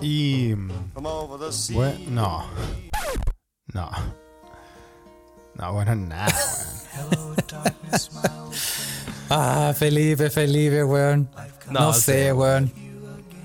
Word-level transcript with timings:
Y. 0.00 0.54
Bueno, 1.74 1.98
no. 2.08 2.44
No. 3.72 3.90
No, 5.54 5.72
bueno, 5.72 5.94
nada, 5.96 6.26
weón. 7.10 7.36
Ah, 9.28 9.72
Felipe, 9.76 10.30
Felipe, 10.30 10.84
weón. 10.84 11.28
No, 11.70 11.80
No 11.80 11.92
sé, 11.92 12.00
sé. 12.26 12.32
weón. 12.32 12.72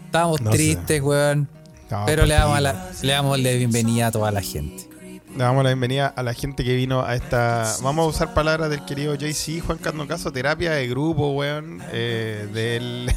Estamos 0.05 0.41
No 0.41 0.51
sé. 0.51 0.57
tristes, 0.57 1.01
weón. 1.01 1.47
No, 1.89 2.03
Pero 2.05 2.25
le 2.25 2.33
damos, 2.35 2.61
la, 2.61 2.89
le 3.01 3.11
damos 3.11 3.39
la 3.39 3.49
bienvenida 3.51 4.07
a 4.07 4.11
toda 4.11 4.31
la 4.31 4.41
gente. 4.41 4.87
Le 5.03 5.37
damos 5.37 5.63
la 5.63 5.69
bienvenida 5.71 6.07
a 6.07 6.23
la 6.23 6.33
gente 6.33 6.63
que 6.63 6.75
vino 6.75 7.01
a 7.03 7.15
esta. 7.15 7.75
Vamos 7.81 8.05
a 8.05 8.09
usar 8.09 8.33
palabras 8.33 8.69
del 8.69 8.83
querido 8.85 9.15
JC, 9.15 9.61
Juan 9.65 9.77
Carlos 9.77 10.07
Caso, 10.07 10.31
terapia 10.31 10.71
de 10.71 10.87
grupo, 10.87 11.31
weón. 11.31 11.81
eh, 11.91 12.47
del. 12.53 13.13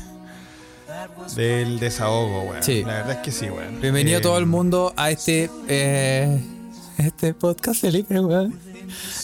Del 1.36 1.78
desahogo, 1.80 2.42
weón. 2.50 2.62
Sí. 2.62 2.82
La 2.82 2.94
verdad 2.94 3.12
es 3.12 3.18
que 3.18 3.32
sí, 3.32 3.46
weón. 3.46 3.80
Bienvenido 3.80 4.18
Eh, 4.18 4.22
todo 4.22 4.38
el 4.38 4.46
mundo 4.46 4.92
a 4.96 5.10
este 5.10 5.50
eh, 5.68 6.40
este 6.98 7.34
podcast, 7.34 7.80
Felipe, 7.80 8.18
weón. 8.20 8.58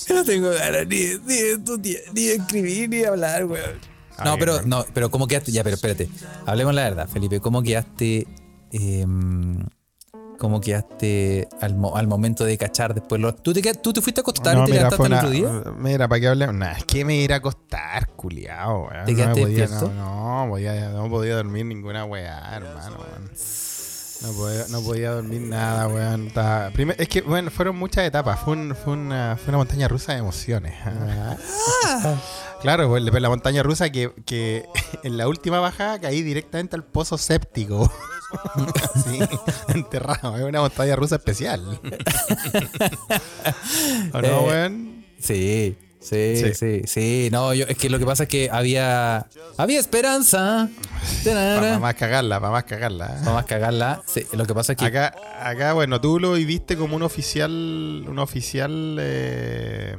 Yo 0.09 0.15
no 0.15 0.25
tengo 0.25 0.51
ganas 0.51 0.87
ni, 0.89 0.97
ni 1.27 1.93
ni 2.13 2.23
de 2.25 2.35
escribir, 2.35 2.89
ni 2.89 2.97
de 2.99 3.07
hablar, 3.07 3.45
weón. 3.45 3.79
Ah, 4.17 4.25
No, 4.25 4.31
bien, 4.33 4.39
pero, 4.41 4.53
weón. 4.57 4.69
no, 4.69 4.85
pero 4.93 5.11
¿cómo 5.11 5.27
quedaste? 5.29 5.53
Ya, 5.53 5.63
pero 5.63 5.77
espérate. 5.77 6.09
Hablemos 6.47 6.75
la 6.75 6.83
verdad, 6.85 7.09
Felipe. 7.09 7.41
¿Cómo 7.41 7.63
quedaste? 7.63 8.27
em, 8.73 9.65
¿Cómo 10.41 10.59
quedaste 10.61 11.49
al, 11.61 11.77
mo- 11.77 11.95
al 11.97 12.07
momento 12.07 12.45
de 12.47 12.57
cachar 12.57 12.95
después? 12.95 13.21
Lo, 13.21 13.35
¿tú, 13.35 13.53
te, 13.53 13.61
¿Tú 13.75 13.93
te 13.93 14.01
fuiste 14.01 14.21
a 14.21 14.23
acostar 14.23 14.57
No, 14.57 14.63
y 14.63 14.67
te 14.67 14.73
mira, 14.73 14.85
levantaste 14.91 15.07
el 15.07 15.13
otro 15.13 15.31
día? 15.31 15.73
Mira, 15.77 16.09
¿para 16.09 16.19
qué 16.21 16.29
hablemos? 16.29 16.55
Nah, 16.55 16.73
es 16.73 16.85
que 16.87 17.05
me 17.05 17.15
iba 17.17 17.21
a 17.21 17.25
ir 17.25 17.33
a 17.35 17.37
acostar, 17.37 18.09
culiao, 18.17 18.89
weón. 18.89 19.05
¿Te 19.05 19.13
no, 19.13 19.17
quedaste 19.19 19.41
podía, 19.43 19.59
despierto? 19.59 19.93
no, 19.95 20.45
no, 20.47 20.51
podía, 20.51 20.89
no 20.89 21.11
podía 21.11 21.37
dormir 21.37 21.67
ninguna 21.67 22.07
weá, 22.07 22.57
hermano, 22.57 22.97
weón. 22.99 23.31
No 24.23 24.33
podía, 24.33 24.65
no 24.71 24.81
podía 24.83 25.11
dormir 25.13 25.43
nada, 25.43 25.89
weón. 25.89 26.29
Estaba- 26.29 26.71
es 26.97 27.09
que, 27.11 27.21
bueno, 27.21 27.51
fueron 27.51 27.77
muchas 27.77 28.05
etapas. 28.07 28.41
Fue, 28.41 28.55
un- 28.55 28.75
fue, 28.75 28.95
una, 28.95 29.37
fue 29.37 29.49
una 29.51 29.59
montaña 29.59 29.89
rusa 29.89 30.13
de 30.13 30.19
emociones. 30.21 30.73
Claro, 32.63 32.89
pues, 32.91 33.03
la 33.03 33.29
montaña 33.31 33.63
rusa 33.63 33.91
que, 33.91 34.13
que 34.27 34.67
en 35.03 35.17
la 35.17 35.29
última 35.29 35.61
bajada 35.61 35.99
caí 35.99 36.23
directamente 36.23 36.77
al 36.77 36.85
pozo 36.85 37.17
séptico. 37.17 37.91
Así, 38.95 39.19
enterrado. 39.69 40.37
Es 40.37 40.43
una 40.45 40.61
montaña 40.61 40.97
rusa 40.97 41.17
especial. 41.17 41.81
¿O 44.13 44.21
no, 44.23 44.29
Eh, 44.29 44.39
weón? 44.47 45.05
Sí, 45.19 45.77
sí, 46.01 46.37
Sí. 46.37 46.55
sí, 46.55 46.83
sí, 46.87 47.29
No, 47.31 47.53
yo, 47.55 47.67
es 47.69 47.77
que 47.77 47.91
lo 47.91 47.99
que 47.99 48.07
pasa 48.07 48.23
es 48.25 48.29
que 48.29 48.49
había, 48.51 49.27
había 49.59 49.79
esperanza. 49.81 50.69
Para 51.25 51.79
más 51.79 51.95
cagarla, 51.95 52.41
para 52.41 52.53
más 52.53 52.65
cagarla. 52.65 53.07
¿eh? 53.07 53.21
Vamos 53.25 53.43
a 53.43 53.47
cagarla. 53.47 54.03
Sí, 54.07 54.27
lo 54.33 54.45
que 54.47 54.55
pasa 54.55 54.73
es 54.73 54.79
que 54.79 54.85
Acá, 54.87 55.15
acá, 55.41 55.73
bueno, 55.75 56.01
tú 56.01 56.19
lo 56.19 56.33
viviste 56.33 56.77
como 56.77 56.97
un 56.97 57.03
oficial, 57.03 57.51
un 58.09 58.19
oficial 58.19 58.97
eh, 59.01 59.97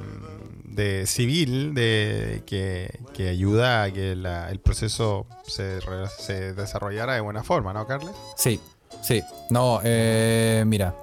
de 0.76 1.06
civil 1.08 1.74
de 1.74 2.44
que, 2.46 3.00
que 3.14 3.30
ayuda 3.30 3.84
a 3.84 3.92
que 3.92 4.16
la- 4.16 4.50
el 4.52 4.60
proceso 4.60 5.26
se, 5.48 5.80
re- 5.80 6.08
se 6.20 6.54
desarrollara 6.54 7.14
de 7.14 7.22
buena 7.22 7.44
forma, 7.44 7.74
¿no, 7.74 7.86
Carles? 7.88 8.14
Sí, 8.36 8.60
sí. 9.02 9.22
No, 9.50 9.80
eh, 9.84 10.64
mira. 10.66 10.96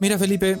Mira, 0.00 0.18
Felipe. 0.18 0.58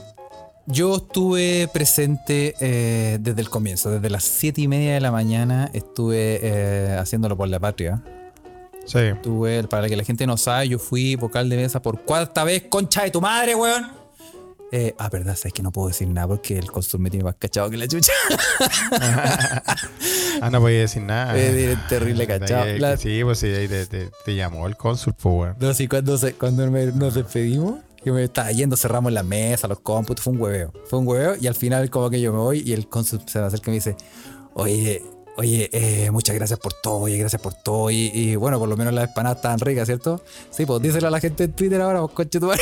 Yo 0.66 0.96
estuve 0.96 1.68
presente 1.74 2.54
eh, 2.58 3.18
desde 3.20 3.42
el 3.42 3.50
comienzo, 3.50 3.90
desde 3.90 4.08
las 4.08 4.24
siete 4.24 4.62
y 4.62 4.68
media 4.68 4.94
de 4.94 5.00
la 5.00 5.10
mañana 5.12 5.68
estuve 5.74 6.40
eh, 6.42 6.96
haciéndolo 6.98 7.36
por 7.36 7.48
la 7.48 7.60
patria. 7.60 8.02
Sí. 8.86 8.98
Estuve, 8.98 9.64
para 9.64 9.88
que 9.88 9.96
la 9.96 10.04
gente 10.04 10.26
no 10.26 10.38
sabe, 10.38 10.68
yo 10.70 10.78
fui 10.78 11.16
vocal 11.16 11.50
de 11.50 11.56
mesa 11.56 11.82
por 11.82 12.00
cuarta 12.02 12.44
vez, 12.44 12.64
concha 12.70 13.02
de 13.02 13.10
tu 13.10 13.20
madre, 13.20 13.54
weón. 13.54 14.03
Eh, 14.76 14.92
ah, 14.98 15.08
verdad, 15.08 15.36
sabes 15.36 15.52
que 15.52 15.62
no 15.62 15.70
puedo 15.70 15.86
decir 15.86 16.08
nada 16.08 16.26
porque 16.26 16.58
el 16.58 16.68
cónsul 16.72 16.98
me 16.98 17.08
tiene 17.08 17.22
más 17.22 17.36
cachado 17.36 17.70
que 17.70 17.76
la 17.76 17.86
chucha. 17.86 18.12
Ah, 20.40 20.50
no 20.50 20.60
podía 20.60 20.80
decir 20.80 21.02
nada. 21.02 21.32
Eh, 21.38 21.76
terrible 21.88 22.26
cachado. 22.26 22.66
La- 22.78 22.96
Sí, 22.96 23.22
pues 23.22 23.38
sí, 23.38 23.46
ahí 23.46 23.68
te, 23.68 23.86
te- 23.86 24.10
te 24.24 24.34
llamó 24.34 24.66
el 24.66 24.76
cónsul, 24.76 25.14
pues. 25.14 25.54
No, 25.60 25.72
sí, 25.74 25.86
cuando, 25.86 26.18
se- 26.18 26.34
cuando 26.34 26.68
me- 26.70 26.86
nos 26.86 27.14
despedimos, 27.14 27.76
yo 28.04 28.12
me 28.14 28.24
estaba 28.24 28.50
yendo, 28.50 28.76
cerramos 28.76 29.12
la 29.12 29.22
mesa, 29.22 29.68
los 29.68 29.78
cómputos, 29.80 30.24
fue 30.24 30.32
un 30.32 30.40
hueveo. 30.40 30.72
Fue 30.86 30.98
un 30.98 31.06
hueveo 31.06 31.36
y 31.40 31.46
al 31.46 31.54
final 31.54 31.88
como 31.88 32.10
que 32.10 32.20
yo 32.20 32.32
me 32.32 32.38
voy 32.40 32.62
y 32.66 32.72
el 32.72 32.88
cónsul 32.88 33.20
se 33.26 33.38
me 33.38 33.46
acerca 33.46 33.66
y 33.68 33.70
me 33.70 33.74
dice, 33.76 33.96
oye, 34.54 35.02
oye, 35.36 35.68
eh, 35.72 36.10
muchas 36.10 36.34
gracias 36.36 36.58
por 36.58 36.72
todo, 36.74 37.00
oye, 37.00 37.18
gracias 37.18 37.40
por 37.40 37.54
todo. 37.54 37.90
Y, 37.90 38.10
y, 38.12 38.36
bueno, 38.36 38.58
por 38.58 38.68
lo 38.68 38.76
menos 38.76 38.92
las 38.94 39.08
empanadas 39.08 39.38
estaban 39.38 39.58
ricas, 39.60 39.86
¿cierto? 39.86 40.22
Sí, 40.50 40.66
pues 40.66 40.82
díselo 40.82 41.08
a 41.08 41.10
la 41.10 41.20
gente 41.20 41.44
en 41.44 41.52
Twitter 41.52 41.80
ahora, 41.80 42.00
pues 42.00 42.12
conche 42.12 42.40
tu. 42.40 42.50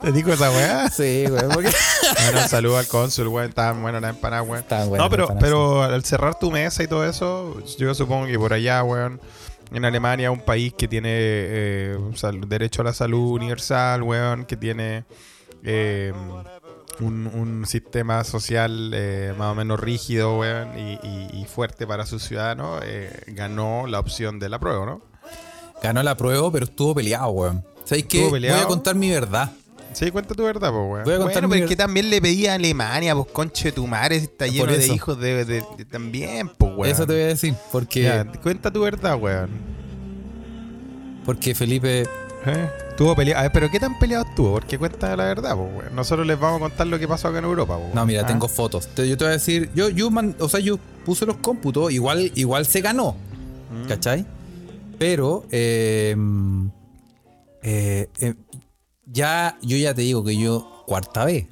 ¿Te 0.00 0.12
dijo 0.12 0.32
esa 0.32 0.50
weá? 0.50 0.88
Sí, 0.90 1.26
güey, 1.28 1.42
porque... 1.52 1.70
Bueno, 2.24 2.40
un 2.42 2.48
saludo 2.48 2.78
al 2.78 2.86
cónsul, 2.88 3.28
weón. 3.28 3.48
Estaban 3.48 3.82
buenas 3.82 4.02
las 4.02 4.14
empanadas, 4.14 4.46
weón. 4.48 4.62
Estaban 4.62 4.88
buenas 4.88 5.04
No, 5.04 5.10
pero, 5.10 5.24
empanadas, 5.24 5.44
pero 5.44 5.82
al 5.82 6.04
cerrar 6.04 6.38
tu 6.38 6.50
mesa 6.50 6.82
y 6.82 6.88
todo 6.88 7.04
eso, 7.06 7.60
yo 7.78 7.94
supongo 7.94 8.26
que 8.26 8.38
por 8.38 8.52
allá, 8.52 8.82
weón, 8.82 9.20
en 9.72 9.84
Alemania, 9.84 10.30
un 10.30 10.40
país 10.40 10.72
que 10.76 10.88
tiene 10.88 11.10
eh, 11.12 11.98
derecho 12.46 12.82
a 12.82 12.84
la 12.86 12.92
salud 12.92 13.32
universal, 13.32 14.02
weón, 14.02 14.44
que 14.44 14.56
tiene 14.56 15.04
eh, 15.64 16.12
un, 17.00 17.26
un 17.26 17.66
sistema 17.66 18.24
social 18.24 18.92
eh, 18.94 19.34
más 19.38 19.52
o 19.52 19.54
menos 19.54 19.78
rígido, 19.80 20.38
weón, 20.38 20.78
y, 20.78 20.92
y- 21.02 21.30
y 21.42 21.44
fuerte 21.44 21.86
para 21.86 22.06
sus 22.06 22.22
ciudadanos, 22.22 22.80
eh, 22.84 23.10
ganó 23.28 23.86
la 23.86 24.00
opción 24.00 24.38
de 24.38 24.48
la 24.48 24.58
prueba, 24.58 24.86
¿no? 24.86 25.02
Ganó 25.82 26.02
la 26.02 26.16
prueba, 26.16 26.50
pero 26.50 26.64
estuvo 26.64 26.94
peleado, 26.94 27.28
weón. 27.28 27.64
¿Sabéis 27.84 28.06
qué? 28.06 28.18
¿Estuvo 28.24 28.30
Voy 28.30 28.48
a 28.48 28.66
contar 28.66 28.94
mi 28.94 29.10
verdad. 29.10 29.52
Sí, 29.92 30.10
cuenta 30.10 30.34
tu 30.34 30.42
verdad, 30.44 30.70
pues, 30.70 30.82
weón. 30.90 31.04
Voy 31.04 31.14
a 31.14 31.18
contar 31.18 31.32
bueno, 31.42 31.48
mi 31.48 31.54
pero 31.56 31.68
que 31.68 31.76
también 31.76 32.10
le 32.10 32.20
pedí 32.20 32.46
a 32.46 32.54
Alemania, 32.54 33.14
pues, 33.14 33.28
conche 33.32 33.72
tu 33.72 33.86
madre, 33.86 34.18
si 34.18 34.24
está 34.26 34.46
lleno 34.46 34.66
de 34.72 34.86
hijos 34.86 35.18
de, 35.18 35.44
de- 35.44 35.64
de- 35.76 35.84
también, 35.84 36.48
pues, 36.48 36.72
weón. 36.76 36.90
Eso 36.92 37.06
te 37.06 37.12
voy 37.14 37.22
a 37.22 37.26
decir, 37.26 37.54
porque, 37.72 38.02
Ya, 38.02 38.24
cuenta 38.42 38.70
tu 38.70 38.80
verdad, 38.82 39.16
weón. 39.20 39.50
porque 41.24 41.54
Felipe 41.54 42.06
¿Eh? 42.46 42.70
Estuvo 42.90 43.14
peleado. 43.16 43.40
A 43.40 43.42
ver, 43.42 43.52
pero 43.52 43.70
¿qué 43.70 43.80
tan 43.80 43.98
peleado 43.98 44.24
estuvo? 44.24 44.52
Porque 44.52 44.78
cuenta 44.78 45.16
la 45.16 45.24
verdad, 45.24 45.56
pues. 45.56 45.92
Nosotros 45.92 46.26
les 46.26 46.38
vamos 46.38 46.58
a 46.58 46.60
contar 46.60 46.86
lo 46.86 46.98
que 46.98 47.08
pasó 47.08 47.28
acá 47.28 47.38
en 47.38 47.44
Europa, 47.44 47.76
pues. 47.78 47.94
No, 47.94 48.06
mira, 48.06 48.22
Ah. 48.22 48.26
tengo 48.26 48.48
fotos. 48.48 48.86
Te- 48.88 49.08
yo 49.08 49.16
te 49.16 49.24
voy 49.24 49.30
a 49.30 49.36
decir, 49.36 49.70
yo, 49.74 49.88
yo, 49.88 50.10
man- 50.10 50.36
o 50.38 50.48
sea, 50.48 50.60
yo 50.60 50.78
puse 51.04 51.26
los 51.26 51.36
cómputos, 51.38 51.92
igual, 51.92 52.30
igual 52.34 52.64
se 52.66 52.80
ganó, 52.80 53.16
Mm. 53.70 53.88
¿cachai? 53.88 54.24
Pero 54.98 55.44
eh, 55.50 56.16
eh, 57.62 58.08
eh, 58.20 58.34
ya, 59.06 59.58
yo 59.62 59.76
ya 59.76 59.94
te 59.94 60.02
digo 60.02 60.24
que 60.24 60.36
yo 60.36 60.84
cuarta 60.86 61.24
vez, 61.24 61.46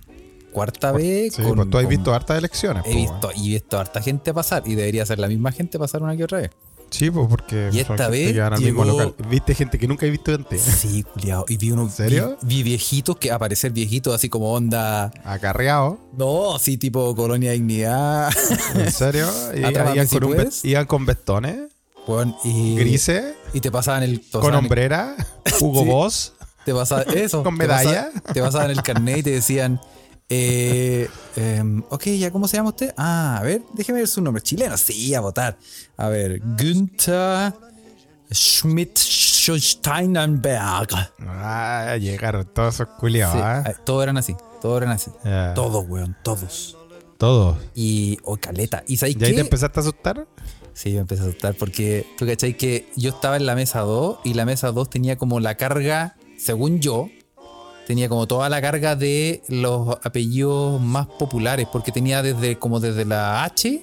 cuarta 0.53 0.93
vez. 0.93 1.35
Sí, 1.35 1.43
con- 1.43 1.57
pues 1.57 1.71
tú 1.71 1.79
has 1.79 1.85
con- 1.85 1.91
visto 1.91 2.15
hartas 2.15 2.39
elecciones, 2.39 2.85
He 2.87 2.95
visto 2.95 3.31
y 3.35 3.51
visto 3.51 3.79
harta 3.79 4.01
gente 4.01 4.33
pasar 4.33 4.63
y 4.67 4.75
debería 4.75 5.05
ser 5.05 5.19
la 5.19 5.29
misma 5.29 5.53
gente 5.53 5.79
pasar 5.79 6.03
una 6.03 6.17
que 6.17 6.25
otra 6.25 6.39
vez. 6.39 6.51
Sí, 6.91 7.11
pues 7.11 7.27
porque. 7.29 7.71
Y 7.73 7.81
esta 7.81 8.09
vez 8.09 8.35
llegó- 8.59 8.85
local. 8.85 9.15
Viste 9.29 9.55
gente 9.55 9.79
que 9.79 9.89
nunca 9.89 10.07
he 10.07 10.11
visto 10.11 10.33
antes. 10.35 10.61
Sí, 10.63 11.03
culiao. 11.03 11.45
Y 11.49 11.57
vi 11.57 11.71
unos. 11.73 11.91
¿En 12.01 12.09
serio? 12.09 12.39
Vi, 12.43 12.57
vi 12.57 12.63
viejitos 12.63 13.17
que 13.17 13.31
aparecer 13.33 13.73
viejitos 13.73 14.15
así 14.15 14.29
como 14.29 14.53
onda. 14.53 15.13
Acarreado. 15.25 15.99
No, 16.17 16.55
así 16.55 16.77
tipo 16.77 17.15
Colonia 17.17 17.53
Dignidad. 17.53 18.33
¿En 18.75 18.91
serio? 18.93 19.29
Y 19.55 19.61
iban, 19.61 20.09
si 20.09 20.19
con 20.19 20.51
iban 20.63 20.87
con 20.87 21.07
vestones, 21.07 21.57
Weón, 22.07 22.35
y. 22.45 22.77
grises, 22.77 23.35
Y 23.53 23.61
te 23.61 23.71
pasaban 23.71 24.03
el. 24.03 24.21
te 24.21 24.31
con 24.31 24.41
pasaban 24.43 24.59
hombrera, 24.65 25.17
Hugo 25.61 25.83
Sí. 25.83 25.89
Boss. 25.89 26.33
Te 26.65 26.73
pasaban 26.73 27.07
eso. 27.17 27.43
Con 27.45 27.55
te 27.59 27.67
medalla. 27.67 28.11
pasa- 28.13 28.33
Te 28.33 28.41
pasaban 28.41 28.71
el 28.71 28.83
carnet 28.83 29.19
y 29.19 29.23
te 29.23 29.31
decían. 29.33 29.81
Eh, 30.29 31.09
em, 31.37 31.83
ok, 31.91 32.05
ya, 32.19 32.31
¿cómo 32.31 32.49
se 32.49 32.57
llama 32.57 32.71
usted? 32.71 32.95
Ah, 32.97 33.39
a 33.39 33.43
ver, 33.43 33.63
déjeme 33.75 33.99
ver 33.99 34.09
su 34.09 34.23
nombre. 34.23 34.43
Chileno, 34.43 34.77
sí, 34.77 35.15
a 35.15 35.21
votar. 35.21 35.59
A 35.97 36.09
ver, 36.09 36.41
Günther 36.41 37.53
Schmidt 38.33 38.97
Steinenberg. 38.97 40.89
Ah, 41.21 41.97
llegaron 42.01 42.47
todos 42.47 42.75
esos 42.75 42.89
culiados, 42.99 43.67
eh, 43.67 43.77
todos 43.85 44.03
eran 44.03 44.17
así. 44.17 44.35
Todos 44.63 44.79
eran 44.79 44.93
así. 44.93 45.11
Ya. 45.25 45.53
Todos, 45.55 45.85
weón, 45.89 46.17
todos. 46.23 46.77
Todos. 47.19 47.59
Y, 47.75 48.19
o 48.25 48.37
caleta. 48.39 48.83
¿Y 48.87 48.97
sabéis 48.97 49.17
¿Y 49.21 49.25
ahí 49.25 49.31
qué? 49.31 49.37
te 49.37 49.41
empezaste 49.43 49.79
a 49.79 49.83
asustar? 49.83 50.27
Sí, 50.73 50.93
me 50.93 51.01
empecé 51.01 51.23
a 51.23 51.27
asustar 51.27 51.55
porque 51.55 52.07
tú 52.19 52.27
cachai 52.27 52.57
que 52.57 52.89
yo 52.97 53.11
estaba 53.11 53.37
en 53.37 53.47
la 53.47 53.55
mesa 53.55 53.81
2 53.81 54.21
y 54.25 54.35
la 54.35 54.45
mesa 54.45 54.73
2 54.73 54.91
tenía 54.91 55.17
como 55.17 55.39
la 55.39 55.57
carga, 55.57 56.17
según 56.39 56.81
yo, 56.81 57.09
tenía 57.87 58.09
como 58.09 58.27
toda 58.27 58.49
la 58.49 58.61
carga 58.61 58.97
de 58.97 59.43
los 59.49 59.97
apellidos 60.05 60.81
más 60.81 61.07
populares 61.07 61.67
porque 61.73 61.93
tenía 61.93 62.23
desde 62.23 62.59
como 62.59 62.81
desde 62.81 63.05
la 63.05 63.45
H 63.45 63.83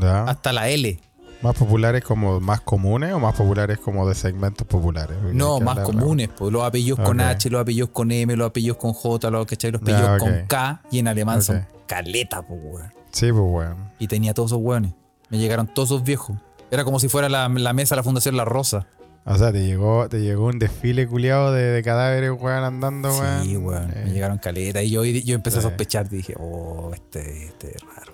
Ya. 0.00 0.22
hasta 0.24 0.52
la 0.52 0.68
L. 0.68 0.98
¿Más 1.42 1.56
populares 1.56 2.04
como 2.04 2.38
más 2.38 2.60
comunes 2.60 3.14
o 3.14 3.18
más 3.18 3.34
populares 3.34 3.78
como 3.78 4.06
de 4.06 4.14
segmentos 4.14 4.66
populares? 4.66 5.16
No, 5.32 5.58
más 5.58 5.78
comunes, 5.80 6.28
pues 6.36 6.52
los 6.52 6.62
apellidos 6.62 7.00
con. 7.00 7.18
H, 7.20 7.48
los 7.48 7.62
apellidos 7.62 7.88
con 7.90 8.10
M, 8.12 8.36
los 8.36 8.48
apellidos 8.48 8.76
con 8.76 8.92
J, 8.92 9.30
los, 9.30 9.46
¿cachai? 9.46 9.70
los 9.70 9.80
Ya, 9.80 9.94
apellidos 10.14 10.18
con 10.18 10.46
K 10.46 10.82
y 10.90 10.98
en 10.98 11.08
alemán 11.08 11.40
son 11.40 11.66
caleta, 11.86 12.42
pues 12.42 12.60
weón. 12.62 12.92
Sí, 13.10 13.32
pues 13.32 13.42
bueno. 13.42 13.76
Y 13.98 14.06
tenía 14.06 14.34
todos 14.34 14.50
esos 14.52 14.62
weones. 14.62 14.92
Me 15.30 15.38
llegaron 15.38 15.66
todos 15.66 15.88
esos 15.88 16.04
viejos. 16.04 16.36
Era 16.70 16.84
como 16.84 17.00
si 17.00 17.08
fuera 17.08 17.28
la, 17.30 17.48
la 17.48 17.72
mesa 17.72 17.94
de 17.94 18.00
la 18.00 18.02
Fundación 18.02 18.36
La 18.36 18.44
Rosa. 18.44 18.86
O 19.24 19.36
sea, 19.36 19.52
te 19.52 19.64
llegó, 19.64 20.08
te 20.08 20.20
llegó 20.20 20.46
un 20.46 20.58
desfile 20.58 21.06
culiado 21.06 21.52
de, 21.52 21.62
de 21.62 21.82
cadáveres, 21.82 22.30
weón, 22.38 22.64
andando, 22.64 23.10
weón. 23.16 23.44
Sí, 23.44 23.56
weón. 23.56 23.90
Eh, 23.94 24.02
Me 24.06 24.12
llegaron 24.12 24.38
caletas 24.38 24.82
y 24.82 24.90
yo, 24.90 25.04
yo 25.04 25.34
empecé 25.34 25.58
a 25.58 25.60
Sí. 25.60 25.68
sospechar. 25.68 26.08
Dije, 26.08 26.34
oh, 26.38 26.90
este, 26.94 27.44
este 27.46 27.76
es 27.76 27.82
raro. 27.82 28.12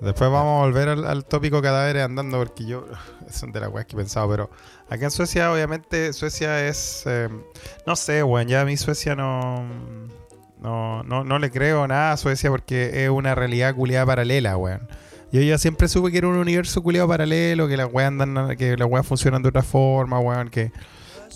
Después 0.00 0.30
vamos 0.30 0.60
a 0.62 0.66
volver 0.66 0.88
al, 0.90 1.04
al 1.06 1.24
tópico 1.24 1.60
cadáveres 1.62 2.04
andando, 2.04 2.38
porque 2.38 2.66
yo 2.66 2.86
son 3.30 3.52
de 3.52 3.60
las 3.60 3.68
weas 3.70 3.86
que 3.86 3.94
he 3.96 3.98
pensado, 3.98 4.28
pero 4.30 4.50
acá 4.90 5.04
en 5.06 5.10
Suecia, 5.10 5.52
obviamente, 5.52 6.12
Suecia 6.12 6.66
es. 6.66 7.02
eh, 7.06 7.28
no 7.86 7.96
sé, 7.96 8.22
weón, 8.22 8.48
ya 8.48 8.60
a 8.60 8.64
mí 8.64 8.76
Suecia 8.76 9.14
no. 9.14 9.64
No, 10.60 11.04
no, 11.04 11.22
no 11.22 11.38
le 11.38 11.52
creo 11.52 11.86
nada 11.86 12.12
a 12.12 12.16
Suecia 12.16 12.50
porque 12.50 13.04
es 13.04 13.10
una 13.10 13.36
realidad 13.36 13.76
culiada 13.76 14.04
paralela, 14.06 14.56
weón. 14.56 14.88
Yo 15.32 15.40
ya 15.42 15.58
siempre 15.58 15.88
supe 15.88 16.10
que 16.10 16.18
era 16.18 16.28
un 16.28 16.36
universo 16.36 16.82
culiado 16.82 17.06
paralelo, 17.08 17.68
que 17.68 17.76
las 17.76 17.92
weas 17.92 18.08
andan, 18.08 18.56
que 18.56 18.76
las 18.76 18.88
weas 18.88 19.06
funcionan 19.06 19.42
de 19.42 19.48
otra 19.50 19.62
forma, 19.62 20.18
weón, 20.20 20.48
que. 20.48 20.72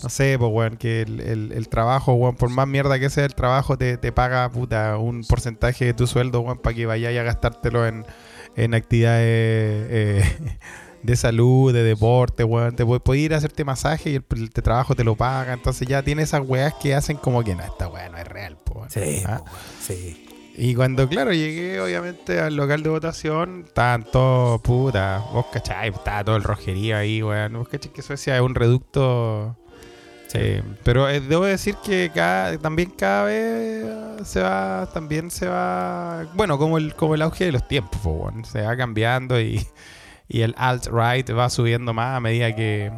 No 0.01 0.09
sé, 0.09 0.37
pues, 0.39 0.51
weón, 0.51 0.75
que 0.77 1.01
el, 1.03 1.19
el- 1.21 1.51
el 1.53 1.69
trabajo, 1.69 2.13
weón, 2.13 2.35
por 2.35 2.49
más 2.49 2.67
mierda 2.67 2.99
que 2.99 3.09
sea 3.09 3.23
el 3.25 3.35
trabajo, 3.35 3.77
te, 3.77 3.97
te 3.97 4.11
paga, 4.11 4.49
puta, 4.51 4.97
un 4.97 5.23
porcentaje 5.23 5.85
de 5.85 5.93
tu 5.93 6.07
sueldo, 6.07 6.41
weón, 6.41 6.57
para 6.57 6.75
que 6.75 6.85
vayáis 6.85 7.17
a 7.19 7.23
gastártelo 7.23 7.87
en, 7.87 8.03
en 8.55 8.73
actividades 8.73 9.23
eh, 9.27 10.23
de 11.03 11.15
salud, 11.15 11.71
de 11.71 11.83
deporte, 11.83 12.43
weón. 12.43 12.75
Te 12.75 12.83
puedes 12.85 13.23
ir 13.23 13.33
a 13.33 13.37
hacerte 13.37 13.63
masaje 13.63 14.09
y 14.09 14.15
el, 14.15 14.25
el 14.31 14.49
trabajo 14.51 14.95
te 14.95 15.03
lo 15.03 15.15
paga. 15.15 15.53
Entonces 15.53 15.87
ya 15.87 16.01
tiene 16.01 16.23
esas 16.23 16.41
weas 16.45 16.73
que 16.81 16.95
hacen 16.95 17.15
como 17.17 17.43
que 17.43 17.55
no, 17.55 17.63
esta 17.63 17.87
wea 17.87 18.09
no 18.09 18.17
es 18.17 18.27
real, 18.27 18.57
po, 18.63 18.79
weón. 18.79 18.89
Sí, 18.89 19.21
¿Ah? 19.25 19.37
po, 19.45 19.51
sí. 19.81 20.25
Y 20.55 20.75
cuando, 20.75 21.09
claro, 21.09 21.33
llegué 21.33 21.81
obviamente 21.81 22.39
al 22.39 22.55
local 22.55 22.83
de 22.83 22.89
votación, 22.89 23.63
estaban 23.65 24.03
todos, 24.03 24.61
puta, 24.61 25.23
vos 25.33 25.47
cachai, 25.51 25.89
estaba 25.89 26.23
todo 26.23 26.35
el 26.35 26.43
rojerío 26.43 26.95
ahí, 26.95 27.23
weón. 27.23 27.53
Vos 27.53 27.67
cachai 27.67 27.91
que 27.91 28.01
Suecia 28.01 28.35
es 28.35 28.41
un 28.41 28.53
reducto. 28.53 29.57
Sí. 30.27 30.61
pero 30.83 31.07
eh, 31.09 31.19
debo 31.19 31.45
decir 31.45 31.75
que 31.85 32.09
cada, 32.13 32.57
también 32.57 32.89
cada 32.89 33.25
vez 33.25 33.85
se 34.27 34.41
va, 34.41 34.89
también 34.91 35.29
se 35.29 35.47
va, 35.47 36.25
bueno, 36.33 36.57
como 36.57 36.79
el, 36.79 36.95
como 36.95 37.13
el 37.13 37.21
auge 37.21 37.45
de 37.45 37.51
los 37.51 37.67
tiempos, 37.67 38.01
po, 38.01 38.09
weón. 38.11 38.43
se 38.43 38.63
va 38.63 38.75
cambiando 38.75 39.39
y, 39.39 39.63
y 40.27 40.41
el 40.41 40.55
alt-right 40.57 41.37
va 41.37 41.49
subiendo 41.51 41.93
más 41.93 42.17
a 42.17 42.19
medida 42.19 42.55
que, 42.55 42.91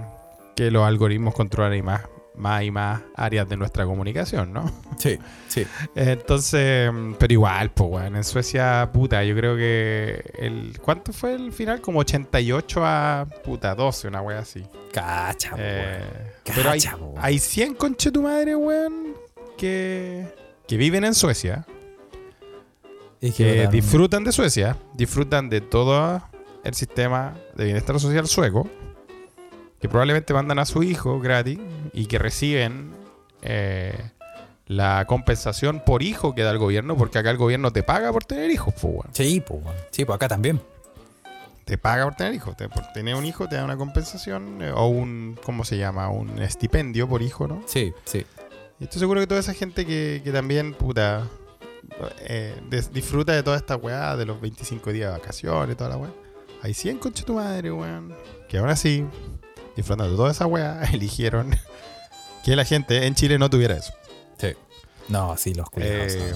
que 0.56 0.72
los 0.72 0.86
algoritmos 0.86 1.34
controlan 1.34 1.78
y 1.78 1.82
más, 1.82 2.04
más 2.38 2.64
y 2.64 2.72
más 2.72 3.02
áreas 3.16 3.48
de 3.50 3.58
nuestra 3.58 3.86
comunicación, 3.86 4.52
¿no? 4.54 4.72
Sí, 4.98 5.20
sí. 5.48 5.66
Entonces, 5.94 6.90
pero 7.20 7.34
igual, 7.34 7.72
pues, 7.72 7.90
weón. 7.92 8.16
En 8.16 8.24
Suecia, 8.24 8.90
puta, 8.94 9.24
yo 9.24 9.36
creo 9.36 9.56
que 9.58 10.24
el. 10.40 10.78
¿Cuánto 10.82 11.12
fue 11.14 11.34
el 11.36 11.52
final? 11.52 11.82
Como 11.82 12.00
88 12.00 12.82
a 12.86 13.28
puta, 13.44 13.76
12, 13.76 14.08
una 14.08 14.22
wea 14.22 14.40
así. 14.40 14.64
Cacha, 14.94 15.52
po, 15.52 15.58
Eh, 15.60 16.00
weón. 16.02 16.56
pero 16.56 16.70
hay, 16.72 16.80
Cacha, 16.80 16.96
weón. 16.96 17.14
hay 17.18 17.40
100 17.40 17.74
conche 17.76 18.12
tu 18.12 18.22
madre, 18.22 18.56
weón, 18.56 19.14
que, 19.58 20.26
que 20.68 20.78
viven 20.78 21.04
en 21.04 21.14
Suecia, 21.14 21.66
Es 23.22 23.36
que 23.36 23.64
votaron- 23.66 23.72
disfrutan 23.72 24.24
de 24.24 24.32
Suecia, 24.32 24.78
disfrutan 24.94 25.50
de 25.50 25.62
todo 25.62 26.22
el 26.64 26.74
sistema 26.74 27.36
de 27.56 27.66
bienestar 27.66 28.00
social 28.00 28.28
sueco, 28.28 28.70
que 29.86 29.90
probablemente 29.90 30.34
mandan 30.34 30.58
a 30.60 30.66
su 30.66 30.82
hijo 30.84 31.20
gratis 31.20 31.60
y 31.94 32.08
que 32.08 32.18
reciben 32.18 32.92
eh, 33.44 34.12
la 34.68 35.06
compensación 35.06 35.82
por 35.86 36.02
hijo 36.02 36.34
que 36.34 36.42
da 36.42 36.52
el 36.52 36.58
gobierno, 36.58 36.98
porque 36.98 37.20
acá 37.20 37.30
el 37.30 37.38
gobierno 37.38 37.72
te 37.72 37.84
paga 37.84 38.12
por 38.12 38.26
tener 38.26 38.50
hijos, 38.50 38.74
pues. 38.82 39.02
Sí, 39.14 39.42
pues. 39.46 39.62
Sí, 39.92 40.06
pues 40.06 40.16
acá 40.16 40.28
también. 40.28 40.60
Te 41.66 41.78
paga 41.78 42.06
por 42.06 42.16
tener 42.16 42.34
hijos. 42.34 42.56
Te- 42.58 42.68
por 42.70 42.84
tener 42.94 43.16
un 43.16 43.26
hijo 43.26 43.48
te 43.48 43.56
da 43.56 43.64
una 43.64 43.78
compensación 43.78 44.62
eh, 44.62 44.72
o 44.72 44.88
un, 44.88 45.38
¿cómo 45.44 45.64
se 45.66 45.78
llama? 45.78 46.10
Un 46.10 46.42
estipendio 46.42 47.08
por 47.08 47.22
hijo, 47.22 47.48
¿no? 47.48 47.62
Sí, 47.68 47.94
sí. 48.06 48.26
Y 48.80 48.84
estoy 48.86 49.00
seguro 49.00 49.20
que 49.22 49.28
toda 49.28 49.40
esa 49.40 49.54
gente 49.54 49.86
que, 49.86 50.22
que 50.24 50.32
también, 50.32 50.74
puta, 50.74 51.28
eh, 52.22 52.56
des- 52.70 52.92
disfruta 52.92 53.34
de 53.34 53.44
toda 53.44 53.58
esta 53.58 53.76
weá, 53.76 54.16
de 54.16 54.26
los 54.26 54.42
25 54.42 54.92
días 54.92 55.12
de 55.14 55.20
vacaciones, 55.20 55.78
toda 55.78 55.92
la 55.92 55.98
weá. 55.98 56.12
Hay 56.62 56.74
100 56.74 56.98
concha 56.98 57.24
tu 57.24 57.36
madre, 57.36 57.72
weón. 57.72 58.16
Que 58.50 58.58
ahora 58.58 58.76
sí, 58.76 59.06
disfrutando 59.76 60.16
toda 60.16 60.32
esa 60.32 60.46
weá, 60.46 60.84
eligieron 60.94 61.58
que 62.44 62.56
la 62.56 62.66
gente 62.66 63.06
en 63.06 63.16
Chile 63.16 63.38
no 63.38 63.50
tuviera 63.50 63.76
eso. 63.76 63.94
Sí. 64.40 64.54
No, 65.10 65.36
sí, 65.38 65.54
los 65.54 65.70
culiados. 65.70 66.14
Eh, 66.14 66.34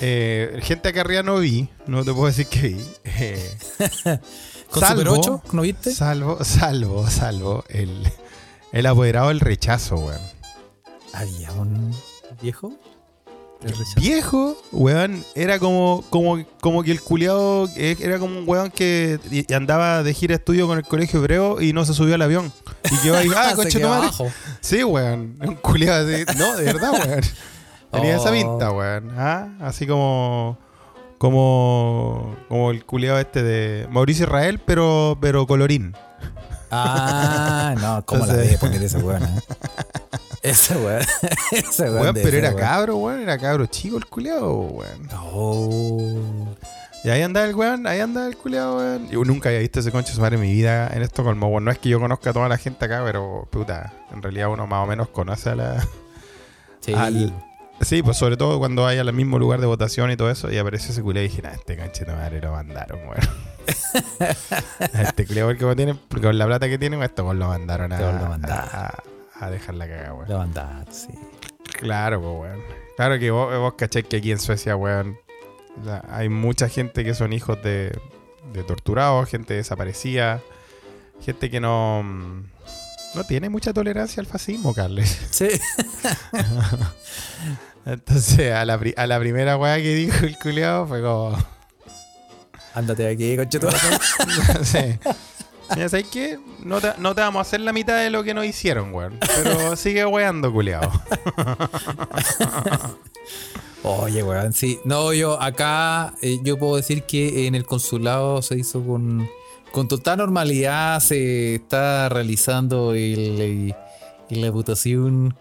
eh, 0.00 0.60
gente 0.62 0.88
acá 0.88 1.00
arriba 1.00 1.22
no 1.22 1.38
vi, 1.38 1.68
no 1.86 2.04
te 2.04 2.12
puedo 2.12 2.26
decir 2.26 2.46
que 2.46 2.68
vi. 2.68 2.86
Eh, 3.04 3.58
¿Con 4.70 4.82
salvo- 4.82 5.16
Super 5.16 5.18
8? 5.20 5.42
¿No 5.52 5.62
viste? 5.62 5.92
Salvo, 5.94 6.44
salvo, 6.44 7.08
salvo 7.08 7.64
el, 7.68 8.06
el 8.72 8.86
apoderado 8.86 9.28
del 9.28 9.40
rechazo, 9.40 9.96
weón. 9.96 10.20
Había 11.14 11.52
un 11.52 11.94
viejo. 12.42 12.72
Viejo, 13.96 14.56
weón, 14.70 15.24
era 15.34 15.58
como, 15.58 16.04
como, 16.10 16.44
como 16.60 16.82
que 16.84 16.92
el 16.92 17.00
culiado 17.00 17.68
era 17.76 18.18
como 18.20 18.38
un 18.38 18.48
weón 18.48 18.70
que 18.70 19.18
andaba 19.54 20.02
de 20.04 20.14
gira 20.14 20.32
de 20.32 20.36
estudio 20.38 20.68
con 20.68 20.78
el 20.78 20.84
colegio 20.84 21.18
hebreo 21.18 21.60
y 21.60 21.72
no 21.72 21.84
se 21.84 21.92
subió 21.92 22.14
al 22.14 22.22
avión. 22.22 22.52
Y 22.90 22.96
quedó 22.98 23.16
ahí, 23.16 23.28
ah, 23.36 23.54
madre. 23.56 23.84
abajo. 23.84 24.28
Sí, 24.60 24.84
weón, 24.84 25.36
un 25.40 25.54
culiado 25.56 26.06
de, 26.06 26.24
no, 26.36 26.56
de 26.56 26.64
verdad, 26.64 26.92
weón. 26.92 27.20
Tenía 27.90 28.16
esa 28.16 28.28
Oh. 28.28 28.32
pinta, 28.32 28.70
weón. 28.70 29.10
¿ah? 29.18 29.48
Así 29.60 29.86
como, 29.86 30.56
como, 31.18 32.36
como 32.48 32.70
el 32.70 32.84
culiado 32.84 33.18
este 33.18 33.42
de 33.42 33.88
Mauricio 33.90 34.26
Israel, 34.26 34.60
pero, 34.64 35.18
pero 35.20 35.46
colorín. 35.48 35.94
Ah, 36.70 37.74
no, 37.80 38.04
¿cómo 38.06 38.24
la 38.26 38.34
Entonces- 38.34 38.46
debe 38.46 38.58
poner 38.58 38.82
ese 38.84 38.98
weón? 38.98 39.22
Ese 40.42 40.76
weón. 40.76 41.02
Ese 41.52 41.84
weón. 41.84 42.00
Weón, 42.02 42.14
pero 42.14 42.36
era 42.36 42.48
weón. 42.50 42.60
cabro, 42.60 42.96
weón, 42.96 43.20
era 43.20 43.38
cabro 43.38 43.66
chico 43.66 43.96
el 43.98 44.06
culiado, 44.06 44.52
weón. 44.52 45.08
Oh. 45.32 46.54
Y 47.04 47.10
ahí 47.10 47.22
anda 47.22 47.44
el 47.44 47.54
weón, 47.54 47.86
ahí 47.86 48.00
anda 48.00 48.26
el 48.26 48.36
culiado, 48.36 48.76
weón. 48.78 49.08
Yo 49.08 49.24
nunca 49.24 49.48
había 49.48 49.60
visto 49.60 49.80
ese 49.80 49.90
concho 49.92 50.12
su 50.12 50.20
madre 50.20 50.36
en 50.36 50.42
mi 50.42 50.52
vida 50.52 50.88
en 50.92 51.02
Estocolmo. 51.02 51.48
Bueno, 51.48 51.66
no 51.66 51.70
es 51.70 51.78
que 51.78 51.88
yo 51.88 52.00
conozca 52.00 52.30
a 52.30 52.32
toda 52.32 52.48
la 52.48 52.58
gente 52.58 52.84
acá, 52.84 53.02
pero 53.04 53.46
puta, 53.50 53.92
en 54.12 54.22
realidad 54.22 54.48
uno 54.50 54.66
más 54.66 54.84
o 54.84 54.86
menos 54.86 55.08
conoce 55.08 55.50
a 55.50 55.54
la. 55.54 55.86
Sí. 56.80 56.94
Al- 56.94 57.32
Sí, 57.80 58.02
pues 58.02 58.16
sobre 58.16 58.36
todo 58.36 58.58
cuando 58.58 58.82
vaya 58.82 59.02
al 59.02 59.12
mismo 59.12 59.38
lugar 59.38 59.60
de 59.60 59.66
votación 59.68 60.10
y 60.10 60.16
todo 60.16 60.32
eso, 60.32 60.50
y 60.50 60.58
apareció 60.58 60.90
ese 60.90 61.00
culiado 61.00 61.24
y 61.26 61.28
dije, 61.28 61.42
nah, 61.42 61.50
este 61.52 61.76
conche 61.76 62.04
de 62.04 62.12
madre 62.12 62.40
lo 62.40 62.50
mandaron, 62.50 62.98
weón. 63.02 63.20
Este 64.94 65.24
culiado 65.24 65.48
porque 65.50 65.60
como 65.62 65.76
tiene, 65.76 65.94
porque 65.94 66.26
con 66.26 66.36
la 66.38 66.46
plata 66.46 66.68
que 66.68 66.76
tiene, 66.76 67.02
esto 67.04 67.24
con 67.24 67.38
lo 67.38 67.46
mandaron 67.46 67.92
a, 67.92 67.98
weón 67.98 68.18
lo 68.18 68.26
mandaron. 68.30 68.68
a, 68.72 68.94
a- 69.40 69.50
dejar 69.50 69.74
la 69.76 69.86
cagada, 69.88 70.14
weón. 70.14 70.28
Bandada, 70.28 70.84
sí. 70.90 71.08
Claro, 71.78 72.20
pues, 72.20 72.52
weón. 72.52 72.62
Claro 72.96 73.18
que 73.18 73.30
vos, 73.30 73.56
vos 73.58 73.74
caché 73.74 74.02
que 74.02 74.16
aquí 74.16 74.32
en 74.32 74.38
Suecia, 74.40 74.74
weón, 74.76 75.16
la- 75.84 76.04
hay 76.10 76.28
mucha 76.28 76.68
gente 76.68 77.04
que 77.04 77.14
son 77.14 77.32
hijos 77.32 77.62
de, 77.62 77.96
de 78.52 78.62
torturados, 78.64 79.28
gente 79.28 79.54
desaparecida, 79.54 80.40
gente 81.20 81.50
que 81.50 81.60
no, 81.60 82.02
mm, 82.04 82.42
no 83.14 83.24
tiene 83.24 83.48
mucha 83.48 83.72
tolerancia 83.72 84.20
al 84.20 84.26
fascismo, 84.26 84.74
Carles. 84.74 85.18
Sí. 85.30 85.48
Entonces, 87.86 88.52
a 88.52 88.64
la, 88.64 88.78
a 88.96 89.06
la 89.06 89.18
primera 89.18 89.56
weá 89.56 89.76
que 89.76 89.94
dijo 89.94 90.26
el 90.26 90.36
culiao 90.38 90.86
fue 90.86 91.00
como... 91.00 91.36
Ándate 92.74 93.04
de 93.04 93.12
aquí, 93.12 93.36
concheto. 93.36 93.68
sí. 94.62 94.98
Mira, 95.74 95.88
¿sabes 95.88 96.06
qué? 96.10 96.38
No 96.64 96.80
te, 96.80 96.92
no 96.98 97.14
te 97.14 97.20
vamos 97.20 97.38
a 97.38 97.42
hacer 97.42 97.60
la 97.60 97.72
mitad 97.72 97.96
de 97.98 98.10
lo 98.10 98.24
que 98.24 98.32
nos 98.34 98.44
hicieron, 98.46 98.92
weón. 98.94 99.18
Pero 99.20 99.76
sigue 99.76 100.04
weando, 100.06 100.52
culiao. 100.52 100.90
Oye, 103.84 104.22
weón, 104.22 104.52
sí. 104.52 104.78
No, 104.84 105.12
yo 105.12 105.40
acá, 105.40 106.14
eh, 106.20 106.38
yo 106.42 106.58
puedo 106.58 106.76
decir 106.76 107.04
que 107.04 107.46
en 107.46 107.54
el 107.54 107.64
consulado 107.64 108.42
se 108.42 108.58
hizo 108.58 108.82
con, 108.84 109.28
con 109.72 109.88
total 109.88 110.18
normalidad, 110.18 111.00
se 111.00 111.56
está 111.56 112.08
realizando 112.08 112.92
el, 112.92 113.40
el- 113.40 113.74
la 114.30 114.50
votación 114.50 115.34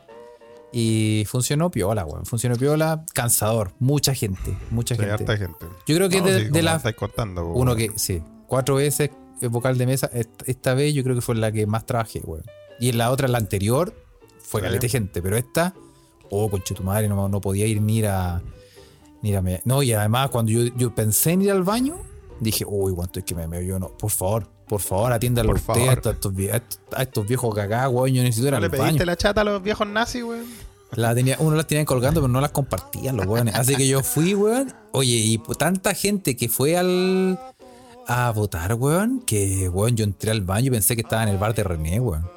y 0.72 1.25
funcionó 1.27 1.69
piola, 1.72 2.05
weón. 2.05 2.25
Funcionó 2.25 2.55
piola, 2.55 3.03
cansador, 3.13 3.72
mucha 3.79 4.13
gente, 4.13 4.55
mucha 4.69 4.96
gente. 4.96 5.12
harta 5.12 5.36
gente. 5.38 5.65
Yo 5.88 5.96
creo 5.96 6.07
que 6.10 6.22
No, 6.22 6.27
de, 6.27 6.38
sí, 6.38 6.43
de 6.46 6.50
como 6.51 6.62
la 6.63 6.75
estáis 6.75 6.96
contando, 6.96 7.43
po, 7.43 7.53
uno 7.53 7.75
que, 7.75 7.91
sí, 7.96 8.22
cuatro 8.46 8.75
veces 8.75 9.10
vocal 9.41 9.77
de 9.77 9.86
mesa, 9.86 10.10
est- 10.13 10.41
esta 10.48 10.74
vez 10.74 10.94
yo 10.94 11.03
creo 11.03 11.15
que 11.15 11.22
fue 11.22 11.36
la 11.36 11.51
que 11.51 11.67
más 11.67 11.86
trabajé, 11.86 12.22
weón. 12.25 12.44
Y 12.79 12.89
en 12.89 12.98
la 12.98 13.12
otra, 13.12 13.27
la 13.27 13.38
anterior, 13.38 13.94
fue 14.39 14.62
de 14.62 14.89
gente, 14.89 15.22
pero 15.22 15.38
esta, 15.38 15.74
oh, 16.29 16.50
conche 16.50 16.74
tu 16.74 16.84
madre, 16.84 17.08
no, 17.08 17.27
no 17.29 17.39
podía 17.41 17.65
ir 17.67 17.82
ni 17.82 18.03
a. 18.03 18.41
Ni 19.22 19.36
a 19.36 19.41
me- 19.41 19.62
no, 19.65 19.84
y 19.84 19.94
además, 19.94 20.29
cuando 20.29 20.51
yo, 20.51 20.62
yo 20.75 20.94
pensé 20.96 21.32
en 21.32 21.41
ir 21.44 21.51
al 21.51 21.63
baño, 21.63 21.98
dije, 22.39 22.65
uy, 22.67 22.94
cuánto 22.96 23.20
es 23.20 23.25
que 23.25 23.36
me 23.36 23.48
meo 23.48 23.62
yo, 23.62 23.79
no, 23.79 23.89
por 23.89 24.12
favor, 24.12 24.48
por 24.67 24.79
favor, 24.82 25.12
atiéndalo 25.12 25.50
Por 25.50 25.56
usted 25.58 25.74
favor. 25.74 25.89
a 25.89 25.94
estos, 25.94 26.34
a 26.96 27.01
estos- 27.03 27.27
viejos 27.27 27.53
cagados, 27.56 27.94
weón, 27.94 28.13
yo 28.15 28.22
necesito 28.24 28.48
ir 28.48 28.51
¿No 28.51 28.58
al 28.58 28.63
le 28.63 28.70
pediste 28.70 28.91
baño. 28.91 29.06
la 29.06 29.15
chata 29.17 29.41
a 29.41 29.44
los 29.44 29.62
viejos 29.63 29.88
nazis, 29.88 30.24
weón? 30.24 30.46
La 30.94 31.13
tenía, 31.13 31.36
uno 31.39 31.56
las 31.58 31.67
tenía 31.67 31.84
colgando, 31.84 32.22
pero 32.22 32.32
no 32.32 32.39
las 32.39 32.51
compartían 32.51 33.17
los 33.17 33.25
weones. 33.25 33.56
Así 33.56 33.75
que 33.75 33.86
yo 33.88 34.03
fui, 34.03 34.34
weón. 34.36 34.72
Oye, 34.94 35.15
y 35.15 35.38
pu- 35.38 35.58
tanta 35.58 35.94
gente 35.94 36.38
que 36.38 36.48
fue 36.48 36.77
al, 36.77 37.38
a 38.07 38.31
votar, 38.31 38.73
weón, 38.75 39.21
que, 39.21 39.69
weón, 39.69 39.95
yo 39.97 40.03
entré 40.03 40.31
al 40.31 40.41
baño 40.41 40.67
y 40.67 40.71
pensé 40.71 40.95
que 40.95 41.01
estaba 41.01 41.23
en 41.23 41.29
el 41.29 41.37
bar 41.37 41.53
de 41.53 41.63
René, 41.63 41.99
weón. 41.99 42.29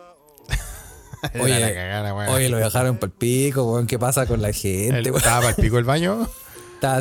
Oye, 1.40 1.60
la 1.60 1.72
cagada, 1.72 2.14
weón. 2.14 2.28
Oye, 2.34 2.48
lo 2.48 2.56
dejaron 2.58 2.96
para 2.96 3.06
el 3.12 3.16
pico, 3.18 3.64
weón. 3.72 3.86
¿Qué 3.86 3.98
pasa 3.98 4.26
con 4.26 4.42
la 4.42 4.52
gente, 4.52 4.98
El- 4.98 5.04
weón? 5.06 5.16
Estaba 5.18 5.36
para 5.40 5.50
el 5.50 5.56
pico 5.56 5.78
el 5.78 5.84
baño. 5.84 6.28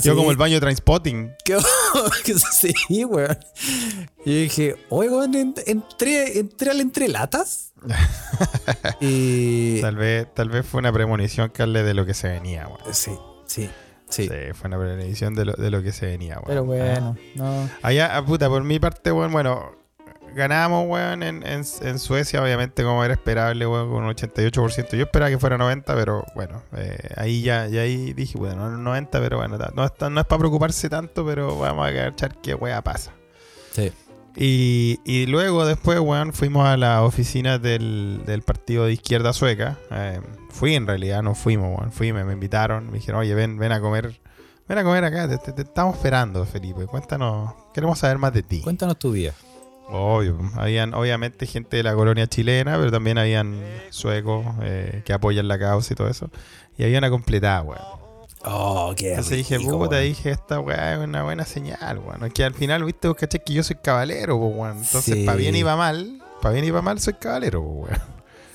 Yo 0.04 0.14
como 0.14 0.30
el 0.32 0.36
baño 0.36 0.56
de 0.56 0.60
Trainspotting. 0.60 1.32
¿Qué 1.46 1.58
que 2.26 2.34
sí, 2.52 3.06
weón? 3.06 3.38
Y 4.26 4.42
dije, 4.44 4.76
oye, 4.90 5.10
weón, 5.10 5.36
en- 5.36 5.56
entré, 5.66 6.38
entré 6.40 6.72
al 6.72 6.82
entrelatas. 6.82 7.72
y. 9.00 9.80
Tal 9.82 9.96
vez, 9.96 10.28
tal 10.34 10.50
vez 10.50 10.66
fue 10.66 10.80
una 10.80 10.92
premonición, 10.92 11.50
Carle, 11.50 11.84
de 11.84 11.94
lo 11.94 12.06
que 12.06 12.14
se 12.14 12.28
venía, 12.28 12.68
weón. 12.68 12.94
Sí, 12.94 13.12
sí, 13.46 13.70
sí. 14.10 14.28
Sí, 14.28 14.54
fue 14.54 14.68
una 14.68 14.78
premonición 14.80 15.34
de 15.36 15.46
lo, 15.46 15.54
de 15.54 15.70
lo 15.72 15.82
que 15.82 15.92
se 15.92 16.06
venía, 16.08 16.36
weón. 16.36 16.46
Pero 16.48 16.66
bueno, 16.66 17.16
no. 17.36 17.70
Allá, 17.82 18.16
ah, 18.18 18.26
puta, 18.26 18.50
por 18.50 18.64
mi 18.64 18.80
parte, 18.80 19.12
weón, 19.12 19.32
bueno, 19.32 19.72
ganamos, 20.36 20.86
weón, 20.88 21.24
en, 21.24 21.46
en, 21.46 21.64
en 21.82 22.00
Suecia, 22.00 22.42
obviamente, 22.44 22.84
como 22.84 23.04
era 23.04 23.14
esperable, 23.14 23.66
weón, 23.66 23.90
con 23.90 24.04
un 24.04 24.14
88%. 24.14 24.96
Yo 24.98 25.04
esperaba 25.04 25.30
que 25.30 25.38
fuera 25.40 25.58
90, 25.58 25.96
pero 25.96 26.26
bueno, 26.36 26.62
eh, 26.76 26.98
ahí 27.18 27.42
ya, 27.42 27.68
ya 27.68 27.82
ahí 27.82 28.14
dije, 28.14 28.38
bueno, 28.38 28.70
90, 28.70 29.20
pero 29.20 29.38
bueno, 29.38 29.58
no, 29.74 29.86
está- 29.86 30.10
no 30.10 30.20
es 30.22 30.26
para 30.28 30.40
preocuparse 30.40 30.90
tanto, 30.90 31.26
pero 31.26 31.58
vamos 31.58 31.88
a 31.88 31.94
cachar 31.94 32.36
qué 32.42 32.54
weá 32.54 32.82
pasa. 32.84 33.12
Sí. 33.72 33.92
Y, 34.42 35.02
y 35.04 35.26
luego 35.26 35.66
después, 35.66 36.00
weón, 36.00 36.32
fuimos 36.32 36.66
a 36.66 36.78
la 36.78 37.04
oficina 37.04 37.58
del, 37.60 38.22
del 38.26 38.42
partido 38.42 38.86
de 38.86 38.94
izquierda 38.94 39.34
sueca. 39.34 39.78
Eh, 39.92 40.22
fui 40.50 40.76
en 40.76 40.88
realidad, 40.88 41.22
no 41.22 41.36
fuimos, 41.36 41.78
weón. 41.78 41.92
Fui, 41.92 42.14
me, 42.14 42.24
me 42.24 42.32
invitaron, 42.34 42.88
me 42.88 43.00
dijeron, 43.00 43.20
oye, 43.20 43.36
ven, 43.36 43.58
ven 43.58 43.74
a 43.74 43.82
comer. 43.82 44.22
Ven 44.70 44.78
a 44.78 44.84
comer 44.84 45.04
acá, 45.04 45.28
te, 45.28 45.38
te- 45.40 45.52
te 45.52 45.64
estamos 45.64 45.96
esperando, 45.98 46.46
Felipe. 46.46 46.86
Cuéntanos, 46.86 47.54
queremos 47.74 48.00
saber 48.00 48.18
más 48.18 48.32
de 48.34 48.44
ti. 48.44 48.62
Cuéntanos 48.62 48.98
tu 48.98 49.12
vida. 49.12 49.34
Obvio, 49.90 50.38
habían 50.56 50.94
obviamente 50.94 51.46
gente 51.48 51.78
de 51.78 51.84
la 51.84 51.96
colonia 51.96 52.28
chilena, 52.28 52.78
pero 52.78 52.92
también 52.92 53.18
habían 53.18 53.60
suecos 53.90 54.46
eh, 54.62 55.02
que 55.04 55.12
apoyan 55.12 55.48
la 55.48 55.58
causa 55.60 55.92
y 55.94 55.96
todo 55.98 56.08
eso. 56.08 56.30
Y 56.78 56.84
había 56.84 57.00
una 57.00 57.10
completada, 57.10 57.62
weón. 57.64 57.99
Oh, 58.46 58.94
qué 58.96 59.10
Entonces 59.12 59.38
dije, 59.38 59.60
puta, 59.60 59.98
dije, 60.00 60.32
esta 60.32 60.60
weá 60.60 60.94
es 60.94 61.00
una 61.00 61.24
buena 61.24 61.46
señal, 61.46 62.00
weón. 62.00 62.24
Es 62.26 62.34
que 62.34 62.44
al 62.46 62.54
final, 62.54 62.84
viste, 62.86 63.08
vos 63.10 63.18
caché 63.18 63.40
que 63.40 63.54
yo 63.54 63.64
soy 63.64 63.76
caballero, 63.84 64.38
weón. 64.38 64.78
Entonces, 64.78 65.16
Sí. 65.16 65.26
para 65.26 65.38
bien 65.38 65.56
y 65.56 65.64
para 65.64 65.76
mal, 65.76 66.22
para 66.42 66.54
bien 66.54 66.66
y 66.66 66.70
para 66.70 66.82
mal 66.82 67.00
soy 67.00 67.14
caballero, 67.16 67.62
weón. 67.62 68.00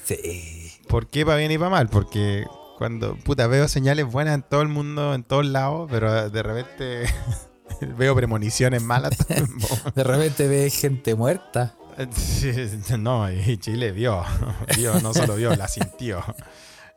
Sí. 0.05 0.73
¿Por 0.88 1.07
qué 1.09 1.25
para 1.26 1.38
bien 1.38 1.50
y 1.50 1.59
para 1.59 1.71
mal? 1.71 1.88
Porque 1.88 2.45
cuando, 2.79 3.17
puta, 3.17 3.47
veo 3.47 3.69
señales 3.69 4.07
buenas 4.11 4.35
en 4.35 4.43
todo 4.43 4.62
el 4.62 4.69
mundo, 4.69 5.14
en 5.14 5.23
todos 5.23 5.45
lados, 5.47 5.88
pero 5.91 6.31
de 6.31 6.43
repente 6.43 7.05
veo 7.99 8.14
premoniciones 8.14 8.83
malas 8.83 9.17
también. 9.29 9.49
De 9.95 10.03
repente 10.05 10.49
ves 10.49 10.75
gente 10.81 11.14
muerta. 11.14 11.75
Sí, 12.11 12.50
No, 12.99 13.31
y 13.31 13.57
Chile 13.59 13.93
vio, 13.93 14.25
vio, 14.76 14.99
no 15.00 15.12
solo 15.14 15.37
vio, 15.37 15.55
la 15.55 15.69
sintió. 15.69 16.25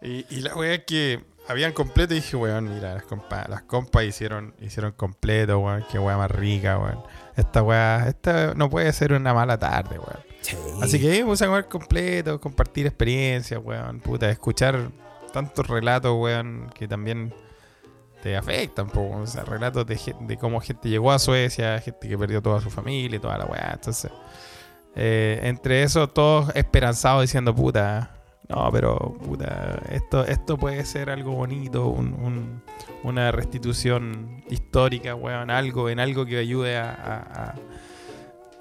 Y, 0.01 0.25
y 0.29 0.41
la 0.41 0.55
wea 0.55 0.73
es 0.75 0.83
que 0.85 1.23
habían 1.47 1.73
completo 1.73 2.13
y 2.13 2.17
dije, 2.17 2.35
weón, 2.35 2.73
mira, 2.73 2.93
las 2.93 3.03
compas, 3.03 3.47
las 3.49 3.61
compas 3.63 4.03
hicieron, 4.03 4.53
hicieron 4.59 4.91
completo, 4.91 5.59
weón, 5.59 5.85
qué 5.91 5.97
wea 5.99 6.17
más 6.17 6.31
rica, 6.31 6.77
weón. 6.77 7.03
Esta 7.35 7.63
wea, 7.63 8.07
esta 8.07 8.53
no 8.53 8.69
puede 8.69 8.91
ser 8.93 9.13
una 9.13 9.33
mala 9.33 9.57
tarde, 9.57 9.97
weón. 9.97 10.19
Sí. 10.41 10.57
Así 10.81 10.99
que 10.99 11.23
puse 11.23 11.45
a 11.45 11.47
comer 11.47 11.67
completo, 11.67 12.39
compartir 12.39 12.85
experiencias, 12.85 13.59
weón, 13.63 13.99
puta, 13.99 14.29
escuchar 14.29 14.91
tantos 15.31 15.67
relatos, 15.67 16.15
weón, 16.17 16.69
que 16.73 16.87
también 16.87 17.33
te 18.21 18.35
afectan, 18.35 18.89
po, 18.89 19.09
o 19.21 19.27
sea, 19.27 19.43
relatos 19.43 19.85
de, 19.85 19.99
de 20.21 20.37
cómo 20.37 20.59
gente 20.59 20.89
llegó 20.89 21.11
a 21.11 21.19
Suecia, 21.19 21.79
gente 21.79 22.09
que 22.09 22.17
perdió 22.17 22.41
toda 22.41 22.59
su 22.59 22.69
familia 22.69 23.17
y 23.17 23.19
toda 23.19 23.37
la 23.37 23.45
weá, 23.45 23.71
entonces, 23.73 24.11
eh, 24.95 25.39
entre 25.43 25.83
eso, 25.83 26.09
todos 26.09 26.53
esperanzados 26.55 27.21
diciendo, 27.21 27.53
puta, 27.53 28.16
no, 28.49 28.69
pero, 28.71 28.97
puta, 29.25 29.81
esto, 29.91 30.23
esto 30.25 30.57
puede 30.57 30.85
ser 30.85 31.09
algo 31.09 31.33
bonito, 31.33 31.87
un- 31.87 32.13
un- 32.13 32.61
una 33.03 33.31
restitución 33.31 34.43
histórica, 34.49 35.15
weón, 35.15 35.49
algo, 35.51 35.89
en 35.89 35.99
algo 35.99 36.25
que 36.25 36.37
ayude 36.37 36.77
a, 36.77 36.89
a- 36.91 37.55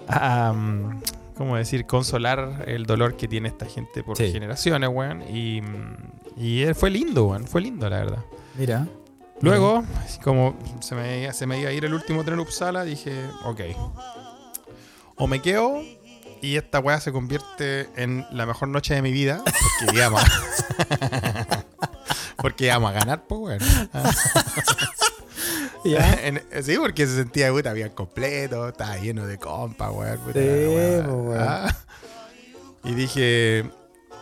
a- 0.09 0.49
a, 0.49 0.53
mm, 0.53 1.01
¿cómo 1.37 1.57
decir? 1.57 1.87
Consolar 1.87 2.65
el 2.67 2.85
dolor 2.85 3.17
que 3.17 3.29
tiene 3.29 3.49
esta 3.49 3.67
gente 3.67 4.03
por 4.03 4.17
Sí. 4.17 4.33
generaciones, 4.33 4.91
weón, 4.93 5.23
y, 5.29 5.61
mm, 5.63 5.97
y 6.37 6.63
eh, 6.63 6.75
fue 6.75 6.91
lindo, 6.91 7.27
weón, 7.27 7.47
fue 7.47 7.61
lindo, 7.61 7.89
la 7.89 7.99
verdad. 7.99 8.25
Mira. 8.57 8.87
Luego, 9.43 9.85
como 10.25 10.57
se 10.81 10.95
me, 10.95 11.31
se 11.35 11.47
me 11.47 11.61
iba 11.61 11.69
a 11.69 11.73
ir 11.73 11.85
el 11.85 11.93
último 11.93 12.25
tren 12.25 12.41
Uppsala, 12.41 12.85
dije, 12.85 13.13
ok. 13.45 13.61
O 15.17 15.27
me 15.27 15.41
quedo 15.41 15.83
y 16.43 16.57
esta 16.57 16.79
weá 16.81 17.01
se 17.01 17.13
convierte 17.13 17.89
en 17.97 18.27
la 18.31 18.47
mejor 18.47 18.69
noche 18.69 18.95
de 18.95 19.03
mi 19.03 19.13
vida, 19.13 19.43
porque 19.45 19.97
íbamos 19.97 20.23
a, 20.23 21.65
porque 22.37 22.67
íbamos 22.67 22.91
a 22.91 22.95
ganar, 22.95 23.25
pues 23.27 23.41
weón. 23.41 23.61
En- 25.85 26.43
sí, 26.65 26.77
porque 26.79 27.07
se 27.07 27.15
sentía 27.17 27.53
puta 27.53 27.73
bien 27.73 27.91
completo, 27.91 28.69
estaba 28.69 28.97
lleno 28.97 29.27
de 29.27 29.39
compas, 29.39 29.91
weón. 29.93 30.19
puta, 30.19 30.33
Sí, 30.41 30.47
weón. 30.47 31.37
Ah. 31.39 31.77
Y 32.83 32.95
dije, 32.95 33.71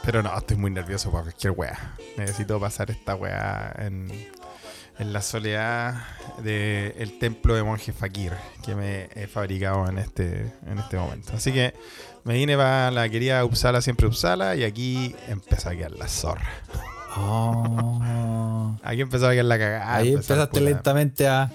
pero 0.05 0.23
no, 0.23 0.37
estoy 0.37 0.57
muy 0.59 0.71
nervioso 0.71 1.11
para 1.11 1.25
cualquier 1.25 1.53
weá. 1.53 1.95
Necesito 2.19 2.61
pasar 2.61 2.91
esta 2.91 3.15
weá 3.15 3.75
en, 3.79 4.09
en 4.99 5.13
la 5.13 5.23
soledad 5.23 5.95
del 6.43 7.19
templo 7.19 7.55
de 7.55 7.63
monje 7.63 7.93
Fakir 7.93 8.33
que 8.65 8.75
me 8.75 9.09
he 9.15 9.27
fabricado 9.27 9.89
en 9.89 9.99
este, 9.99 10.53
en 10.67 10.79
este 10.79 10.97
momento. 10.97 11.33
Así 11.35 11.53
que 11.53 11.75
me 12.25 12.35
vine 12.35 12.57
para 12.57 12.91
la 12.91 13.09
querida 13.09 13.45
Uppsala, 13.45 13.83
siempre 13.83 14.07
Uppsala, 14.07 14.57
y 14.57 14.65
aquí 14.65 15.15
empezó 15.29 15.71
a 15.71 15.73
quedar 15.73 15.93
la 15.93 16.09
zorra. 16.09 16.49
Oh. 17.17 18.77
Aquí 18.83 19.01
empezó 19.01 19.29
a 19.29 19.31
quedar 19.33 19.45
la 19.45 19.59
cagada. 19.59 19.95
Ahí 19.95 20.13
empezaste 20.13 20.61
lentamente 20.61 21.27
a. 21.29 21.51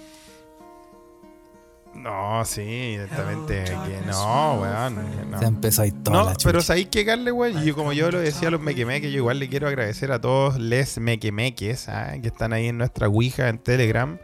No, 2.01 2.45
sí, 2.45 2.61
directamente 2.61 3.65
que 3.65 4.01
no, 4.07 4.61
weón. 4.61 5.31
no. 5.31 5.39
Se 5.39 5.45
empezó 5.45 5.81
ahí 5.81 5.91
toda 5.91 6.17
No, 6.17 6.29
la 6.29 6.35
pero 6.41 6.61
sabéis 6.61 6.87
que, 6.87 7.05
Carle, 7.05 7.31
weón, 7.31 7.63
yo 7.65 7.75
como 7.75 7.91
yo 7.91 8.09
lo 8.09 8.19
decía 8.19 8.47
a 8.47 8.51
los 8.51 8.61
mequemeques, 8.61 9.11
yo 9.11 9.17
igual 9.17 9.39
le 9.39 9.49
quiero 9.49 9.67
agradecer 9.67 10.11
a 10.13 10.21
todos 10.21 10.57
les 10.57 10.97
mequemeques 10.97 11.89
ah, 11.89 12.13
que 12.21 12.29
están 12.29 12.53
ahí 12.53 12.67
en 12.67 12.77
nuestra 12.77 13.07
Ouija 13.07 13.49
en 13.49 13.57
Telegram, 13.59 14.17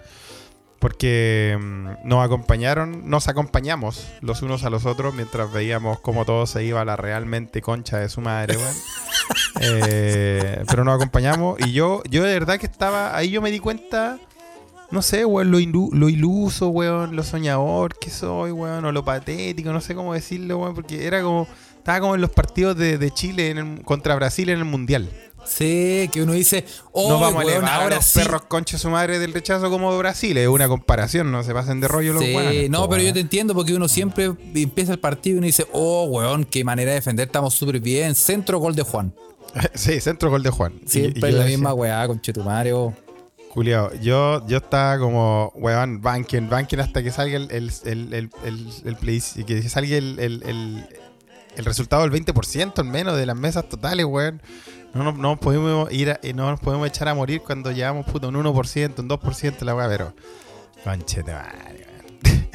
porque 0.79 1.58
mm, 1.60 2.08
nos 2.08 2.24
acompañaron, 2.25 3.10
nos 3.10 3.27
acompañamos 3.27 4.08
los 4.22 4.41
unos 4.41 4.63
a 4.63 4.70
los 4.70 4.86
otros 4.86 5.13
mientras 5.13 5.51
veíamos 5.51 6.00
cómo 6.00 6.24
todo 6.24 6.46
se 6.48 6.63
iba 6.63 6.79
a 6.79 6.86
la 6.86 6.96
realmente 6.96 7.62
concha 7.62 7.98
de 7.98 8.08
su 8.10 8.22
madre, 8.22 8.58
weón. 8.58 8.75
Eh, 9.62 10.63
pero 10.67 10.84
nos 10.84 10.96
acompañamos 10.96 11.58
y 11.65 11.72
yo, 11.72 12.03
yo 12.10 12.24
de 12.24 12.34
verdad 12.34 12.60
que 12.60 12.65
estaba, 12.65 13.15
ahí 13.15 13.32
yo 13.32 13.41
me 13.41 13.51
di 13.51 13.60
cuenta, 13.60 14.20
no 14.96 15.02
sé, 15.04 15.25
weón, 15.25 15.52
lo, 15.52 15.60
lo 15.92 16.10
iluso, 16.10 16.70
weón, 16.70 17.16
lo 17.16 17.24
soñador 17.24 17.96
que 18.00 18.10
soy, 18.10 18.50
weón, 18.52 18.84
o 18.86 18.92
lo 18.92 19.06
patético, 19.06 19.72
no 19.72 19.82
sé 19.82 19.94
cómo 19.94 20.14
decirlo, 20.16 20.58
weón, 20.58 20.74
porque 20.74 21.06
era 21.06 21.22
como, 21.22 21.48
estaba 21.78 22.00
como 22.00 22.16
en 22.16 22.22
los 22.22 22.32
partidos 22.32 22.75
de, 22.75 22.98
de 22.98 23.12
Chile 23.12 23.52
en 23.52 23.58
el- 23.60 23.82
contra 23.84 24.16
Brasil 24.16 24.50
en 24.50 24.58
el 24.60 24.66
Mundial. 24.66 25.10
Sí, 25.48 26.10
que 26.12 26.24
uno 26.24 26.34
dice. 26.34 26.66
Oh, 26.92 27.08
no 27.08 27.20
vamos 27.20 27.42
a 27.42 27.44
elevar 27.44 27.70
a 27.70 27.75
ahora 27.75 27.96
los 27.98 28.06
sí. 28.06 28.18
perros 28.20 28.42
concha 28.48 28.80
su 28.80 28.90
madre 28.90 29.20
del 29.20 29.32
rechazo 29.32 29.70
como 29.70 29.96
Brasil, 29.96 30.36
es 30.40 30.48
una 30.48 30.68
comparación, 30.68 31.32
no 31.32 31.44
se 31.44 31.54
pasen 31.54 31.80
de 31.82 31.88
rollo 31.88 32.14
los 32.14 32.24
Sí, 32.24 32.34
weones, 32.36 32.70
no, 32.72 32.80
po, 32.86 32.90
pero 32.90 33.04
yo 33.04 33.14
te 33.14 33.20
entiendo 33.20 33.54
porque 33.54 33.75
uno 33.75 33.88
siempre 33.88 34.32
empieza 34.56 34.92
el 34.94 34.98
partido 35.00 35.36
y 35.36 35.38
uno 35.38 35.46
dice, 35.46 35.68
oh, 35.72 36.06
weón, 36.06 36.46
qué 36.46 36.64
manera 36.64 36.90
de 36.90 36.96
defender, 36.96 37.28
estamos 37.28 37.54
súper 37.54 37.80
bien. 37.80 38.16
Centro, 38.16 38.58
gol 38.58 38.74
de 38.74 38.82
Juan. 38.82 39.14
sí, 39.75 40.00
centro 40.02 40.32
gol 40.32 40.42
de 40.42 40.50
Juan. 40.50 40.74
Y- 40.82 40.86
y 40.86 40.90
Siempre 40.90 41.22
yo 41.22 41.28
es 41.28 41.34
la 41.36 41.40
decía, 41.42 41.58
misma 41.58 41.74
weá, 41.75 42.08
con 42.08 42.20
Chetumario. 42.22 42.96
Juliado, 43.55 43.91
yo, 44.01 44.45
yo 44.47 44.57
estaba 44.57 45.00
como, 45.00 45.51
weón, 45.55 46.01
banquen, 46.01 46.50
banquen 46.50 46.81
hasta 46.81 47.01
que 47.01 47.09
salga 47.09 47.38
el, 47.38 47.50
el, 47.51 47.71
el, 47.85 48.13
el, 48.13 48.29
el, 48.43 48.67
el 48.83 48.97
plebis- 48.97 49.43
que 49.45 49.62
salga 49.69 49.95
el, 49.95 50.19
el, 50.19 50.43
el, 50.43 50.85
el 51.55 51.65
resultado 51.65 52.05
del 52.07 52.12
20% 52.12 52.77
al 52.79 52.85
menos 52.85 53.15
de 53.17 53.25
las 53.25 53.38
mesas 53.38 53.67
totales, 53.69 54.05
weón. 54.05 54.41
No 54.93 55.03
nos, 55.03 55.17
no 55.17 55.38
podemos 55.39 55.91
ir 55.91 56.12
a- 56.12 56.19
eh, 56.21 56.33
no 56.33 56.50
nos 56.51 56.59
podemos 56.59 56.85
echar 56.88 57.07
a 57.07 57.13
morir 57.15 57.41
cuando 57.45 57.71
llevamos 57.71 58.05
puta 58.05 58.27
un 58.27 58.35
1%, 58.35 59.00
un 59.00 59.09
2% 59.09 59.62
la 59.62 59.74
weá, 59.75 59.88
pero 59.88 60.13
conchete 60.83 61.31
madre, 61.31 61.88
weón. 62.24 62.50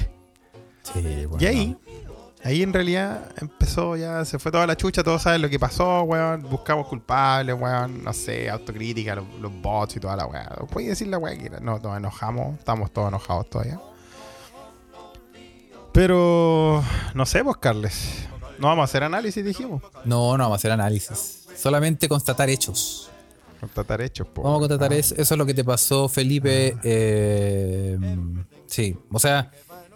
Sí, 0.82 1.26
weón. 1.26 1.40
Y 1.42 1.46
ahí, 1.46 1.76
ahí 2.42 2.62
en 2.62 2.72
realidad 2.72 3.30
empezó 3.40 3.96
ya, 3.96 4.24
se 4.24 4.38
fue 4.38 4.50
toda 4.52 4.66
la 4.66 4.76
chucha, 4.76 5.02
todos 5.02 5.22
saben 5.22 5.42
lo 5.42 5.48
que 5.50 5.58
pasó, 5.58 6.02
weón. 6.02 6.42
Buscamos 6.42 6.86
culpables, 6.88 7.54
weón, 7.58 8.02
no 8.04 8.12
sé, 8.12 8.48
autocrítica, 8.50 9.14
los, 9.16 9.24
los 9.40 9.52
bots 9.60 9.96
y 9.96 10.00
toda 10.00 10.16
la 10.16 10.26
weá. 10.26 10.48
Puedes 10.70 10.90
decir 10.90 11.08
la 11.08 11.18
weá 11.18 11.36
que. 11.36 11.50
No, 11.60 11.78
nos 11.78 11.96
enojamos, 11.96 12.58
estamos 12.58 12.90
todos 12.92 13.08
enojados 13.08 13.48
todavía. 13.50 13.80
Pero, 15.92 16.84
no 17.14 17.26
sé, 17.26 17.42
pues, 17.42 17.56
Carles. 17.56 18.26
No 18.58 18.68
vamos 18.68 18.82
a 18.82 18.84
hacer 18.84 19.02
análisis, 19.02 19.44
dijimos. 19.44 19.82
No, 20.04 20.36
no 20.36 20.44
vamos 20.44 20.52
a 20.52 20.56
hacer 20.56 20.70
análisis. 20.72 21.46
Solamente 21.56 22.08
constatar 22.08 22.48
hechos. 22.48 23.10
Constatar 23.58 24.00
hechos, 24.00 24.26
po. 24.28 24.42
Vamos 24.42 24.58
a 24.58 24.60
constatar 24.60 24.92
Ah. 24.92 24.96
eso. 24.96 25.14
Eso 25.16 25.34
es 25.34 25.38
lo 25.38 25.44
que 25.46 25.54
te 25.54 25.64
pasó, 25.64 26.08
Felipe. 26.08 26.76
eh, 26.84 27.98
sí, 28.66 28.96
o 29.10 29.18
sea, 29.18 29.50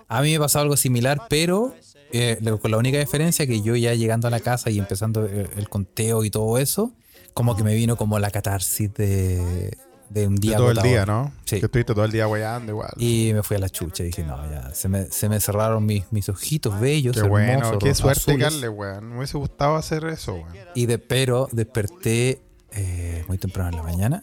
a 0.09 0.21
mí 0.23 0.33
me 0.33 0.39
pasó 0.41 0.59
algo 0.61 0.77
similar, 0.77 1.23
pero 1.29 1.75
eh, 2.15 2.39
con 2.61 2.71
la 2.71 2.77
única 2.79 2.99
diferencia 2.99 3.47
que 3.47 3.61
yo 3.61 3.75
ya 3.77 3.93
llegando 3.95 4.29
a 4.29 4.31
la 4.31 4.41
casa 4.41 4.71
y 4.71 4.79
empezando 4.79 5.27
el, 5.27 5.49
el 5.57 5.69
conteo 5.69 6.25
y 6.25 6.31
todo 6.31 6.59
eso, 6.59 6.93
como 7.35 7.57
que 7.57 7.65
me 7.65 7.75
vino 7.75 7.97
como 7.97 8.19
la 8.19 8.31
catarsis 8.31 8.95
de, 8.95 9.77
de 10.11 10.27
un 10.29 10.37
De 10.37 10.41
día 10.49 10.57
todo 10.57 10.71
el 10.71 10.79
agotador. 10.79 11.07
día, 11.07 11.07
¿no? 11.07 11.33
Sí. 11.45 11.59
Que 11.59 11.67
estuviste 11.67 11.93
todo 11.95 12.05
el 12.05 12.13
día 12.13 12.29
weyando 12.29 12.71
igual. 12.73 12.93
Y 12.99 13.33
me 13.35 13.43
fui 13.43 13.57
a 13.57 13.61
la 13.61 13.69
chucha 13.69 14.03
y 14.05 14.07
dije, 14.07 14.23
no, 14.23 14.37
ya, 14.51 14.73
se 14.75 14.89
me, 14.89 15.07
se 15.07 15.29
me 15.29 15.41
cerraron 15.41 15.85
mis, 15.85 16.05
mis 16.13 16.29
ojitos 16.29 16.79
bellos, 16.79 17.17
Qué 17.17 17.23
bueno, 17.23 17.53
hermosos, 17.53 17.79
qué 17.83 17.95
suerte. 17.95 18.39
Carle, 18.39 18.69
weón. 18.69 19.09
Me 19.11 19.17
hubiese 19.19 19.37
gustado 19.37 19.75
hacer 19.77 20.05
eso, 20.05 20.35
weón. 20.35 20.49
Y 20.77 20.87
de, 20.87 20.99
pero 20.99 21.49
desperté 21.51 22.41
eh, 22.73 23.25
muy 23.29 23.39
temprano 23.39 23.71
en 23.71 23.77
la 23.77 23.83
mañana 23.83 24.23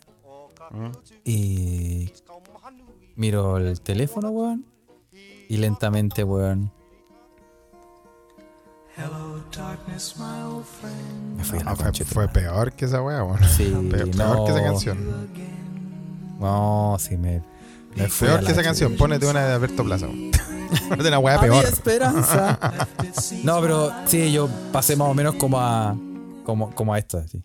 Mm. 0.74 0.92
y 1.26 2.14
miro 3.18 3.58
el 3.58 3.82
teléfono, 3.82 4.30
weón. 4.30 4.66
Y 5.50 5.58
lentamente, 5.58 6.24
weón. 6.24 6.72
Me 11.38 11.44
fui 11.44 11.60
a 11.60 11.64
la 11.64 11.72
Ah, 11.72 11.76
fue, 11.76 11.92
fue 12.06 12.28
peor 12.28 12.74
que 12.74 12.86
esa 12.86 13.02
weá, 13.02 13.24
weón. 13.24 13.44
Sí, 13.46 13.74
Peor, 13.92 14.16
no. 14.16 14.46
que 14.46 14.52
esa 14.52 14.64
canción. 14.64 14.98
No, 16.40 16.98
sí, 17.00 17.18
me. 17.18 17.42
me 17.96 18.08
fui 18.08 18.28
a 18.28 18.32
Peor 18.32 18.42
la 18.44 18.48
que 18.48 18.52
esa 18.52 18.62
chucha. 18.62 18.64
canción. 18.64 18.96
Ponete 18.98 19.28
una 19.28 19.46
de 19.46 19.54
Alberto 19.54 19.84
Plaza. 19.84 20.08
Ponete 20.90 21.08
una 21.08 21.20
weá 21.20 21.36
Había 21.36 21.52
peor. 21.52 21.66
esperanza. 21.66 22.60
no, 23.44 23.62
pero 23.62 23.92
sí, 24.06 24.32
yo 24.32 24.50
pasé 24.72 24.96
más 24.96 25.08
o 25.08 25.14
menos 25.14 25.36
como 25.36 25.60
a. 25.60 25.96
Como, 26.46 26.74
como 26.74 26.94
a 26.94 27.00
esto, 27.00 27.18
así. 27.20 27.42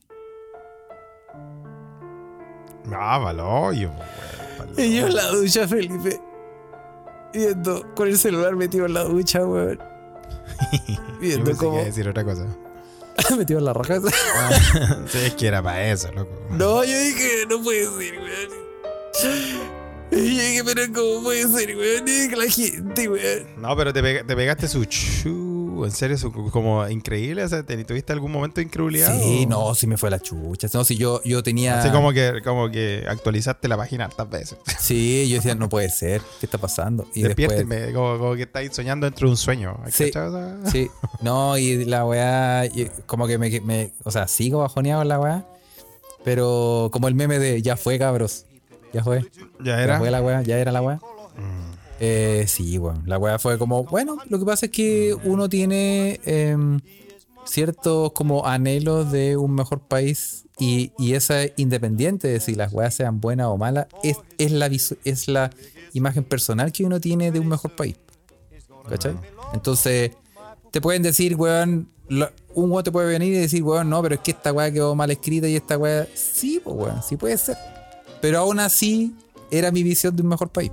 Ah, 2.92 3.20
pa'l 3.22 4.80
Y 4.84 4.96
yo 4.96 5.06
en 5.06 5.14
la 5.14 5.28
ducha, 5.28 5.66
Felipe. 5.68 6.20
Viendo 7.32 7.94
con 7.94 8.08
el 8.08 8.16
celular 8.18 8.54
metido 8.56 8.86
en 8.86 8.94
la 8.94 9.04
ducha, 9.04 9.44
weón. 9.44 9.78
Yo 11.21 11.45
que 11.45 11.66
iba 11.66 11.80
a 11.80 11.85
decir 11.85 12.09
otra 12.09 12.25
cosa. 12.25 12.47
metido 13.37 13.59
en 13.59 13.64
la 13.64 13.73
raja. 13.73 14.00
sí, 15.09 15.18
es 15.25 15.35
que 15.35 15.47
era 15.47 15.62
para 15.62 15.90
eso, 15.90 16.11
loco. 16.12 16.30
no, 16.50 16.85
yo 16.85 16.99
dije, 17.00 17.45
no 17.49 17.62
puede 17.62 17.85
ser, 17.85 18.18
weón. 18.21 18.66
Y 20.12 20.37
yo 20.37 20.42
dije, 20.42 20.62
pero 20.64 20.83
¿cómo 20.95 21.23
puede 21.25 21.49
ser, 21.49 21.76
weón? 21.76 22.04
La 22.38 22.50
gente, 22.50 23.09
weón. 23.09 23.47
No, 23.56 23.76
pero 23.76 23.92
te, 23.92 24.02
pega- 24.02 24.25
te 24.26 24.37
pegaste 24.37 24.68
su 24.68 24.85
chu, 24.85 25.45
en 25.85 25.90
serio, 25.92 26.16
como 26.50 26.88
increíble. 26.88 27.45
O 27.45 27.49
sea, 27.49 27.62
¿te- 27.62 27.85
¿tuviste 27.85 28.12
algún 28.12 28.33
momento 28.33 28.56
de 28.56 28.62
incredulidad? 28.62 29.21
Sí, 29.21 29.45
o- 29.45 29.49
no, 29.49 29.75
sí 29.75 29.87
me 29.87 29.97
fue 29.97 30.11
la 30.11 30.18
chucha. 30.21 30.68
No, 30.73 30.85
si 30.85 30.97
yo, 30.97 31.21
yo 31.25 31.42
tenía. 31.42 31.78
Así 31.80 31.90
como 31.90 32.12
que, 32.12 32.40
como 32.42 32.71
que 32.71 33.04
actualizaste 33.09 33.68
la 33.68 33.76
página 33.76 34.06
hartas 34.06 34.30
veces. 34.30 34.59
Sí, 34.80 35.28
yo 35.28 35.37
decía, 35.37 35.54
no 35.54 35.68
puede 35.68 35.90
ser. 35.90 36.23
¿Qué 36.40 36.47
está 36.47 36.59
pasando? 36.59 37.06
Y 37.14 37.23
Despiérteme, 37.23 37.75
después. 37.76 37.95
como, 37.95 38.18
como 38.18 38.35
que 38.37 38.42
estáis 38.42 38.73
soñando 38.75 39.06
dentro 39.06 39.26
de 39.26 39.33
un 39.33 39.37
sueño. 39.37 39.78
¿Has 39.85 39.95
Sí. 39.95 40.11
Sí, 40.71 40.90
no, 41.21 41.59
y 41.59 41.85
la 41.85 42.04
weá, 42.06 42.62
como 43.06 43.26
que 43.26 43.37
me, 43.38 43.61
me- 43.61 43.92
O 44.04 44.11
sea, 44.11 44.26
sigo 44.28 44.61
bajoneado 44.61 45.02
en 45.02 45.09
la 45.09 45.18
weá. 45.21 45.47
Pero 46.25 46.88
como 46.92 47.09
el 47.09 47.14
meme 47.14 47.38
de 47.38 47.62
ya 47.62 47.76
fue, 47.76 47.99
cabros. 47.99 48.47
Ya 48.92 49.02
fue. 49.04 49.23
Ya 49.61 49.76
Ya 49.76 49.83
era. 49.83 49.99
fue 49.99 50.11
la 50.11 50.23
weá, 50.23 50.42
ya 50.42 50.59
era 50.59 50.73
la 50.73 50.80
weá. 50.83 51.00
Eh, 52.00 52.44
sí, 52.48 52.78
weón. 52.78 53.02
La 53.06 53.18
weá 53.18 53.38
fue 53.38 53.58
como, 53.58 53.84
bueno, 53.84 54.18
lo 54.28 54.38
que 54.38 54.44
pasa 54.44 54.66
es 54.66 54.72
que 54.72 55.14
uno 55.24 55.48
tiene 55.48 56.20
em, 56.24 56.80
ciertos 57.44 58.12
como 58.12 58.46
anhelos 58.46 59.10
de 59.12 59.36
un 59.36 59.54
mejor 59.54 59.80
país 59.80 60.44
y, 60.58 60.92
y 60.98 61.14
esa 61.14 61.42
es 61.44 61.52
independiente 61.56 62.28
de 62.28 62.40
si 62.40 62.54
las 62.54 62.72
weas 62.72 62.94
sean 62.94 63.20
buenas 63.20 63.46
o 63.46 63.56
malas, 63.56 63.86
es, 64.02 64.16
es, 64.38 64.52
la, 64.52 64.66
es 65.04 65.28
la 65.28 65.50
imagen 65.92 66.24
personal 66.24 66.72
que 66.72 66.84
uno 66.84 67.00
tiene 67.00 67.30
de 67.32 67.40
un 67.40 67.48
mejor 67.48 67.74
país. 67.76 67.96
¿Cachai? 68.88 69.16
Entonces, 69.54 70.12
te 70.70 70.80
pueden 70.80 71.02
decir, 71.02 71.34
weón, 71.36 71.88
lo- 72.08 72.30
un 72.54 72.71
weón 72.71 72.84
te 72.84 72.92
puede 72.92 73.08
venir 73.08 73.32
y 73.34 73.38
decir, 73.38 73.62
weón, 73.62 73.88
no, 73.90 74.02
pero 74.02 74.14
es 74.16 74.21
que 74.21 74.30
esta 74.32 74.52
weá 74.52 74.71
quedó 74.71 74.94
mal 74.94 75.10
escrita 75.10 75.49
y 75.49 75.56
esta 75.56 75.76
weá, 75.78 76.06
sí, 76.14 76.60
pues 76.62 76.76
weón, 76.76 77.02
sí 77.02 77.16
puede 77.16 77.36
ser. 77.38 77.56
Pero 78.21 78.38
aún 78.38 78.60
así, 78.60 79.14
era 79.50 79.71
mi 79.71 79.82
visión 79.82 80.14
de 80.14 80.23
un 80.23 80.28
mejor 80.28 80.49
país. 80.50 80.71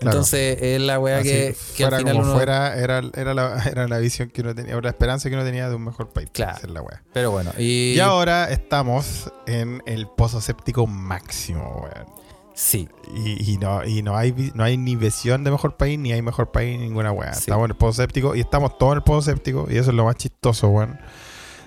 Claro. 0.00 0.16
Entonces, 0.16 0.58
es 0.62 0.80
la 0.80 0.98
weá 1.00 1.22
que, 1.22 1.56
que 1.76 1.84
al 1.84 1.90
fuera 1.90 1.98
final 1.98 2.12
como 2.14 2.24
uno. 2.26 2.34
fuera, 2.34 2.76
era, 2.78 3.02
era, 3.14 3.34
la, 3.34 3.62
era 3.70 3.88
la 3.88 3.98
visión 3.98 4.30
que 4.30 4.42
uno 4.42 4.54
tenía, 4.54 4.72
era 4.72 4.80
la 4.82 4.88
esperanza 4.90 5.28
que 5.28 5.34
uno 5.34 5.44
tenía 5.44 5.68
de 5.68 5.74
un 5.74 5.84
mejor 5.84 6.08
país. 6.10 6.28
Claro. 6.32 6.58
Es 6.62 6.70
la 6.70 6.82
wea. 6.82 7.02
Pero 7.12 7.30
bueno, 7.30 7.52
y. 7.58 7.94
Y 7.94 8.00
ahora 8.00 8.50
estamos 8.50 9.32
en 9.46 9.82
el 9.86 10.06
pozo 10.06 10.40
séptico 10.40 10.86
máximo, 10.86 11.82
weón. 11.82 12.06
Sí, 12.54 12.88
Y, 13.14 13.52
y 13.52 13.58
no, 13.58 13.84
y 13.84 14.02
no 14.02 14.16
hay 14.16 14.50
no 14.54 14.64
hay 14.64 14.76
ni 14.76 14.96
visión 14.96 15.44
de 15.44 15.52
mejor 15.52 15.76
país, 15.76 15.96
ni 15.96 16.12
hay 16.12 16.22
mejor 16.22 16.50
país, 16.50 16.76
ni 16.76 16.86
ninguna 16.86 17.12
weá. 17.12 17.32
Sí. 17.34 17.40
Estamos 17.40 17.66
en 17.66 17.70
el 17.70 17.76
pozo 17.76 18.02
séptico 18.02 18.34
y 18.34 18.40
estamos 18.40 18.78
todos 18.78 18.92
en 18.92 18.96
el 18.98 19.04
pozo 19.04 19.22
séptico. 19.30 19.68
Y 19.70 19.76
eso 19.78 19.90
es 19.90 19.96
lo 19.96 20.04
más 20.04 20.16
chistoso, 20.16 20.68
weón. 20.68 20.98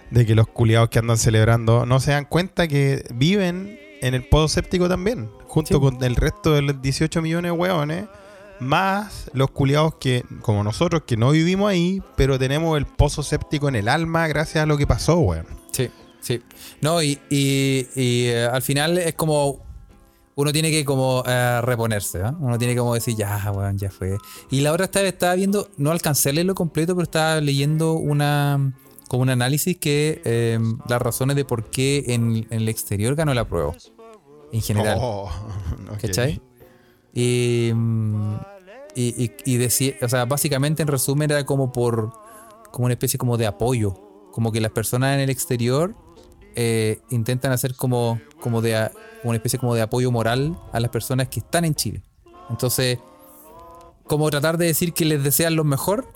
De 0.09 0.25
que 0.25 0.35
los 0.35 0.47
culiados 0.47 0.89
que 0.89 0.99
andan 0.99 1.17
celebrando 1.17 1.85
no 1.85 2.01
se 2.01 2.11
dan 2.11 2.25
cuenta 2.25 2.67
que 2.67 3.05
viven 3.13 3.79
en 4.01 4.13
el 4.15 4.27
pozo 4.27 4.49
séptico 4.49 4.89
también. 4.89 5.29
Junto 5.47 5.75
Sí. 5.75 5.79
con 5.79 6.03
el 6.03 6.17
resto 6.17 6.53
de 6.53 6.61
los 6.61 6.81
18 6.81 7.21
millones 7.21 7.51
de 7.53 7.57
weones. 7.57 8.05
Más 8.62 9.30
los 9.34 9.50
culiados 9.52 9.95
que, 9.95 10.24
como 10.41 10.63
nosotros, 10.63 11.02
que 11.06 11.17
no 11.17 11.32
vivimos 11.32 11.69
ahí, 11.69 12.02
pero 12.15 12.38
tenemos 12.38 12.78
el 12.78 12.86
pozo 12.86 13.24
séptico 13.24 13.67
en 13.67 13.76
el 13.76 13.88
alma 13.89 14.28
gracias 14.28 14.63
a 14.63 14.65
lo 14.67 14.78
que 14.78 14.86
pasó, 14.88 15.17
weón. 15.19 15.47
sí, 15.71 15.89
sí. 16.19 16.41
No, 16.80 17.02
y, 17.02 17.19
y- 17.30 17.88
y, 17.95 18.26
eh, 18.28 18.45
al 18.45 18.62
final 18.62 18.97
es 19.00 19.15
como. 19.15 19.69
Uno 20.36 20.54
tiene 20.54 20.71
que 20.71 20.86
como 20.86 21.24
eh, 21.28 21.60
reponerse, 21.62 22.21
¿ah? 22.24 22.34
Uno 22.39 22.58
tiene 22.58 22.76
como 22.76 22.93
decir, 22.93 23.15
ya, 23.17 23.52
weón, 23.52 23.78
ya 23.78 23.89
fue. 23.91 24.17
Y 24.50 24.62
la 24.62 24.71
otra 24.71 24.86
esta 24.86 25.02
vez 25.02 25.13
estaba 25.13 25.36
viendo, 25.36 25.67
no 25.78 25.91
alcancé 25.91 26.32
leerlo 26.32 26.56
completo, 26.56 26.95
pero 26.95 27.04
estaba 27.04 27.41
leyendo 27.41 27.93
una 27.93 28.74
como 29.10 29.24
un 29.24 29.30
análisis 29.30 29.78
que 29.78 30.21
eh, 30.24 30.58
las 30.88 31.02
razones 31.02 31.36
de 31.36 31.43
por 31.45 31.65
qué 31.69 32.06
en, 32.08 32.47
en 32.50 32.62
el 32.62 32.69
exterior 32.69 33.13
ganó 33.15 33.34
la 33.34 33.45
prueba. 33.45 33.74
En 34.54 34.62
general. 34.62 34.97
Oh, 35.02 35.30
ok. 35.91 36.00
¿Cachai? 36.02 36.41
Y, 37.13 37.71
mm, 37.76 38.36
y, 38.95 39.23
y- 39.23 39.32
y 39.45 39.58
decía, 39.58 39.93
o 40.01 40.08
sea, 40.10 40.25
básicamente 40.25 40.82
en 40.82 40.88
resumen 40.88 41.32
era 41.32 41.45
como 41.45 41.71
por, 41.71 42.12
como 42.71 42.86
una 42.86 42.93
especie 42.93 43.17
como 43.17 43.38
de 43.38 43.47
apoyo, 43.47 43.93
como 44.32 44.51
que 44.51 44.62
las 44.62 44.71
personas 44.71 45.13
en 45.15 45.21
el 45.21 45.30
exterior 45.30 45.95
eh, 46.56 46.99
intentan 47.10 47.51
hacer 47.51 47.75
como, 47.75 48.19
como 48.39 48.62
de, 48.62 48.89
una 49.23 49.36
especie 49.36 49.60
como 49.60 49.75
de 49.75 49.82
apoyo 49.82 50.12
moral 50.12 50.58
a 50.73 50.80
las 50.80 50.89
personas 50.91 51.27
que 51.30 51.39
están 51.39 51.63
en 51.65 51.75
Chile. 51.75 52.04
Entonces, 52.49 52.99
como 54.06 54.30
tratar 54.30 54.58
de 54.58 54.65
decir 54.65 54.93
que 54.93 55.06
les 55.06 55.23
desean 55.23 55.56
lo 55.56 55.63
mejor 55.63 56.08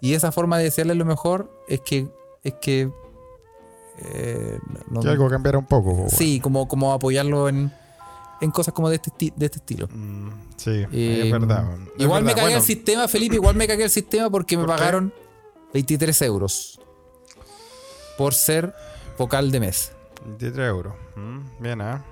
y 0.00 0.14
esa 0.14 0.32
forma 0.32 0.56
de 0.58 0.64
desearles 0.64 0.96
lo 0.96 1.04
mejor 1.04 1.50
es 1.68 1.80
que, 1.80 2.08
es 2.42 2.54
que, 2.60 2.90
eh, 3.98 4.58
no- 4.90 5.00
Que 5.00 5.08
algo 5.08 5.28
cambiara 5.28 5.58
un 5.58 5.66
poco, 5.66 6.06
sí, 6.08 6.40
como, 6.40 6.66
como 6.68 6.92
apoyarlo 6.92 7.48
en, 7.48 7.72
en 8.42 8.50
cosas 8.50 8.74
como 8.74 8.88
de 8.90 8.96
este, 8.96 9.32
de 9.34 9.46
este 9.46 9.58
estilo. 9.58 9.88
Mm, 9.88 10.28
sí, 10.56 10.84
Eh, 10.92 11.22
es 11.26 11.32
verdad. 11.32 11.64
weón. 11.66 11.88
Es 11.96 12.02
Igual 12.04 12.22
me 12.24 12.28
verdad. 12.30 12.42
cagué 12.44 12.54
el 12.56 12.62
sistema, 12.62 13.08
Felipe. 13.08 13.36
Igual 13.36 13.56
me 13.56 13.66
cagué 13.66 13.84
el 13.84 13.90
sistema 13.90 14.28
porque 14.30 14.56
me 14.56 14.64
¿Por 14.64 14.74
qué? 14.74 14.78
pagaron 14.78 15.14
23 15.72 16.22
euros 16.22 16.80
por 18.18 18.34
ser 18.34 18.74
vocal 19.18 19.50
de 19.50 19.60
mes. 19.60 19.92
23 20.26 20.68
euros. 20.68 20.94
Mm, 21.16 21.40
bien, 21.62 21.80
¿ah? 21.80 22.04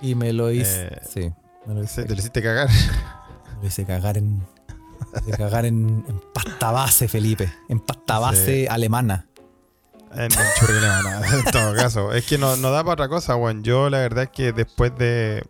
Y 0.00 0.14
me 0.14 0.32
lo 0.32 0.50
hice. 0.52 0.86
Eh, 0.86 1.00
sí, 1.08 1.32
me 1.66 1.74
lo 1.74 1.82
hice, 1.82 2.04
Te 2.04 2.14
lo 2.14 2.20
hiciste 2.20 2.42
cagar. 2.42 2.68
me 3.56 3.62
lo 3.62 3.66
hice 3.66 3.84
cagar 3.84 4.16
en. 4.18 4.42
hice 5.26 5.36
cagar 5.36 5.64
en, 5.66 6.04
en 6.08 6.20
pasta 6.32 6.70
base, 6.70 7.08
Felipe. 7.08 7.52
En 7.68 7.80
pasta 7.80 8.18
base 8.18 8.68
alemana. 8.68 9.27
En 10.14 10.22
el 10.24 10.30
churrileo, 10.58 11.02
nada, 11.02 11.26
en 11.38 11.44
todo 11.44 11.74
caso. 11.74 12.12
Es 12.12 12.24
que 12.26 12.38
no, 12.38 12.56
no 12.56 12.70
da 12.70 12.82
para 12.82 12.94
otra 12.94 13.08
cosa, 13.08 13.36
weón. 13.36 13.62
Yo 13.62 13.90
la 13.90 13.98
verdad 13.98 14.24
es 14.24 14.30
que 14.30 14.52
después 14.52 14.96
de... 14.98 15.44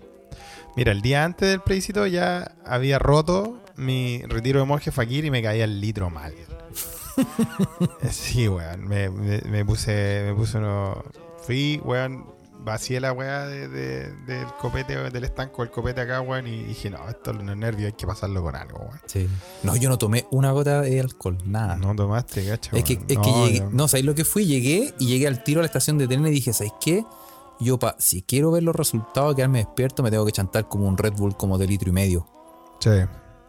Mira, 0.76 0.92
el 0.92 1.00
día 1.02 1.24
antes 1.24 1.48
del 1.48 1.60
plebiscito 1.60 2.06
ya 2.06 2.52
había 2.64 2.98
roto 2.98 3.60
mi 3.76 4.22
retiro 4.28 4.60
de 4.60 4.66
monje 4.66 4.90
fakir 4.92 5.24
y 5.24 5.30
me 5.30 5.42
caía 5.42 5.64
el 5.64 5.80
litro 5.80 6.10
mal. 6.10 6.34
Eh, 8.00 8.10
sí, 8.12 8.46
weón. 8.46 8.86
Me, 8.86 9.10
me- 9.10 9.40
me 9.42 9.64
puse... 9.64 10.22
Me 10.26 10.34
puse 10.34 10.58
uno... 10.58 11.02
Fui, 11.44 11.80
weón. 11.84 12.24
Vacié 12.68 13.00
la 13.00 13.12
weá 13.12 13.46
de- 13.46 13.66
de- 13.68 14.12
del 14.26 14.46
copete, 14.60 14.94
del 15.10 15.24
estanco 15.24 15.62
del 15.62 15.70
copete 15.70 16.00
acá, 16.02 16.20
weón. 16.20 16.46
Y 16.46 16.62
dije, 16.64 16.90
no, 16.90 17.08
esto 17.08 17.32
los 17.32 17.42
nervios 17.56 17.86
hay 17.86 17.92
que 17.94 18.06
pasarlo 18.06 18.42
con 18.42 18.54
algo, 18.54 18.78
weón. 18.78 19.00
Sí. 19.06 19.28
No, 19.62 19.74
yo 19.76 19.88
no 19.88 19.98
tomé 19.98 20.26
una 20.30 20.52
gota 20.52 20.82
de 20.82 21.00
alcohol, 21.00 21.38
nada. 21.44 21.76
No 21.76 21.94
tomaste, 21.96 22.46
cacho. 22.46 22.76
Es 22.76 22.84
que, 22.84 22.92
es 22.94 22.98
que 23.06 23.14
No, 23.16 23.46
llegué, 23.46 23.58
yo- 23.58 23.70
no, 23.70 23.88
¿sabéis 23.88 24.06
lo 24.06 24.14
que 24.14 24.24
fui? 24.24 24.46
Llegué 24.46 24.94
y 24.98 25.06
llegué 25.06 25.26
al 25.26 25.42
tiro 25.42 25.60
a 25.60 25.62
la 25.62 25.66
estación 25.66 25.98
de 25.98 26.06
tren 26.06 26.26
y 26.26 26.30
dije, 26.30 26.52
¿sabéis 26.52 26.74
qué? 26.80 27.04
Yo, 27.60 27.78
pa, 27.78 27.96
si 27.98 28.22
quiero 28.22 28.50
ver 28.52 28.62
los 28.62 28.76
resultados, 28.76 29.34
quedarme 29.34 29.58
despierto, 29.58 30.02
me 30.04 30.10
tengo 30.10 30.24
que 30.24 30.30
chantar 30.32 30.68
como 30.68 30.86
un 30.86 30.96
Red 30.96 31.14
Bull 31.14 31.36
como 31.36 31.58
de 31.58 31.66
litro 31.66 31.88
y 31.88 31.92
medio. 31.92 32.26
Sí. 32.78 32.90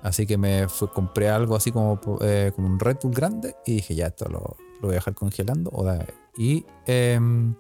Así 0.02 0.26
que 0.26 0.38
me 0.38 0.66
compré 0.94 1.30
algo 1.30 1.56
así 1.56 1.72
como, 1.72 2.00
eh, 2.22 2.52
como 2.56 2.68
un 2.68 2.80
Red 2.80 2.98
Bull 3.04 3.14
grande 3.14 3.56
y 3.66 3.76
dije, 3.76 3.94
ya, 3.96 4.08
esto 4.08 4.26
lo, 4.30 4.56
lo 4.82 4.88
voy 4.88 4.92
a 4.92 4.94
dejar 4.96 5.14
congelando. 5.14 5.70
O 5.74 5.84
da- 5.84 6.06
y, 6.40 6.66
em, 6.88 7.54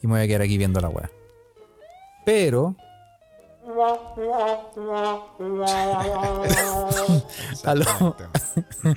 y 0.00 0.06
me 0.06 0.12
voy 0.14 0.20
a 0.22 0.26
quedar 0.26 0.42
aquí 0.42 0.56
viendo 0.56 0.80
la 0.80 0.88
weá. 0.88 1.10
Pero. 2.24 2.76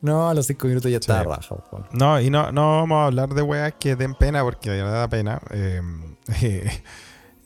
No, 0.00 0.28
a 0.28 0.34
los 0.34 0.46
cinco 0.46 0.66
minutos 0.66 0.90
ya 0.90 0.98
está 0.98 1.22
Sí. 1.22 1.28
raja. 1.28 1.56
No, 1.92 2.20
y 2.20 2.30
no, 2.30 2.52
no 2.52 2.76
vamos 2.80 2.96
a 2.96 3.06
hablar 3.06 3.30
de 3.34 3.42
weas 3.42 3.74
que 3.78 3.96
den 3.96 4.14
pena 4.14 4.42
porque 4.42 4.70
de 4.70 4.82
verdad 4.82 5.00
da 5.00 5.08
pena. 5.08 5.40
Eh, 5.50 5.80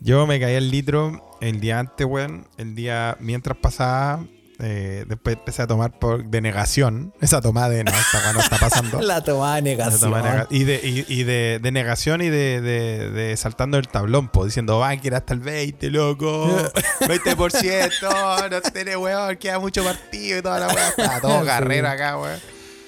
yo 0.01 0.27
me 0.27 0.41
caí 0.41 0.55
el 0.55 0.71
litro 0.71 1.37
el 1.41 1.61
día 1.61 1.79
antes, 1.79 2.07
weón. 2.07 2.47
El 2.57 2.75
día 2.75 3.17
mientras 3.21 3.57
pasaba. 3.59 4.25
Eh, 4.61 5.05
después 5.07 5.37
empecé 5.37 5.63
a 5.63 5.67
tomar 5.67 5.99
por 5.99 6.25
denegación. 6.25 7.15
Esa 7.21 7.41
tomada 7.41 7.69
de 7.69 7.85
no, 7.85 7.91
esta 7.93 8.19
wea 8.19 8.33
no 8.33 8.41
está 8.41 8.59
pasando. 8.59 9.01
La 9.03 9.23
toma 9.23 9.57
de 9.57 9.63
negación. 9.63 10.01
tomada 10.01 10.31
de 10.33 10.39
nega- 10.39 10.47
y 10.51 10.65
de, 10.65 10.81
y, 10.83 11.05
y 11.09 11.23
de, 11.25 11.61
de 11.63 11.71
negación 11.73 12.23
y 12.23 12.29
de, 12.29 12.61
de- 12.61 13.37
saltando 13.37 13.79
el 13.79 13.87
tablón, 13.89 14.29
po, 14.29 14.45
diciendo, 14.45 14.79
va 14.79 14.89
a 14.89 14.95
ir 14.95 15.15
hasta 15.15 15.33
el 15.35 15.41
20, 15.41 15.91
loco. 15.91 16.47
20%, 17.01 18.51
no 18.51 18.61
tiene 18.73 18.97
weón, 18.97 19.37
queda 19.37 19.59
mucho 19.59 19.85
partido 19.85 20.39
y 20.39 20.43
toda 20.43 20.59
la 20.61 20.69
weá. 20.69 20.89
Estaba 20.89 21.21
todo 21.21 21.41
Sí. 21.41 21.47
carrera 21.47 21.93
acá, 21.93 22.19
weón. 22.19 22.39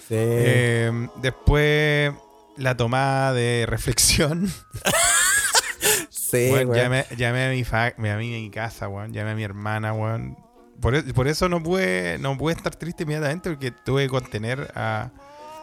Sí. 0.08 0.16
Eh, 0.16 1.08
después 1.22 2.12
la 2.56 2.76
tomada 2.76 3.32
de 3.32 3.64
reflexión. 3.68 4.52
sí, 6.10 6.50
Weón, 6.52 6.66
güey. 6.68 6.80
llamé, 6.80 7.06
llamé 7.16 7.46
a 7.46 7.50
mi 7.50 7.64
fa- 7.64 7.94
llamé 7.96 8.10
a 8.12 8.16
mi 8.16 8.50
casa, 8.50 8.88
weón. 8.88 9.12
Llamé 9.12 9.30
a 9.30 9.34
mi 9.34 9.44
hermana, 9.44 9.92
weón. 9.92 10.36
Por, 10.80 10.94
e- 10.94 11.02
por 11.14 11.28
eso 11.28 11.48
no 11.48 11.62
pude, 11.62 12.18
no 12.20 12.36
pude 12.38 12.54
estar 12.54 12.74
triste 12.74 13.02
inmediatamente 13.04 13.50
porque 13.50 13.70
tuve 13.70 14.04
que 14.04 14.08
contener 14.08 14.72
a, 14.74 15.10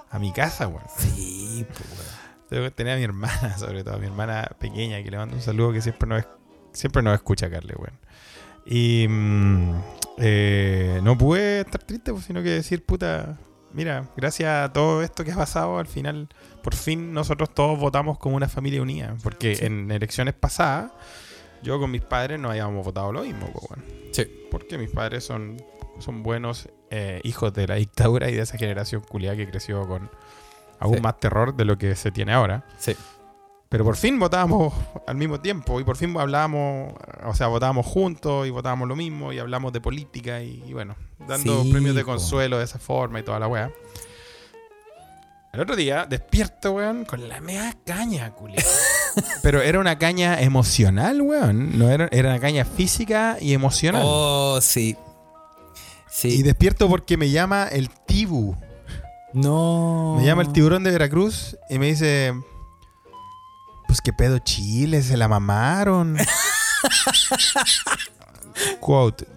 a 0.10 0.20
mi 0.20 0.32
casa, 0.32 0.68
weón. 0.68 0.84
Sí, 0.98 1.66
güey. 1.68 2.08
Tuve 2.50 2.60
que 2.60 2.66
contener 2.68 2.94
a 2.94 2.98
mi 2.98 3.04
hermana, 3.04 3.58
sobre 3.58 3.84
todo 3.84 3.96
a 3.96 3.98
mi 3.98 4.06
hermana 4.08 4.50
pequeña, 4.60 5.02
que 5.04 5.12
le 5.12 5.18
mando 5.18 5.36
un 5.36 5.42
saludo 5.42 5.74
que 5.74 5.82
siempre 5.82 6.08
nos, 6.08 6.24
siempre 6.72 7.02
nos 7.02 7.14
escucha, 7.16 7.50
Carle, 7.50 7.74
weón. 7.78 8.00
Y 8.66 9.08
mm, 9.08 9.74
eh, 10.18 11.00
no 11.04 11.18
pude 11.18 11.62
estar 11.62 11.82
triste, 11.82 12.12
pues, 12.12 12.26
sino 12.26 12.44
que 12.44 12.50
decir, 12.50 12.86
puta, 12.86 13.38
mira, 13.74 14.10
gracias 14.18 14.50
a 14.66 14.74
todo 14.74 15.02
esto 15.02 15.24
que 15.24 15.32
ha 15.32 15.36
pasado, 15.36 15.80
al 15.80 15.88
final, 15.88 16.28
por 16.64 16.76
fin 16.76 17.14
nosotros 17.14 17.54
todos 17.54 17.80
votamos 17.80 18.18
como 18.18 18.36
una 18.36 18.50
familia 18.50 18.82
unida. 18.82 19.16
Porque 19.24 19.56
Sí. 19.56 19.66
en 19.66 19.90
elecciones 19.92 20.34
pasadas, 20.34 20.92
yo 21.64 21.80
con 21.80 21.92
mis 21.92 22.02
padres 22.02 22.40
no 22.40 22.50
habíamos 22.50 22.86
votado 22.86 23.12
lo 23.12 23.22
mismo, 23.24 23.48
pues, 23.52 23.66
weón. 23.70 23.86
Sí. 24.14 24.26
Porque 24.52 24.78
mis 24.78 24.90
padres 24.92 25.24
son, 25.24 25.58
son 26.00 26.24
buenos 26.24 26.70
eh, 26.90 27.20
hijos 27.24 27.54
de 27.54 27.68
la 27.68 27.76
dictadura 27.76 28.30
y 28.30 28.36
de 28.36 28.42
esa 28.44 28.58
generación 28.58 29.02
culiada 29.02 29.36
que 29.36 29.50
creció 29.50 29.88
con 29.88 30.10
aún 30.80 30.96
Sí. 30.96 31.02
más 31.02 31.20
terror 31.20 31.56
de 31.56 31.66
lo 31.66 31.78
que 31.78 31.96
se 31.96 32.12
tiene 32.12 32.34
ahora. 32.34 32.66
Sí. 32.78 32.96
Pero 33.70 33.84
por 33.84 33.98
fin 33.98 34.18
votábamos 34.18 34.74
al 35.08 35.16
mismo 35.18 35.42
tiempo 35.42 35.82
y 35.82 35.84
por 35.84 35.98
fin 35.98 36.16
hablábamos, 36.18 36.94
o 37.26 37.34
sea, 37.36 37.48
votábamos 37.48 37.86
juntos 37.86 38.48
y 38.48 38.50
votábamos 38.50 38.88
lo 38.88 38.96
mismo 38.96 39.34
y 39.34 39.40
hablamos 39.40 39.74
de 39.74 39.82
política 39.82 40.42
y, 40.42 40.64
y 40.66 40.72
bueno, 40.72 40.96
dando 41.28 41.64
Sí, 41.64 41.72
premios 41.74 41.94
de 41.94 42.04
po. 42.06 42.12
consuelo 42.12 42.60
de 42.60 42.64
esa 42.64 42.80
forma 42.80 43.20
y 43.20 43.24
toda 43.24 43.40
la 43.40 43.48
weá. 43.50 43.70
El 45.52 45.60
otro 45.62 45.76
día, 45.76 46.06
despierto, 46.06 46.72
weón, 46.74 47.04
con 47.04 47.28
la 47.28 47.42
mea 47.42 47.74
caña, 47.86 48.32
culiao. 48.32 48.64
Pero 49.42 49.62
era 49.62 49.80
una 49.80 49.98
caña 49.98 50.42
emocional, 50.42 51.22
weón. 51.22 51.78
No 51.78 51.90
era, 51.90 52.08
era 52.12 52.30
una 52.30 52.40
caña 52.40 52.66
física 52.66 53.38
y 53.40 53.54
emocional. 53.54 54.04
Oh, 54.06 54.60
sí. 54.62 54.96
Sí. 56.10 56.30
Y 56.30 56.44
despierto 56.44 56.90
porque 56.90 57.18
me 57.18 57.30
llama 57.30 57.68
el 57.68 57.90
Tibu. 57.90 58.56
No. 59.34 60.16
Me 60.18 60.26
llama 60.26 60.42
el 60.42 60.52
tiburón 60.52 60.84
de 60.84 60.92
Veracruz 60.92 61.56
y 61.70 61.78
me 61.78 61.88
dice: 61.88 62.34
Pues 63.88 64.02
qué 64.02 64.14
pedo 64.14 64.40
Chile, 64.40 65.04
se 65.04 65.18
la 65.18 65.28
mamaron. 65.28 66.18
Quote: 68.80 69.28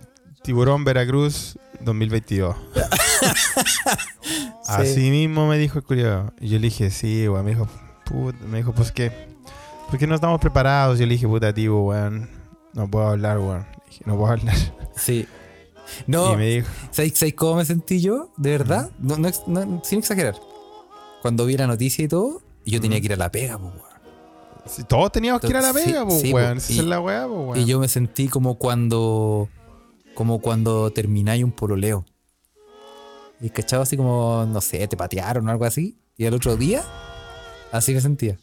Tiburón 0.43 0.85
Veracruz 0.85 1.59
2022. 1.81 2.57
Así 4.67 5.11
mismo 5.11 5.49
me 5.49 5.59
dijo 5.59 5.79
el 5.79 5.85
culiao. 5.85 6.33
Y 6.41 6.49
yo 6.49 6.59
le 6.59 6.69
dije: 6.69 6.91
Sí, 6.91 7.29
weón. 7.29 7.45
Me 7.45 7.51
dijo: 7.51 7.69
"Put-", 8.07 8.41
Me 8.41 8.59
dijo: 8.59 8.73
Pues 8.73 8.93
qué. 8.93 9.29
¿Por 9.91 9.99
qué 9.99 10.07
no 10.07 10.15
estamos 10.15 10.41
preparados? 10.41 10.99
Yo 10.99 11.07
le 11.07 11.13
dije: 11.15 11.27
Puta, 11.27 11.53
Tibu, 11.53 11.89
weón. 11.89 12.29
No 12.73 12.89
puedo 12.91 13.07
hablar, 13.09 13.39
weón. 13.39 13.67
Dije, 13.89 14.03
No 14.07 14.17
puedo 14.17 14.33
hablar. 14.33 14.57
Sí. 14.97 15.27
No, 16.07 16.35
Y 16.35 16.37
me 16.37 16.47
dijo: 16.49 16.69
¿sabes, 16.91 17.19
sabes 17.19 17.35
cómo 17.35 17.57
me 17.57 17.65
sentí 17.65 18.01
yo? 18.01 18.31
De 18.37 18.51
verdad. 18.51 18.91
No, 18.99 19.17
no 19.17 19.29
ex- 19.29 19.43
no- 19.49 19.81
sin 19.85 19.99
exagerar. 19.99 20.35
Cuando 21.23 21.45
vi 21.47 21.57
la 21.57 21.67
noticia 21.67 22.05
y 22.05 22.09
todo, 22.09 22.41
yo 22.65 22.81
tenía 22.81 23.01
que 23.01 23.07
ir 23.07 23.13
a 23.13 23.17
la 23.17 23.31
pega, 23.33 23.57
weón. 23.57 23.73
"Si 24.67 24.85
Todos 24.85 25.11
teníamos 25.11 25.41
que 25.41 25.49
ir 25.49 25.57
a 25.57 25.61
la 25.63 25.73
Sí, 25.73 25.87
vega, 25.87 26.05
pues, 26.07 26.21
sí, 26.21 26.33
weón. 26.33 26.59
Esa 26.59 26.73
es 26.73 26.85
la 26.85 27.01
weá, 27.01 27.27
pues, 27.27 27.39
weón. 27.41 27.59
Y 27.59 27.65
yo 27.65 27.81
me 27.81 27.89
sentí 27.89 28.29
como 28.29 28.57
cuando. 28.57 29.49
Como 30.15 30.41
cuando 30.41 30.91
termináis 30.93 31.43
un 31.43 31.53
pololeo. 31.53 32.05
Y 33.41 33.49
cachado 33.51 33.83
así 33.83 33.97
como, 33.97 34.45
no 34.47 34.61
sé, 34.61 34.87
te 34.87 34.97
patearon 34.97 35.49
o 35.49 35.51
algo 35.51 35.65
así. 35.65 35.99
Y 36.17 36.27
el 36.27 36.35
otro 36.35 36.57
día, 36.57 36.83
así 37.73 37.95
me 37.95 38.01
sentía. 38.03 38.39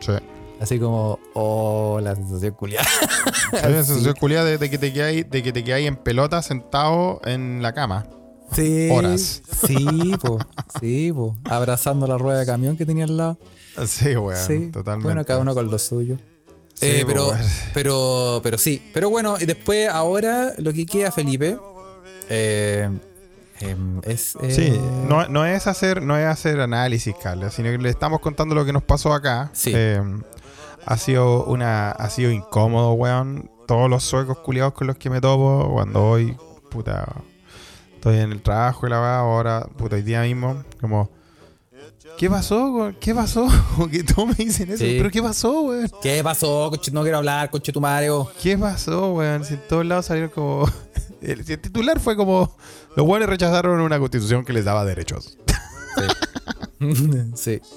Sí. 0.00 0.12
Así 0.60 0.78
como, 0.78 1.18
oh, 1.34 2.00
la 2.02 2.14
sensación 2.16 2.54
culiada. 2.54 2.86
Esa 3.52 3.84
sensación 3.84 4.14
culiada 4.18 4.44
de, 4.46 4.58
de 4.58 4.70
que 4.70 4.78
te 4.78 4.92
quedáis, 4.92 5.28
de 5.30 5.42
que 5.42 5.52
te 5.52 5.62
quedáis 5.62 5.86
en 5.86 5.96
pelota 5.96 6.40
sentado 6.42 7.20
en 7.24 7.62
la 7.62 7.72
cama. 7.74 8.06
Sí. 8.52 8.88
Horas. 8.90 9.42
Sí, 9.66 10.12
po. 10.22 10.38
Sí, 10.80 11.12
po. 11.12 11.36
Abrazando 11.44 12.06
la 12.06 12.16
rueda 12.16 12.38
de 12.40 12.46
camión 12.46 12.76
que 12.76 12.86
tenía 12.86 13.04
al 13.04 13.16
lado. 13.16 13.38
Sí, 13.86 14.16
weón. 14.16 14.36
sí. 14.46 14.70
Totalmente. 14.72 15.04
Bueno, 15.08 15.24
cada 15.26 15.40
uno 15.40 15.52
con 15.54 15.70
lo 15.70 15.78
suyo. 15.78 16.16
Sí, 16.72 16.86
Eh, 16.86 17.04
pero, 17.06 17.28
weón. 17.28 17.40
pero, 17.74 18.40
pero 18.42 18.56
sí. 18.56 18.82
Pero 18.94 19.10
bueno, 19.10 19.36
y 19.38 19.44
después, 19.46 19.88
ahora, 19.90 20.52
lo 20.58 20.72
que 20.72 20.86
queda, 20.86 21.10
Felipe, 21.12 21.58
eh, 22.30 22.88
em, 23.60 24.00
es. 24.04 24.36
eh, 24.42 24.50
Sí, 24.50 24.80
no, 25.08 25.28
no 25.28 25.44
es 25.44 25.66
hacer, 25.66 26.00
no 26.02 26.16
es 26.16 26.26
hacer 26.26 26.60
análisis, 26.60 27.14
Carla, 27.22 27.50
sino 27.50 27.70
que 27.70 27.78
le 27.78 27.90
estamos 27.90 28.20
contando 28.20 28.54
lo 28.54 28.64
que 28.64 28.72
nos 28.72 28.82
pasó 28.84 29.12
acá. 29.12 29.50
Sí. 29.52 29.72
Ha 30.86 30.96
sido 30.98 31.44
una, 31.44 31.90
ha 31.90 32.08
sido 32.10 32.30
incómodo, 32.30 32.92
weón. 32.92 33.50
Todos 33.66 33.90
los 33.90 34.04
suecos 34.04 34.38
culiados 34.38 34.72
con 34.74 34.86
los 34.86 34.96
que 34.96 35.10
me 35.10 35.20
topo 35.20 35.68
cuando 35.72 36.04
hoy, 36.10 36.36
puta, 36.70 37.04
estoy 37.94 38.18
en 38.18 38.30
el 38.30 38.40
trabajo 38.40 38.86
y 38.86 38.90
la 38.90 39.00
weá, 39.00 39.18
ahora, 39.18 39.66
puta, 39.76 39.96
hoy 39.96 40.02
día 40.02 40.22
mismo, 40.22 40.62
como, 40.80 41.10
¿qué 42.16 42.30
pasó? 42.30 42.92
¿Qué 43.00 43.12
pasó? 43.12 43.48
Que 43.90 44.04
todos 44.04 44.28
me 44.28 44.34
dicen 44.34 44.68
eso, 44.70 44.84
Sí. 44.84 44.94
pero 44.98 45.10
¿qué 45.10 45.20
pasó, 45.20 45.62
weón? 45.62 45.90
¿Qué 46.00 46.22
pasó? 46.22 46.70
No 46.92 47.02
quiero 47.02 47.18
hablar, 47.18 47.50
conche 47.50 47.72
tu 47.72 47.80
madre. 47.80 48.10
oh. 48.10 48.30
¿Qué 48.40 48.56
pasó, 48.56 49.12
weón? 49.14 49.44
Si 49.44 49.54
en 49.54 49.62
todos 49.68 49.84
lados 49.84 50.06
salieron 50.06 50.30
como. 50.30 50.70
El, 51.20 51.44
titular 51.44 51.98
fue 51.98 52.14
como. 52.14 52.56
Los 52.94 53.04
buenos 53.04 53.28
rechazaron 53.28 53.80
una 53.80 53.98
constitución 53.98 54.44
que 54.44 54.52
les 54.52 54.64
daba 54.64 54.84
derechos. 54.84 55.36
sí. 57.34 57.60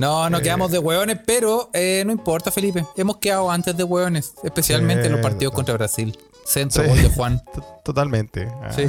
No, 0.00 0.30
nos 0.30 0.40
Eh. 0.40 0.44
quedamos 0.44 0.70
de 0.70 0.78
hueones, 0.78 1.18
pero 1.26 1.68
eh, 1.74 2.02
no 2.06 2.12
importa, 2.12 2.50
Felipe. 2.50 2.84
Hemos 2.96 3.18
quedado 3.18 3.50
antes 3.50 3.76
de 3.76 3.84
hueones, 3.84 4.32
especialmente 4.42 5.06
en 5.06 5.12
los 5.12 5.20
partidos 5.20 5.52
contra 5.54 5.74
Brasil. 5.74 6.18
Centro, 6.46 6.82
gol 6.88 7.02
de 7.02 7.10
Juan. 7.10 7.42
Totalmente. 7.84 8.48
Ah. 8.62 8.72
Sí. 8.74 8.86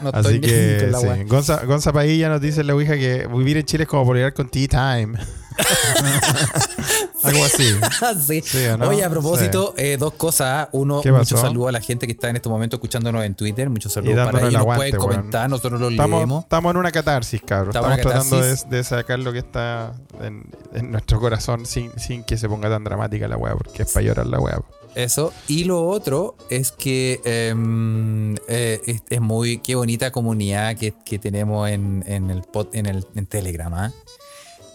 No 0.00 0.08
estoy 0.10 0.36
Así 0.36 0.40
que, 0.40 0.92
sí. 0.98 1.24
Gonza, 1.26 1.64
Gonza 1.66 1.92
Padilla 1.92 2.28
nos 2.30 2.40
dice 2.40 2.60
en 2.62 2.68
la 2.68 2.74
Ouija 2.74 2.94
que 2.94 3.26
vivir 3.26 3.58
en 3.58 3.64
Chile 3.66 3.82
es 3.84 3.88
como 3.90 4.08
pelear 4.10 4.32
con 4.32 4.48
Tea 4.48 4.68
Time. 4.68 5.18
Algo 7.22 7.44
así. 7.44 7.64
Sí. 8.26 8.40
Sí, 8.44 8.66
¿o 8.66 8.76
no? 8.78 8.88
Oye, 8.88 9.04
a 9.04 9.10
propósito, 9.10 9.74
eh, 9.76 9.96
dos 9.98 10.14
cosas. 10.14 10.68
Uno, 10.72 11.00
¿Qué 11.00 11.12
mucho 11.12 11.36
saludo 11.36 11.68
a 11.68 11.72
la 11.72 11.80
gente 11.80 12.06
que 12.06 12.12
está 12.12 12.28
en 12.30 12.36
este 12.36 12.48
momento 12.48 12.76
escuchándonos 12.76 13.24
en 13.24 13.34
Twitter. 13.34 13.68
Muchos 13.70 13.92
saludos 13.92 14.16
para 14.26 14.38
el 14.38 14.44
ellos. 14.48 14.52
Nos 14.54 14.60
aguante, 14.60 14.90
pueden 14.90 14.96
comentar, 14.96 15.50
nosotros 15.50 15.80
los 15.80 15.90
Estamos, 15.92 16.18
leemos. 16.20 16.42
estamos 16.44 16.70
en 16.70 16.76
una 16.76 16.92
catarsis, 16.92 17.42
cabrón. 17.42 17.74
Estamos 17.76 18.00
tratando 18.00 18.40
de, 18.42 18.84
sacar 18.84 19.18
lo 19.18 19.32
que 19.32 19.38
está 19.40 19.92
en, 20.20 20.44
en 20.72 20.90
nuestro 20.90 21.20
corazón 21.20 21.66
sin, 21.66 21.90
sin 21.98 22.24
que 22.24 22.36
se 22.36 22.48
ponga 22.48 22.68
tan 22.68 22.84
dramática 22.84 23.28
la 23.28 23.36
weá, 23.36 23.54
porque 23.54 23.82
es 23.82 23.92
para 23.92 24.04
llorar 24.06 24.26
la 24.26 24.40
weá. 24.40 24.60
Eso. 24.94 25.32
Y 25.46 25.64
lo 25.64 25.86
otro 25.86 26.36
es 26.48 26.72
que 26.72 27.20
em, 27.24 28.34
eh, 28.48 28.80
es, 28.86 29.02
es 29.08 29.20
muy. 29.20 29.58
Qué 29.58 29.74
bonita 29.76 30.10
comunidad 30.10 30.76
que, 30.76 30.94
que 31.04 31.18
tenemos 31.18 31.68
en, 31.70 32.02
en 32.06 32.30
el, 32.30 32.42
pod- 32.42 32.70
en 32.72 32.86
el 32.86 33.06
en 33.14 33.26
Telegram. 33.26 33.72
¿ah? 33.74 33.92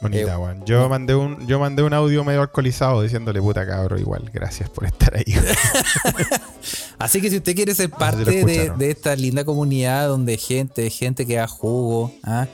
Bonita, 0.09 0.37
Eh. 0.51 0.61
Yo 0.65 0.89
mandé 0.89 1.15
un, 1.15 1.45
yo 1.47 1.59
mandé 1.59 1.83
un 1.83 1.93
audio 1.93 2.23
medio 2.23 2.41
alcoholizado 2.41 3.01
diciéndole 3.01 3.41
puta 3.41 3.65
cabro, 3.65 3.97
igual, 3.97 4.29
gracias 4.33 4.69
por 4.69 4.85
estar 4.85 5.15
ahí. 5.15 5.25
Así 6.97 7.21
que 7.21 7.29
si 7.29 7.37
usted 7.37 7.55
quiere 7.55 7.75
ser 7.75 7.89
parte 7.89 8.43
de, 8.43 8.89
esta 8.89 9.15
linda 9.15 9.43
comunidad 9.43 10.07
donde 10.07 10.37
gente, 10.37 10.89
gente 10.89 11.25
que 11.25 11.35
da 11.35 11.47
jugo, 11.47 12.13
¿ah? 12.23 12.47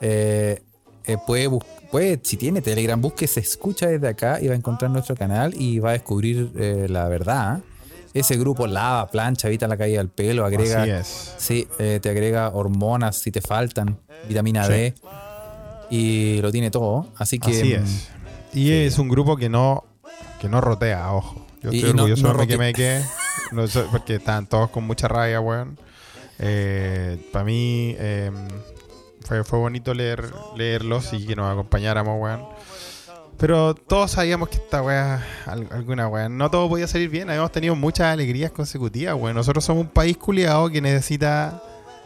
Eh, 0.00 0.62
eh, 1.06 1.18
puede, 1.26 1.50
puede, 1.90 2.18
si 2.22 2.36
tiene 2.36 2.62
Telegram, 2.62 3.00
busque, 3.00 3.26
se 3.26 3.40
escucha 3.40 3.88
desde 3.88 4.08
acá 4.08 4.40
y 4.40 4.46
va 4.48 4.54
a 4.54 4.56
encontrar 4.56 4.90
nuestro 4.90 5.14
canal 5.14 5.54
y 5.54 5.78
va 5.78 5.90
a 5.90 5.92
descubrir 5.92 6.50
eh, 6.56 6.86
la 6.88 7.08
verdad. 7.08 7.36
¿ah? 7.38 7.60
Ese 8.14 8.36
grupo 8.36 8.66
lava, 8.66 9.10
plancha, 9.10 9.48
evita 9.48 9.68
la 9.68 9.76
caída 9.76 9.98
del 9.98 10.08
pelo, 10.08 10.44
agrega, 10.44 10.82
Así 10.82 10.90
es. 10.90 11.34
sí, 11.36 11.68
eh, 11.78 11.98
te 12.00 12.08
agrega 12.08 12.50
hormonas 12.50 13.16
si 13.16 13.30
te 13.30 13.40
faltan, 13.40 13.98
vitamina 14.28 14.64
Sí. 14.66 14.72
D 14.72 14.94
y 15.94 16.42
lo 16.42 16.50
tiene 16.50 16.70
todo. 16.70 17.06
Así 17.16 17.38
que 17.38 17.50
Así 17.50 17.72
es. 17.72 18.08
Y 18.52 18.70
es 18.72 18.98
un 18.98 19.08
grupo 19.08 19.36
que 19.36 19.48
no, 19.48 19.84
que 20.40 20.48
no 20.48 20.60
rotea, 20.60 21.12
ojo. 21.12 21.46
Yo 21.62 21.70
estoy 21.70 21.90
y 21.90 21.94
no- 21.94 22.02
orgulloso 22.04 22.22
no 22.32 22.32
de 22.34 22.38
mí 22.38 22.46
que 22.46 22.54
rote- 22.54 22.58
me 22.58 22.72
quede. 22.72 23.04
no 23.52 23.66
sé, 23.66 23.84
porque 23.90 24.16
estaban 24.16 24.46
todos 24.46 24.70
con 24.70 24.84
mucha 24.84 25.08
rabia, 25.08 25.40
weón. 25.40 25.78
Para 27.32 27.44
mí 27.44 27.94
eh, 27.98 28.30
fue, 29.24 29.44
fue 29.44 29.58
bonito 29.58 29.94
leer, 29.94 30.32
leerlos 30.56 31.12
y 31.12 31.26
que 31.26 31.34
nos 31.36 31.50
acompañáramos, 31.52 32.20
weón. 32.20 32.42
Pero 33.36 33.74
todos 33.74 34.12
sabíamos 34.12 34.48
que 34.48 34.56
esta 34.56 34.80
weá, 34.82 35.20
al- 35.46 35.68
alguna 35.72 36.06
weá, 36.06 36.28
no 36.28 36.50
todo 36.50 36.68
podía 36.68 36.86
salir 36.86 37.08
bien. 37.08 37.28
Habíamos 37.30 37.50
tenido 37.50 37.74
muchas 37.74 38.06
alegrías 38.12 38.52
consecutivas, 38.52 39.14
weón. 39.16 39.34
Nosotros 39.34 39.64
somos 39.64 39.84
un 39.84 39.90
país 39.90 40.16
culiado 40.16 40.68
que 40.70 40.80
necesita. 40.80 41.62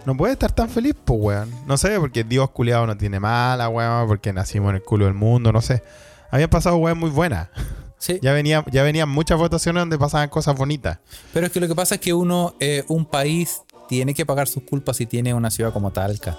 No 0.08 0.16
puede 0.16 0.32
estar 0.32 0.50
tan 0.50 0.70
feliz, 0.70 0.94
pues, 1.04 1.20
weón. 1.20 1.50
No 1.66 1.76
sé, 1.76 2.00
porque 2.00 2.24
Dios 2.24 2.48
culiado 2.48 2.86
no 2.86 2.96
tiene 2.96 3.20
mala, 3.20 3.68
weón. 3.68 4.08
Porque 4.08 4.32
nacimos 4.32 4.70
en 4.70 4.76
el 4.76 4.82
culo 4.82 5.04
del 5.04 5.12
mundo, 5.12 5.52
no 5.52 5.60
sé. 5.60 5.82
Habían 6.30 6.48
pasado 6.48 6.78
weón 6.78 6.98
muy 6.98 7.10
buenas. 7.10 7.48
Sí. 8.00 8.20
Ya, 8.22 8.32
venía, 8.32 8.64
ya 8.70 8.84
venían 8.84 9.08
muchas 9.08 9.38
votaciones 9.38 9.80
donde 9.80 9.98
pasaban 9.98 10.28
cosas 10.28 10.56
bonitas. 10.56 11.00
Pero 11.32 11.46
es 11.46 11.52
que 11.52 11.58
lo 11.58 11.66
que 11.66 11.74
pasa 11.74 11.96
es 11.96 12.00
que 12.00 12.14
uno, 12.14 12.54
eh, 12.60 12.84
un 12.86 13.04
país, 13.04 13.62
tiene 13.88 14.14
que 14.14 14.24
pagar 14.24 14.46
sus 14.46 14.62
culpas 14.62 14.98
si 14.98 15.06
tiene 15.06 15.34
una 15.34 15.50
ciudad 15.50 15.72
como 15.72 15.90
Talca. 15.90 16.38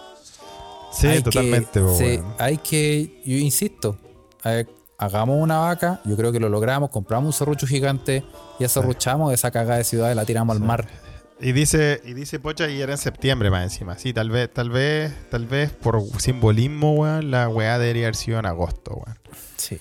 Sí, 0.94 1.08
Hay 1.08 1.22
totalmente, 1.22 1.82
que, 1.82 2.22
po, 2.22 2.36
hay 2.38 2.60
que, 2.60 3.22
yo 3.26 3.36
insisto, 3.36 3.98
eh, 4.46 4.66
hagamos 4.98 5.44
una 5.44 5.58
vaca, 5.58 6.00
yo 6.06 6.16
creo 6.16 6.32
que 6.32 6.40
lo 6.40 6.48
logramos, 6.48 6.92
compramos 6.92 7.26
un 7.28 7.34
serrucho 7.34 7.68
gigante 7.68 8.24
y 8.58 8.64
aserruchamos 8.64 9.34
esa 9.34 9.52
cagada 9.52 9.80
de 9.80 9.84
ciudad 9.84 10.14
y 10.14 10.16
la 10.16 10.24
tiramos 10.24 10.56
al 10.56 10.64
mar. 10.64 10.88
Y 11.42 11.54
dice, 11.54 12.02
y 12.04 12.14
dice 12.14 12.40
Pocha 12.40 12.68
y 12.68 12.82
era 12.82 12.94
en 12.94 12.98
septiembre 12.98 13.50
más 13.50 13.64
encima. 13.64 13.98
Sí, 13.98 14.12
tal 14.14 14.30
vez, 14.30 14.52
tal 14.54 14.70
vez, 14.70 15.14
tal 15.30 15.46
vez 15.46 15.72
por 15.72 16.04
simbolismo, 16.20 16.94
weón, 16.96 17.32
la 17.32 17.48
weá 17.48 17.80
debería 17.80 18.06
haber 18.08 18.16
sido 18.16 18.40
en 18.40 18.46
agosto, 18.46 18.96
weón. 18.96 19.18
Sí. 19.56 19.80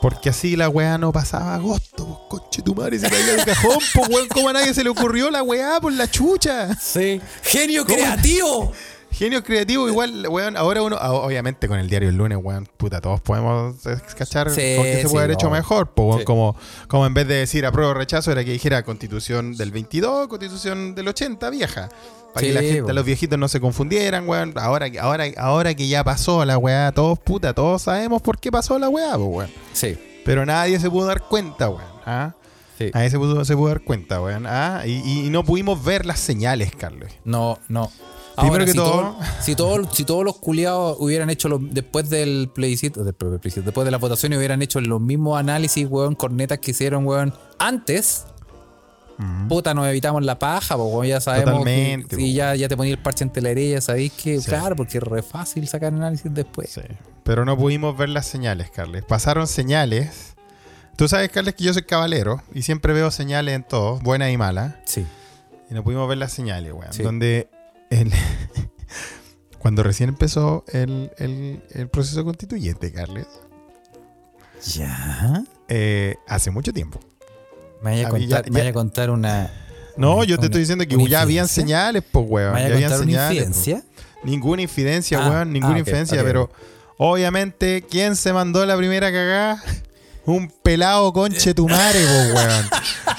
Porque 0.00 0.30
así 0.30 0.56
la 0.56 0.68
weá 0.68 0.98
no 0.98 1.12
pasaba 1.12 1.54
agosto, 1.54 2.26
pues, 2.28 2.42
conche 2.42 2.62
tu 2.62 2.74
madre, 2.74 2.98
se 2.98 3.08
caía 3.08 3.36
del 3.36 3.44
cajón, 3.44 3.78
pues 3.94 4.08
weón, 4.08 4.28
¿cómo 4.28 4.48
a 4.48 4.52
nadie 4.52 4.74
se 4.74 4.84
le 4.84 4.90
ocurrió 4.90 5.30
la 5.30 5.42
weá 5.42 5.80
por 5.80 5.92
la 5.92 6.08
chucha? 6.10 6.74
Sí. 6.74 7.20
¡Genio 7.42 7.84
¿Cómo? 7.84 7.96
creativo! 7.96 8.72
Genio 9.12 9.44
creativo, 9.44 9.88
igual, 9.88 10.26
weón, 10.28 10.56
ahora 10.56 10.82
uno, 10.82 10.96
ah, 10.98 11.12
obviamente 11.12 11.68
con 11.68 11.78
el 11.78 11.88
diario 11.88 12.08
el 12.08 12.16
lunes, 12.16 12.38
weón, 12.42 12.66
puta, 12.76 13.00
todos 13.00 13.20
podemos 13.20 13.84
eh, 13.86 13.96
cachar 14.16 14.48
Sí, 14.50 14.74
con 14.76 14.84
qué 14.84 14.94
se 14.96 15.02
sí, 15.02 15.08
puede 15.08 15.24
haber 15.24 15.34
hecho 15.36 15.50
mejor, 15.50 15.90
pues, 15.94 16.06
weón, 16.06 16.18
Sí. 16.20 16.24
como, 16.24 16.56
como 16.88 17.06
en 17.06 17.14
vez 17.14 17.28
de 17.28 17.34
decir 17.34 17.66
apruebo 17.66 17.90
o 17.90 17.94
rechazo, 17.94 18.32
era 18.32 18.42
que 18.44 18.52
dijera 18.52 18.82
constitución 18.82 19.54
del 19.56 19.70
22, 19.70 20.28
constitución 20.28 20.94
del 20.94 21.08
80, 21.08 21.50
vieja. 21.50 21.88
Para 22.34 22.46
que 22.46 22.52
la 22.54 22.60
gente, 22.62 22.82
weón. 22.82 22.94
los 22.96 23.04
viejitos 23.04 23.38
no 23.38 23.46
se 23.48 23.60
confundieran, 23.60 24.26
weón. 24.26 24.54
Ahora, 24.56 24.88
que- 24.90 24.98
ahora, 24.98 25.24
ahora 25.36 25.74
que 25.74 25.86
ya 25.86 26.02
pasó 26.02 26.44
la 26.46 26.56
weá, 26.56 26.90
todos, 26.92 27.18
puta, 27.18 27.52
todos 27.52 27.82
sabemos 27.82 28.22
por 28.22 28.38
qué 28.38 28.50
pasó 28.50 28.78
la 28.78 28.88
weá, 28.88 29.16
pues, 29.18 29.28
weón. 29.28 29.50
Sí. 29.74 29.98
Pero 30.24 30.46
nadie 30.46 30.80
se 30.80 30.88
pudo 30.88 31.06
dar 31.06 31.20
cuenta, 31.28 31.68
weón. 31.68 31.82
¿ah? 32.06 32.32
sí. 32.78 32.90
Nadie 32.94 33.10
se 33.10 33.18
pudo, 33.18 33.44
se 33.44 33.54
pudo 33.54 33.68
dar 33.68 33.82
cuenta, 33.82 34.22
weón. 34.22 34.46
¿ah? 34.46 34.82
Y, 34.86 35.26
y 35.26 35.28
no 35.30 35.44
pudimos 35.44 35.84
ver 35.84 36.06
las 36.06 36.18
señales, 36.18 36.72
Carlos. 36.74 37.12
No, 37.24 37.58
no. 37.68 37.90
Primero 38.36 38.52
Ahora, 38.54 38.64
que 38.64 38.70
si 38.72 38.76
todo- 38.76 38.90
todo- 38.90 39.16
si, 39.40 39.54
todo- 39.54 39.92
si 39.94 40.04
todos 40.04 40.24
los 40.24 40.38
culiados 40.38 40.96
hubieran 41.00 41.28
hecho 41.30 41.48
lo- 41.48 41.58
después 41.58 42.08
del 42.10 42.50
plebiscito, 42.52 43.04
después 43.04 43.84
de 43.84 43.90
la 43.90 43.98
votación, 43.98 44.32
hubieran 44.34 44.62
hecho 44.62 44.80
los 44.80 45.00
mismos 45.00 45.38
análisis, 45.38 45.86
weón, 45.88 46.14
cornetas 46.14 46.58
que 46.58 46.70
hicieron, 46.70 47.06
weón, 47.06 47.34
antes, 47.58 48.24
puta, 49.48 49.74
nos 49.74 49.86
evitamos 49.86 50.24
la 50.24 50.38
paja, 50.38 50.76
weón, 50.76 51.06
ya 51.06 51.20
sabemos. 51.20 51.58
Totalmente, 51.58 52.16
que, 52.16 52.22
po. 52.22 52.28
ya, 52.28 52.54
ya 52.54 52.68
te 52.68 52.76
ponías 52.76 52.96
el 52.96 53.02
parche 53.02 53.24
en 53.24 53.30
telería, 53.30 53.80
sabéis 53.80 54.12
que, 54.12 54.40
Sí. 54.40 54.48
claro, 54.48 54.74
porque 54.76 54.98
es 54.98 55.04
re 55.04 55.22
fácil 55.22 55.68
sacar 55.68 55.92
análisis 55.92 56.32
después. 56.32 56.70
Sí. 56.70 56.80
Pero 57.24 57.44
no 57.44 57.56
pudimos 57.56 57.96
ver 57.96 58.08
las 58.08 58.26
señales, 58.26 58.70
Carles. 58.70 59.04
Pasaron 59.04 59.46
señales. 59.46 60.34
Tú 60.96 61.06
sabes, 61.08 61.30
Carles, 61.30 61.54
que 61.54 61.64
yo 61.64 61.72
soy 61.72 61.82
caballero 61.82 62.42
y 62.54 62.62
siempre 62.62 62.92
veo 62.92 63.10
señales 63.10 63.54
en 63.54 63.62
todo, 63.62 63.98
buenas 64.00 64.30
y 64.32 64.36
malas. 64.36 64.74
Sí. 64.84 65.06
Y 65.70 65.74
no 65.74 65.84
pudimos 65.84 66.08
ver 66.08 66.18
las 66.18 66.32
señales, 66.32 66.72
weón. 66.72 66.92
Sí. 66.92 67.02
Donde 67.02 67.48
el- 68.00 68.12
cuando 69.58 69.82
recién 69.82 70.08
empezó 70.08 70.64
el, 70.72 71.10
el- 71.18 71.62
el 71.70 71.88
proceso 71.88 72.24
constituyente, 72.24 72.92
Carles, 72.92 73.26
¿Ya? 74.74 75.42
eh, 75.68 76.16
hace 76.26 76.50
mucho 76.50 76.72
tiempo. 76.72 77.00
Me 77.82 77.90
vaya 77.92 78.06
a 78.06 78.10
contar, 78.10 78.28
ya- 78.44 78.50
me 78.50 78.58
vaya 78.58 78.64
ya- 78.64 78.70
a 78.70 78.72
contar 78.72 79.10
una. 79.10 79.50
No, 79.96 80.16
una- 80.16 80.24
yo 80.24 80.36
te 80.36 80.40
una- 80.40 80.46
estoy 80.46 80.60
diciendo 80.60 80.86
que 80.86 81.08
ya 81.08 81.22
habían 81.22 81.48
señales, 81.48 82.02
pues, 82.10 82.24
weón. 82.28 82.54
¿Me 82.54 82.62
vaya 82.62 82.68
Ya 82.68 82.74
habían 82.86 82.98
señales, 83.00 83.36
infidencia? 83.46 83.82
Ninguna 84.24 84.62
infidencia, 84.62 85.18
Ah, 85.24 85.30
weón, 85.30 85.52
ninguna 85.52 85.74
ah, 85.76 85.78
infidencia, 85.80 86.22
pero 86.22 86.48
obviamente, 86.96 87.84
¿quién 87.90 88.14
se 88.16 88.32
mandó 88.32 88.64
la 88.64 88.76
primera 88.76 89.10
cagada? 89.10 89.62
Un 90.24 90.48
pelado 90.62 91.12
conche 91.12 91.52
tu 91.52 91.68
madre, 91.68 92.00
po, 92.04 92.12
weón. 92.38 92.68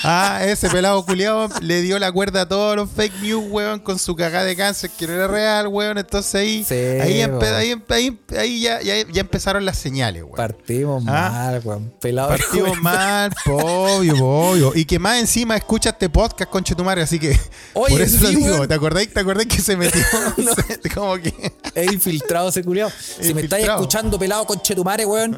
Ah, 0.06 0.40
ese 0.46 0.70
pelado 0.70 1.06
culiado 1.06 1.50
le 1.62 1.82
dio 1.82 2.00
la 2.00 2.12
cuerda 2.14 2.42
a 2.42 2.48
todos 2.48 2.78
los 2.78 2.90
fake 2.90 3.22
news, 3.22 3.44
weón, 3.50 3.80
con 3.82 4.00
su 4.00 4.16
cagada 4.16 4.46
de 4.46 4.56
cáncer 4.56 4.90
que 4.98 5.06
no 5.08 5.14
era 5.14 5.28
real, 5.28 5.68
weón. 5.68 5.98
Entonces 5.98 6.34
ahí, 6.36 6.64
Sí, 6.64 6.74
ahí, 6.76 7.20
empe- 7.22 7.54
ahí, 7.54 7.76
ahí- 7.90 8.20
ahí 8.38 8.62
ya, 8.62 8.82
ya, 8.82 8.96
ya 9.12 9.20
empezaron 9.22 9.66
las 9.66 9.78
señales, 9.78 10.24
weón. 10.24 10.36
Partimos 10.38 11.04
Ah. 11.08 11.30
mal, 11.32 11.62
weón. 11.66 11.94
Pelado. 12.00 12.30
Partimos 12.30 12.78
mal, 12.82 13.32
obvio, 13.48 14.16
obvio. 14.26 14.72
Y 14.74 14.86
que 14.86 14.98
más 14.98 15.20
encima 15.20 15.58
escucha 15.58 15.90
este 15.90 16.10
podcast, 16.10 16.50
conche 16.50 16.74
tu 16.74 16.86
madre, 16.86 17.02
así 17.02 17.20
que 17.20 17.38
Oye, 17.74 17.90
por 17.96 18.02
eso 18.02 18.22
lo 18.22 18.30
sí, 18.30 18.36
digo. 18.38 18.56
weón. 18.56 18.68
¿Te 18.70 18.74
acordáis, 18.76 19.14
¿Te 19.14 19.20
acordáis 19.20 19.50
que 19.50 19.62
se 19.62 19.76
metió? 19.76 20.02
No. 20.38 20.52
Como 20.94 21.16
que. 21.18 21.34
Es 21.76 21.92
infiltrado 21.92 22.48
ese 22.50 22.64
culiao. 22.64 22.90
Si 23.22 23.34
me 23.34 23.42
estáis 23.42 23.68
escuchando 23.68 24.18
pelado 24.18 24.46
con 24.46 24.62
chetumare, 24.62 25.06
weón. 25.06 25.36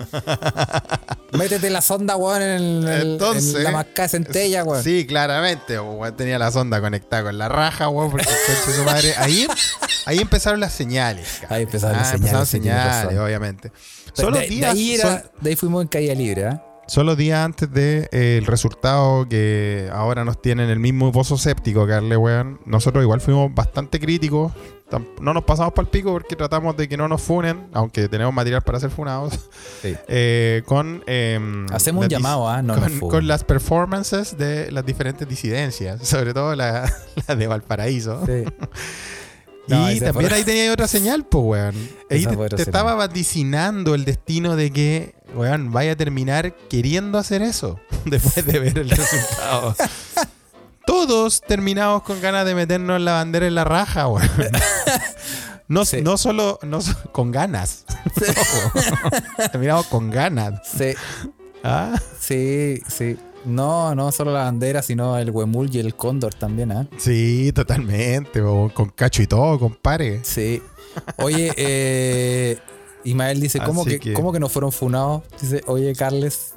Métete 1.56 1.70
la 1.72 1.82
sonda, 1.82 2.16
weón, 2.16 2.42
en, 2.42 2.50
el- 2.50 2.88
en 2.88 3.02
Entonces. 3.12 3.54
la 3.64 3.72
mascada 3.72 4.04
de 4.04 4.10
centella, 4.10 4.64
weón. 4.64 4.84
Sí, 4.84 5.06
claramente. 5.08 5.80
weón, 5.80 6.16
tenía 6.16 6.38
la 6.40 6.52
sonda 6.52 6.80
conectada 6.82 7.24
con 7.24 7.38
la 7.38 7.50
raja, 7.50 7.90
weón, 7.90 8.12
porque 8.12 8.26
conche 8.26 8.78
su 8.78 8.84
madre. 8.84 9.14
Ahí, 9.18 9.48
ahí 10.06 10.20
empezaron 10.20 10.60
las 10.60 10.74
señales. 10.74 11.28
Ahí 11.50 11.64
empezaron 11.64 11.98
las 11.98 12.14
empezaron 12.14 12.46
señales, 12.46 13.18
obviamente. 13.20 13.70
De- 13.70 14.22
Son 14.22 14.32
los 14.32 14.40
de, 14.42 14.48
de 14.48 14.56
días. 14.56 14.74
ahí 14.74 14.96
era- 14.96 15.04
son- 15.22 15.32
de 15.42 15.50
ahí 15.50 15.56
fuimos 15.56 15.82
en 15.82 15.88
caída 15.88 16.14
libre, 16.14 16.46
¿ah? 16.46 16.62
Son 16.88 17.06
los 17.06 17.18
días 17.18 17.44
antes 17.44 17.72
del 17.72 18.08
de, 18.10 18.10
eh, 18.12 18.38
el 18.38 18.46
resultado 18.46 19.28
que 19.28 19.90
ahora 19.92 20.24
nos 20.24 20.42
tienen 20.42 20.70
el 20.70 20.80
mismo 20.80 21.12
pozo 21.12 21.38
séptico, 21.38 21.88
Carle, 21.88 22.18
weón. 22.18 22.60
Nosotros 22.66 23.04
igual 23.04 23.22
fuimos 23.22 23.54
bastante 23.54 24.00
críticos. 24.00 24.52
No 25.20 25.34
nos 25.34 25.44
pasamos 25.44 25.74
para 25.74 25.86
el 25.86 25.90
pico 25.90 26.12
porque 26.12 26.36
tratamos 26.36 26.78
de 26.78 26.88
que 26.88 26.96
no 26.96 27.08
nos 27.08 27.22
funen, 27.22 27.68
aunque 27.74 28.08
tenemos 28.08 28.34
material 28.34 28.62
para 28.62 28.80
ser 28.80 28.92
funados. 28.92 29.50
Sí. 29.82 29.96
eh, 30.08 30.62
con. 30.66 31.04
em, 31.08 31.66
Hacemos 31.74 32.04
un 32.04 32.10
llamado, 32.10 32.48
¿ah? 32.48 32.62
No 32.62 32.76
con, 32.76 33.00
con 33.00 33.28
las 33.28 33.44
performances 33.44 34.38
de 34.38 34.72
las 34.72 34.86
diferentes 34.86 35.28
disidencias, 35.28 36.08
sobre 36.08 36.34
todo 36.34 36.56
la, 36.56 36.92
la 37.28 37.36
de 37.36 37.48
Valparaíso. 37.48 38.26
Sí. 38.26 38.44
No, 39.68 39.92
y 39.92 40.00
también 40.00 40.30
fue- 40.30 40.38
ahí 40.38 40.44
tenía 40.44 40.72
otra 40.72 40.88
señal, 40.88 41.26
pues, 41.26 41.44
weón. 41.46 41.90
Ahí 42.10 42.26
te, 42.56 42.62
estaba 42.62 42.94
vaticinando 42.96 43.96
el 43.96 44.06
destino 44.06 44.56
de 44.56 44.72
que, 44.72 45.16
weón, 45.34 45.72
vaya 45.72 45.94
a 45.94 45.96
terminar 45.96 46.54
queriendo 46.70 47.18
hacer 47.18 47.42
eso 47.42 47.80
después 48.06 48.46
de 48.46 48.60
ver 48.60 48.78
el 48.78 48.90
resultado. 48.90 49.76
Todos 50.86 51.42
terminamos 51.42 52.04
con 52.04 52.22
ganas 52.22 52.46
de 52.46 52.54
meternos 52.54 53.02
la 53.02 53.14
bandera 53.14 53.48
en 53.48 53.56
la 53.56 53.64
raja, 53.64 54.08
weón. 54.08 54.30
No, 55.68 55.84
Sí. 55.84 56.04
no 56.04 56.16
solo 56.20 56.60
no 56.62 56.78
con 57.12 57.32
ganas. 57.32 57.86
No. 59.36 59.48
terminamos 59.52 59.88
con 59.88 60.12
ganas. 60.12 60.62
Sí, 60.64 60.94
¿Ah? 61.64 62.00
sí, 62.20 62.82
sí. 62.88 63.18
No, 63.46 63.94
no 63.96 64.12
solo 64.12 64.32
la 64.34 64.44
bandera, 64.46 64.82
sino 64.82 65.18
el 65.18 65.30
huemul 65.32 65.70
y 65.76 65.80
el 65.80 65.96
cóndor 65.96 66.34
también, 66.34 66.72
¿ah? 66.72 66.88
Sí, 66.98 67.52
totalmente. 67.54 68.42
Con 68.74 68.90
cacho 68.96 69.22
y 69.22 69.28
todo, 69.28 69.60
compadre. 69.60 70.22
Sí. 70.24 70.62
Oye, 71.18 71.52
eh, 71.58 72.58
Ismael 73.04 73.40
dice, 73.40 73.60
¿cómo 73.60 73.86
que, 73.86 74.00
que- 74.00 74.14
¿cómo 74.14 74.32
que 74.34 74.40
no 74.40 74.50
fueron 74.50 74.72
funados? 74.72 75.24
Dice, 75.42 75.62
oye, 75.68 75.94
Carles. 75.96 76.56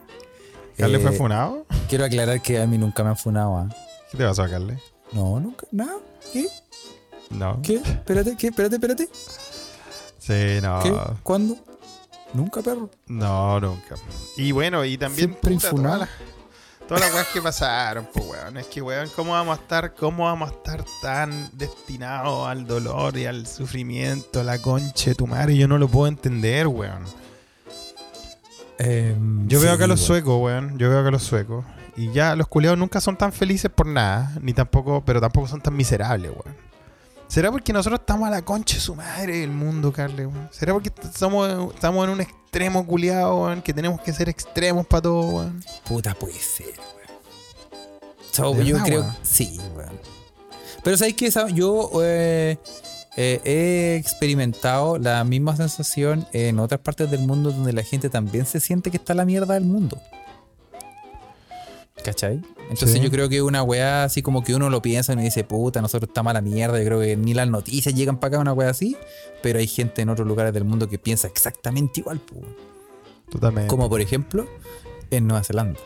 ¿Carle 0.76 0.98
eh, 0.98 1.00
fue 1.00 1.12
funado? 1.12 1.66
Quiero 1.88 2.04
aclarar 2.04 2.40
que 2.40 2.60
a 2.60 2.66
mí 2.66 2.78
nunca 2.78 3.02
me 3.02 3.10
han 3.10 3.16
funado, 3.16 3.56
¿ah? 3.58 3.68
¿Qué 4.10 4.16
te 4.16 4.24
pasó 4.24 4.42
a 4.44 4.48
Carle? 4.48 4.78
No, 5.12 5.38
nunca. 5.40 5.66
No. 5.72 6.00
¿Qué? 6.32 6.46
No. 7.30 7.60
¿Qué? 7.62 7.74
Espérate, 7.76 8.36
¿qué? 8.36 8.46
Espérate, 8.48 8.76
espérate. 8.76 9.08
Sí, 10.18 10.60
no. 10.62 10.80
¿Qué? 10.82 10.92
¿Cuándo? 11.22 11.56
Nunca, 12.34 12.60
perro. 12.62 12.90
No, 13.06 13.58
nunca. 13.60 13.96
Y 14.36 14.52
bueno, 14.52 14.84
y 14.84 14.96
también 14.98 15.30
Siempre 15.30 15.52
puta, 15.54 15.66
infunado. 15.68 15.94
todas 15.96 16.08
las, 16.08 16.37
todas 16.88 17.02
las 17.02 17.14
weas 17.14 17.28
que 17.28 17.40
pasaron, 17.42 18.08
pues 18.12 18.26
weón. 18.26 18.56
Es 18.56 18.66
que 18.66 18.82
weón, 18.82 19.08
¿cómo 19.14 19.32
vamos 19.32 19.56
a 19.58 19.60
estar, 19.60 19.94
cómo 19.94 20.24
vamos 20.24 20.50
a 20.50 20.54
estar 20.54 20.84
tan 21.02 21.50
destinados 21.52 22.48
al 22.48 22.66
dolor 22.66 23.16
y 23.16 23.26
al 23.26 23.46
sufrimiento, 23.46 24.40
a 24.40 24.44
la 24.44 24.58
concha 24.58 25.10
de 25.10 25.14
tu 25.14 25.26
madre? 25.26 25.56
Yo 25.56 25.68
no 25.68 25.78
lo 25.78 25.86
puedo 25.86 26.08
entender, 26.08 26.66
weón. 26.66 27.04
Em, 28.78 29.46
Yo 29.48 29.60
veo 29.60 29.72
acá 29.72 29.86
los 29.86 30.00
weón. 30.00 30.06
suecos, 30.06 30.40
weón. 30.42 30.78
Yo 30.78 30.88
veo 30.88 31.00
acá 31.00 31.10
los 31.10 31.22
suecos. 31.22 31.64
Y 31.96 32.12
ya 32.12 32.36
los 32.36 32.46
culiados 32.48 32.78
nunca 32.78 33.00
son 33.00 33.16
tan 33.16 33.32
felices 33.32 33.70
por 33.70 33.86
nada, 33.86 34.32
ni 34.40 34.52
tampoco, 34.52 35.02
pero 35.04 35.20
tampoco 35.20 35.48
son 35.48 35.60
tan 35.60 35.76
miserables, 35.76 36.30
weón. 36.30 36.67
¿Será 37.28 37.50
porque 37.52 37.74
nosotros 37.74 38.00
estamos 38.00 38.26
a 38.26 38.30
la 38.30 38.42
concha 38.42 38.76
de 38.76 38.80
su 38.80 38.94
madre 38.94 39.40
del 39.40 39.50
mundo, 39.50 39.92
Carle, 39.92 40.26
weón? 40.26 40.48
¿Será 40.50 40.72
porque 40.72 40.90
estamos, 41.02 41.74
estamos 41.74 42.04
en 42.04 42.10
un 42.10 42.20
extremo 42.22 42.86
culiado, 42.86 43.44
weón? 43.44 43.60
Que 43.60 43.74
tenemos 43.74 44.00
que 44.00 44.14
ser 44.14 44.30
extremos 44.30 44.86
para 44.86 45.02
todo, 45.02 45.20
weón. 45.36 45.62
Puta, 45.86 46.14
puede 46.14 46.38
ser, 46.38 46.68
weón. 46.68 47.20
So, 48.32 48.54
¿De 48.54 48.64
yo 48.64 48.74
verdad, 48.76 48.86
creo. 48.86 49.00
weón? 49.02 49.16
Sí, 49.22 49.60
weón. 49.76 50.00
Pero 50.82 50.96
sabéis 50.96 51.16
que 51.16 51.30
yo 51.52 51.90
eh, 52.02 52.56
eh, 53.16 53.40
he 53.44 53.96
experimentado 53.96 54.96
la 54.96 55.22
misma 55.24 55.54
sensación 55.54 56.26
en 56.32 56.58
otras 56.58 56.80
partes 56.80 57.10
del 57.10 57.20
mundo 57.20 57.50
donde 57.50 57.74
la 57.74 57.82
gente 57.82 58.08
también 58.08 58.46
se 58.46 58.58
siente 58.58 58.90
que 58.90 58.96
está 58.96 59.12
la 59.12 59.26
mierda 59.26 59.52
del 59.54 59.64
mundo. 59.64 60.00
¿Cachai? 62.04 62.40
Entonces 62.70 62.92
Sí. 62.92 63.00
yo 63.00 63.10
creo 63.10 63.28
que 63.28 63.42
una 63.42 63.62
weá 63.62 64.04
así 64.04 64.22
como 64.22 64.42
que 64.44 64.54
uno 64.54 64.70
lo 64.70 64.80
piensa 64.82 65.12
y 65.12 65.14
uno 65.14 65.22
dice, 65.22 65.44
puta, 65.44 65.80
nosotros 65.82 66.08
estamos 66.08 66.30
a 66.30 66.34
la 66.34 66.40
mierda. 66.40 66.78
Yo 66.78 66.84
creo 66.84 67.00
que 67.00 67.16
ni 67.16 67.34
las 67.34 67.48
noticias 67.48 67.94
llegan 67.94 68.18
para 68.18 68.36
acá, 68.36 68.40
una 68.40 68.52
weá 68.52 68.70
así. 68.70 68.96
Pero 69.42 69.58
hay 69.58 69.66
gente 69.66 70.02
en 70.02 70.08
otros 70.08 70.26
lugares 70.26 70.52
del 70.54 70.64
mundo 70.64 70.88
que 70.88 70.98
piensa 70.98 71.26
exactamente 71.28 72.00
igual, 72.00 72.20
po. 72.20 72.36
Totalmente. 73.30 73.68
Como 73.68 73.88
por 73.88 74.00
ejemplo 74.00 74.46
en 75.10 75.26
Nueva 75.26 75.42
Zelanda. 75.44 75.80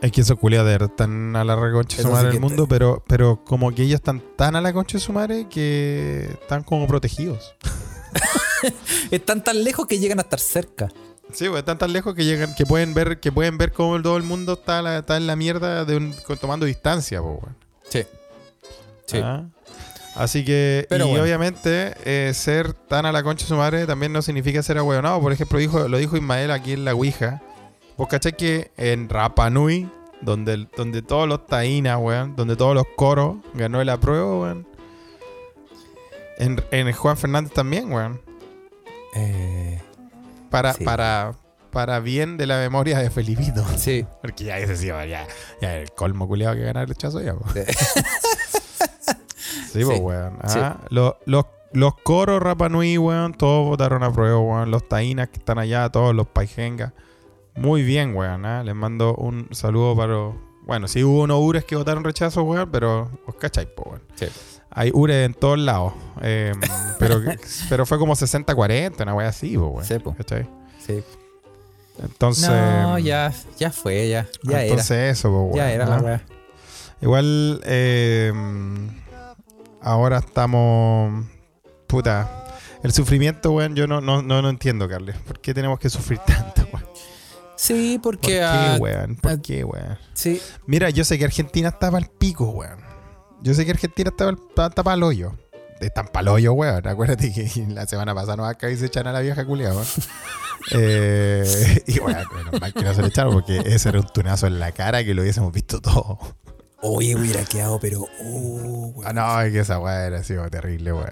Es 0.00 0.10
que 0.10 0.20
esos 0.22 0.36
culiados 0.38 0.80
están 0.82 1.36
a 1.36 1.44
la 1.44 1.54
reconcha 1.54 1.96
de 1.98 2.02
su 2.02 2.10
madre 2.10 2.30
del 2.32 2.40
mundo, 2.40 2.66
pero, 2.66 3.04
pero 3.06 3.44
como 3.44 3.72
que 3.72 3.82
ellos 3.84 3.96
están 4.00 4.20
tan 4.36 4.56
a 4.56 4.60
la 4.60 4.72
concha 4.72 4.98
de 4.98 5.00
su 5.04 5.12
madre 5.12 5.46
que 5.48 6.28
están 6.40 6.64
como 6.64 6.86
protegidos. 6.88 7.54
Están 9.10 9.42
tan 9.42 9.64
lejos 9.64 9.86
que 9.86 9.98
llegan 9.98 10.18
a 10.18 10.22
estar 10.22 10.38
cerca. 10.38 10.88
Sí, 11.32 11.48
pues 11.48 11.60
están 11.60 11.78
tan 11.78 11.92
lejos 11.92 12.14
que 12.14 12.24
llegan, 12.24 12.54
que 12.54 12.66
pueden 12.66 12.94
ver, 12.94 13.18
que 13.20 13.32
pueden 13.32 13.58
ver 13.58 13.72
cómo 13.72 14.00
todo 14.02 14.16
el 14.16 14.22
mundo 14.22 14.54
está, 14.54 14.82
la- 14.82 14.98
está 14.98 15.16
en 15.16 15.26
la 15.26 15.34
mierda 15.36 15.84
de 15.84 15.96
un- 15.96 16.12
con- 16.26 16.36
tomando 16.38 16.66
distancia, 16.66 17.20
weón. 17.22 17.56
Sí. 17.88 18.04
Sí. 19.06 19.20
Ah. 19.22 19.44
Así 20.14 20.44
que, 20.44 20.86
Pero 20.90 21.06
y 21.06 21.08
bueno. 21.08 21.24
obviamente, 21.24 21.94
eh, 22.04 22.32
ser 22.34 22.74
tan 22.74 23.06
a 23.06 23.12
la 23.12 23.22
concha 23.22 23.44
de 23.44 23.48
su 23.48 23.56
madre 23.56 23.86
también 23.86 24.12
no 24.12 24.20
significa 24.22 24.62
ser 24.62 24.76
ahueonado. 24.78 25.20
Por 25.20 25.32
ejemplo, 25.32 25.58
dijo, 25.58 25.88
lo 25.88 25.96
dijo 25.98 26.16
Ismael 26.16 26.50
aquí 26.50 26.72
en 26.74 26.84
la 26.84 26.92
Ouija. 26.94 27.40
Vos 27.96 28.08
cachai 28.08 28.36
que 28.36 28.70
en 28.76 29.08
Rapa 29.08 29.48
Nui, 29.50 29.88
donde, 30.20 30.66
donde 30.76 31.02
todos 31.02 31.26
los 31.28 31.46
taínas, 31.46 31.98
weón, 31.98 32.36
donde 32.36 32.56
todos 32.56 32.74
los 32.74 32.84
coros 32.96 33.36
ganó 33.54 33.80
el 33.80 33.88
apruebo, 33.88 34.42
weón. 34.42 34.66
En, 36.38 36.62
en 36.70 36.92
Juan 36.92 37.16
Fernández 37.16 37.52
también, 37.52 37.90
weón. 37.92 38.20
Eh, 39.14 39.80
Para, 40.52 40.72
Sí. 40.74 40.84
para, 40.84 41.32
para 41.72 41.98
bien 41.98 42.36
de 42.36 42.46
la 42.46 42.58
memoria 42.58 42.98
de 42.98 43.10
Felipito. 43.10 43.64
sí. 43.76 44.06
Porque 44.20 44.44
ya 44.44 44.58
ese 44.58 44.76
sí, 44.76 44.86
ya, 44.86 45.26
ya 45.60 45.76
el 45.76 45.90
colmo 45.92 46.28
culiado 46.28 46.54
que 46.54 46.62
ganar 46.62 46.82
el 46.84 46.88
rechazo 46.90 47.20
ya, 47.20 47.34
po. 47.34 47.44
Sí, 47.48 47.60
pues, 49.72 49.72
Sí. 49.72 49.82
weón. 49.84 50.38
Sí. 50.46 50.58
Ah, 50.60 50.78
Los, 50.90 51.14
los, 51.24 51.46
los 51.72 51.94
coros 52.02 52.42
Rapanui, 52.42 52.98
weón, 52.98 53.32
todos 53.34 53.66
votaron 53.66 54.02
a 54.02 54.12
prueba, 54.12 54.38
weón. 54.38 54.70
Los 54.70 54.88
taínas 54.88 55.28
que 55.30 55.38
están 55.38 55.58
allá, 55.58 55.88
todos 55.90 56.14
los 56.14 56.26
paijengas. 56.26 56.92
Muy 57.54 57.82
bien, 57.82 58.14
weón. 58.14 58.44
ah. 58.46 58.62
Les 58.64 58.74
mando 58.74 59.14
un 59.14 59.48
saludo 59.52 59.96
para. 59.96 60.14
Bueno, 60.64 60.86
sí 60.86 61.02
hubo 61.02 61.22
unos 61.22 61.40
ures 61.40 61.64
que 61.64 61.74
votaron 61.74 62.04
rechazo, 62.04 62.42
weón, 62.44 62.70
pero 62.70 63.10
os 63.26 63.34
cacháis, 63.34 63.68
po, 63.68 63.82
weón. 63.90 64.02
Sí. 64.14 64.26
Hay 64.74 64.90
ures 64.94 65.26
en 65.26 65.34
todos 65.34 65.58
lados. 65.58 65.92
eh, 66.22 66.52
pero, 66.98 67.20
pero 67.68 67.86
fue 67.86 67.98
como 67.98 68.14
60-40, 68.14 69.02
una 69.02 69.14
weá 69.14 69.28
así, 69.28 69.56
weón. 69.56 69.84
Sí. 69.84 69.96
¿Cachai? 70.16 70.48
Sí. 70.84 71.02
Entonces. 72.02 72.48
No, 72.48 72.98
ya, 72.98 73.32
ya 73.58 73.70
fue, 73.70 74.08
ya. 74.08 74.26
Ya 74.42 74.64
entonces 74.64 75.18
eso, 75.18 75.30
po, 75.30 75.50
era. 75.54 75.66
Ya 75.66 75.72
era 75.72 75.86
la 75.86 75.98
weá. 75.98 76.22
Igual, 77.00 77.60
eh, 77.64 78.32
ahora 79.80 80.18
estamos. 80.18 81.26
Puta. 81.86 82.38
El 82.82 82.92
sufrimiento, 82.92 83.52
weón, 83.52 83.76
yo 83.76 83.86
no, 83.86 84.00
no, 84.00 84.22
no, 84.22 84.42
no 84.42 84.48
entiendo, 84.48 84.88
Carles. 84.88 85.16
¿Por 85.18 85.40
qué 85.40 85.52
tenemos 85.54 85.78
que 85.78 85.90
sufrir 85.90 86.18
tanto, 86.26 86.66
weón? 86.72 86.86
Sí, 87.56 88.00
¿Por 88.02 88.16
porque. 88.16 88.32
qué, 88.38 88.42
ah, 88.42 88.76
weón? 88.80 89.16
¿Por 89.16 89.40
qué, 89.42 89.64
weón? 89.64 89.98
sí. 90.14 90.40
Mira, 90.66 90.88
yo 90.90 91.04
sé 91.04 91.18
que 91.18 91.24
Argentina 91.26 91.68
está 91.68 91.90
para 91.90 92.04
el 92.04 92.10
pico, 92.10 92.46
weón. 92.50 92.91
Yo 93.42 93.54
sé 93.54 93.64
que 93.64 93.72
Argentina 93.72 94.10
está 94.10 94.70
para 94.82 94.94
el 94.94 95.02
hoyo. 95.02 95.32
Están 95.80 96.06
para 96.06 96.22
el 96.22 96.28
hoyo, 96.28 96.52
weón. 96.52 96.86
Acuérdate 96.86 97.32
que 97.32 97.50
la 97.68 97.86
semana 97.86 98.14
pasada 98.14 98.36
nos 98.36 98.48
acá 98.48 98.70
y 98.70 98.76
se 98.76 98.86
echan 98.86 99.06
a 99.08 99.12
la 99.12 99.20
vieja 99.20 99.44
culia, 99.44 99.70
weón. 99.70 99.86
Eh, 100.70 101.82
y 101.88 101.98
bueno, 101.98 102.20
menos 102.36 102.60
mal 102.60 102.72
que 102.72 102.82
no 102.84 102.94
se 102.94 103.02
le 103.02 103.08
echaron 103.08 103.32
porque 103.34 103.58
ese 103.66 103.88
era 103.88 103.98
un 103.98 104.06
tunazo 104.06 104.46
en 104.46 104.60
la 104.60 104.70
cara 104.70 105.02
que 105.04 105.12
lo 105.12 105.22
hubiésemos 105.22 105.52
visto 105.52 105.80
todo. 105.80 106.20
Oye, 106.82 107.16
hubiera 107.16 107.44
quedado, 107.44 107.80
pero. 107.80 108.02
Oh, 108.22 108.92
weón. 108.94 109.04
Ah, 109.04 109.12
no, 109.12 109.40
es 109.42 109.52
que 109.52 109.58
esa 109.58 109.80
weá 109.80 110.06
era 110.06 110.22
como 110.22 110.48
terrible, 110.50 110.92
weón. 110.92 111.08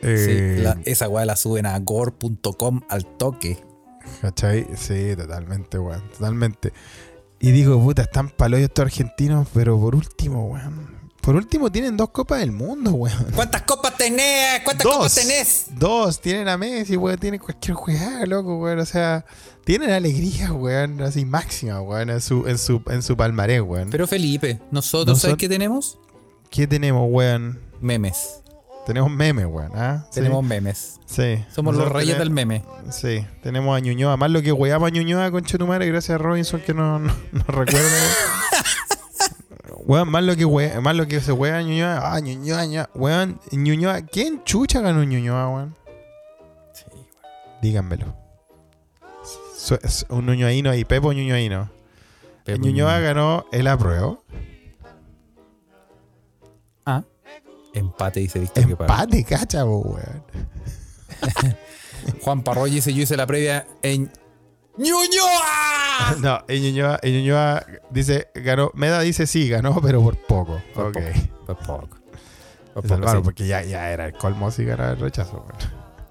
Sí, 0.00 0.08
Eh, 0.08 0.60
la- 0.64 0.78
esa 0.84 1.08
weá 1.08 1.24
la 1.24 1.36
suben 1.36 1.66
a 1.66 1.78
gore.com 1.78 2.80
al 2.88 3.06
toque. 3.16 3.62
¿Cachai? 4.20 4.66
Sí, 4.76 5.14
totalmente, 5.16 5.78
weón. 5.78 6.02
Totalmente. 6.10 6.72
Y 7.38 7.52
digo, 7.52 7.80
puta, 7.80 8.02
están 8.02 8.30
palos 8.30 8.58
estos 8.58 8.84
argentinos, 8.86 9.46
pero 9.54 9.78
por 9.78 9.94
último, 9.94 10.46
weón. 10.48 10.97
Por 11.20 11.36
último 11.36 11.70
tienen 11.70 11.96
dos 11.96 12.10
copas 12.10 12.40
del 12.40 12.52
mundo, 12.52 12.92
weón. 12.92 13.26
¿Cuántas 13.34 13.62
copas 13.62 13.96
tenés? 13.96 14.60
¿Cuántas 14.64 14.84
Dos. 14.84 14.94
copas 14.96 15.14
tenés? 15.14 15.66
Dos, 15.72 16.20
tienen 16.20 16.48
a 16.48 16.56
Messi, 16.56 16.96
weón, 16.96 17.18
tienen 17.18 17.38
cualquier 17.40 17.74
juegada, 17.74 18.24
loco, 18.24 18.56
weón. 18.58 18.78
O 18.78 18.86
sea, 18.86 19.24
tienen 19.64 19.90
alegría, 19.90 20.52
weón, 20.52 21.02
así 21.02 21.24
máxima, 21.26 21.82
weón, 21.82 22.08
en 22.10 22.20
su, 22.22 22.46
en 22.46 22.56
su, 22.56 22.80
en 22.88 23.02
su 23.02 23.16
palmarés, 23.16 23.60
weón. 23.60 23.90
Pero 23.90 24.06
Felipe, 24.06 24.60
nosotros, 24.70 25.16
No 25.16 25.20
¿sabes 25.20 25.32
son- 25.32 25.38
qué 25.38 25.48
tenemos? 25.48 25.98
¿Qué 26.50 26.66
tenemos, 26.66 27.06
weón? 27.10 27.60
Memes. 27.80 28.40
Tenemos 28.86 29.10
memes, 29.10 29.44
weón, 29.44 29.70
¿ah? 29.74 30.06
Sí, 30.08 30.14
Tenemos 30.14 30.42
memes. 30.42 30.94
Sí. 31.04 31.44
Somos 31.54 31.76
los 31.76 31.92
reyes 31.92 32.16
del 32.18 32.30
meme. 32.30 32.64
Sí, 32.90 33.26
tenemos 33.42 33.76
a 33.76 33.80
Ñuñoa. 33.80 34.16
Más 34.16 34.30
lo 34.30 34.40
que 34.40 34.50
weamos 34.50 34.86
a 34.86 34.90
Ñuñoa 34.90 35.30
con 35.30 35.44
Chetumare, 35.44 35.84
gracias 35.86 36.14
a 36.14 36.18
Robinson 36.18 36.62
que 36.62 36.72
no, 36.72 36.98
no, 36.98 37.12
no 37.32 37.44
recuerda. 37.48 37.86
weón. 39.78 39.88
Weón, 39.88 40.08
más 40.10 40.24
lo 40.24 40.36
que 40.36 40.44
we, 40.44 40.80
más 40.80 40.94
lo 40.96 41.06
que 41.06 41.20
se 41.20 41.32
wea 41.32 41.58
a 41.58 41.62
Ñuñoa. 41.62 42.14
Ah, 42.14 42.20
Ñuñoa, 42.20 42.64
Ñuñoa. 42.66 42.90
Weón, 42.94 43.40
Ñuñoa. 43.52 44.02
¿Quién 44.02 44.42
chucha 44.44 44.80
ganó 44.80 45.02
Ñuñoa, 45.04 45.48
weón? 45.48 45.76
Sí, 46.72 46.84
Díganmelo. 47.62 48.14
Su- 49.56 49.78
es 49.82 50.06
un 50.08 50.26
Ñuñoaíno 50.26 50.74
y 50.74 50.84
Pepo 50.84 51.12
Ñuñoaíno. 51.12 51.70
Pepo 52.44 52.64
Ñuñoa 52.64 52.98
ganó 53.00 53.44
el 53.52 53.66
apruebo. 53.66 54.22
Ah, 56.86 57.02
empate, 57.74 58.20
dice 58.20 58.38
Víctor. 58.38 58.62
Empate, 58.64 59.24
cacha, 59.24 59.64
weón. 59.64 60.22
Juan 62.22 62.42
Parroy 62.42 62.70
dice: 62.70 62.94
Yo 62.94 63.02
hice 63.02 63.16
la 63.16 63.26
previa 63.26 63.66
en. 63.82 64.10
¡Ñuñoa! 64.78 66.16
No, 66.20 66.42
el 66.48 66.62
Ñuñoa, 66.62 66.98
el 67.02 67.12
Ñuñoa 67.12 67.66
dice, 67.90 68.28
ganó. 68.34 68.70
Meda 68.74 69.00
dice 69.00 69.26
sí, 69.26 69.48
ganó, 69.48 69.80
pero 69.82 70.00
por 70.02 70.16
poco. 70.16 70.62
Por 70.72 70.86
ok. 70.86 70.94
poco. 70.94 71.46
Por 71.46 71.56
poco. 71.56 71.88
Por 72.74 72.86
poco, 72.86 73.10
sí. 73.10 73.18
porque 73.22 73.46
ya, 73.46 73.62
ya 73.62 73.90
era 73.90 74.06
el 74.06 74.12
colmo 74.14 74.50
si 74.50 74.64
ganaba 74.64 74.92
el 74.92 75.00
rechazo. 75.00 75.44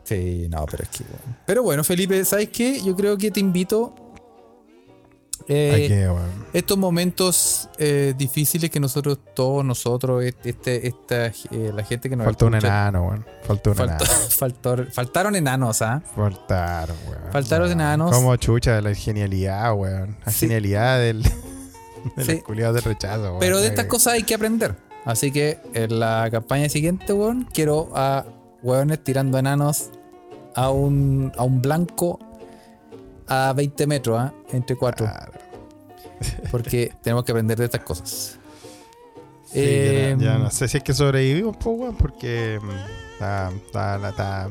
Sí, 0.04 0.48
no, 0.50 0.66
pero 0.66 0.84
es 0.84 0.90
que 0.90 1.04
bueno. 1.04 1.38
Pero 1.46 1.64
bueno, 1.64 1.84
Felipe, 1.84 2.24
¿sabes 2.26 2.50
qué? 2.50 2.82
Yo 2.82 2.96
creo 2.96 3.18
que 3.18 3.32
te 3.32 3.40
invito. 3.40 3.96
Eh, 5.50 6.10
estos 6.54 6.78
momentos 6.78 7.70
eh, 7.78 8.14
difíciles 8.18 8.70
que 8.70 8.80
nosotros, 8.80 9.20
todos 9.34 9.64
nosotros, 9.64 10.24
este, 10.44 10.88
esta, 10.88 11.28
eh, 11.28 11.72
la 11.74 11.84
gente 11.84 12.10
que 12.10 12.16
nos 12.16 12.26
Faltó 12.26 12.48
un 12.48 12.56
enano, 12.56 13.04
weón. 13.08 13.26
Faltó 13.44 13.70
un 13.72 13.76
faltó- 13.78 14.04
enano. 14.06 14.20
faltó- 14.30 14.92
faltaron 14.92 15.36
enanos, 15.36 15.82
¿ah? 15.82 16.02
Faltaron, 16.16 16.98
weón. 17.10 17.32
Faltaron 17.32 17.68
Weón. 17.68 17.80
enanos. 17.80 18.12
Como 18.16 18.36
chucha 18.36 18.82
la 18.82 18.94
genialidad, 18.94 19.74
weón. 19.74 20.18
La 20.26 20.32
Sí. 20.32 20.40
genialidad 20.48 21.00
del, 21.00 21.24
del 22.16 22.26
Sí. 22.26 22.42
culiado 22.42 22.74
de 22.74 22.82
rechazo, 22.82 23.22
weón. 23.24 23.40
Pero 23.40 23.60
de 23.60 23.68
estas 23.68 23.86
cosas 23.86 24.14
hay 24.14 24.24
que 24.24 24.36
aprender. 24.36 24.76
Así 25.06 25.32
que 25.32 25.60
en 25.74 26.00
la 26.00 26.28
campaña 26.30 26.68
siguiente, 26.68 27.14
weón, 27.14 27.48
quiero 27.54 27.90
a 27.96 28.26
weones 28.64 29.02
tirando 29.04 29.38
enanos 29.38 29.92
a 30.56 30.70
un, 30.72 31.32
a 31.38 31.44
un 31.44 31.62
blanco 31.62 32.20
a 33.28 33.54
20 33.54 33.88
metros, 33.88 34.20
¿ah? 34.20 34.34
Entre 34.52 34.76
cuatro. 34.76 35.06
claro. 35.06 35.32
Porque 36.52 36.94
tenemos 37.02 37.23
que 37.23 37.32
aprender 37.32 37.58
de 37.58 37.65
estas 37.65 37.82
cosas. 37.82 38.38
Sí, 39.46 39.52
Eh, 39.62 40.15
ya, 40.19 40.25
ya 40.34 40.38
no 40.38 40.50
sé 40.50 40.67
si 40.67 40.78
es 40.78 40.84
que 40.84 40.94
sobrevivimos, 40.94 41.56
weón, 41.63 41.96
porque 41.96 42.60
mm, 42.62 42.69
está- 43.13 44.50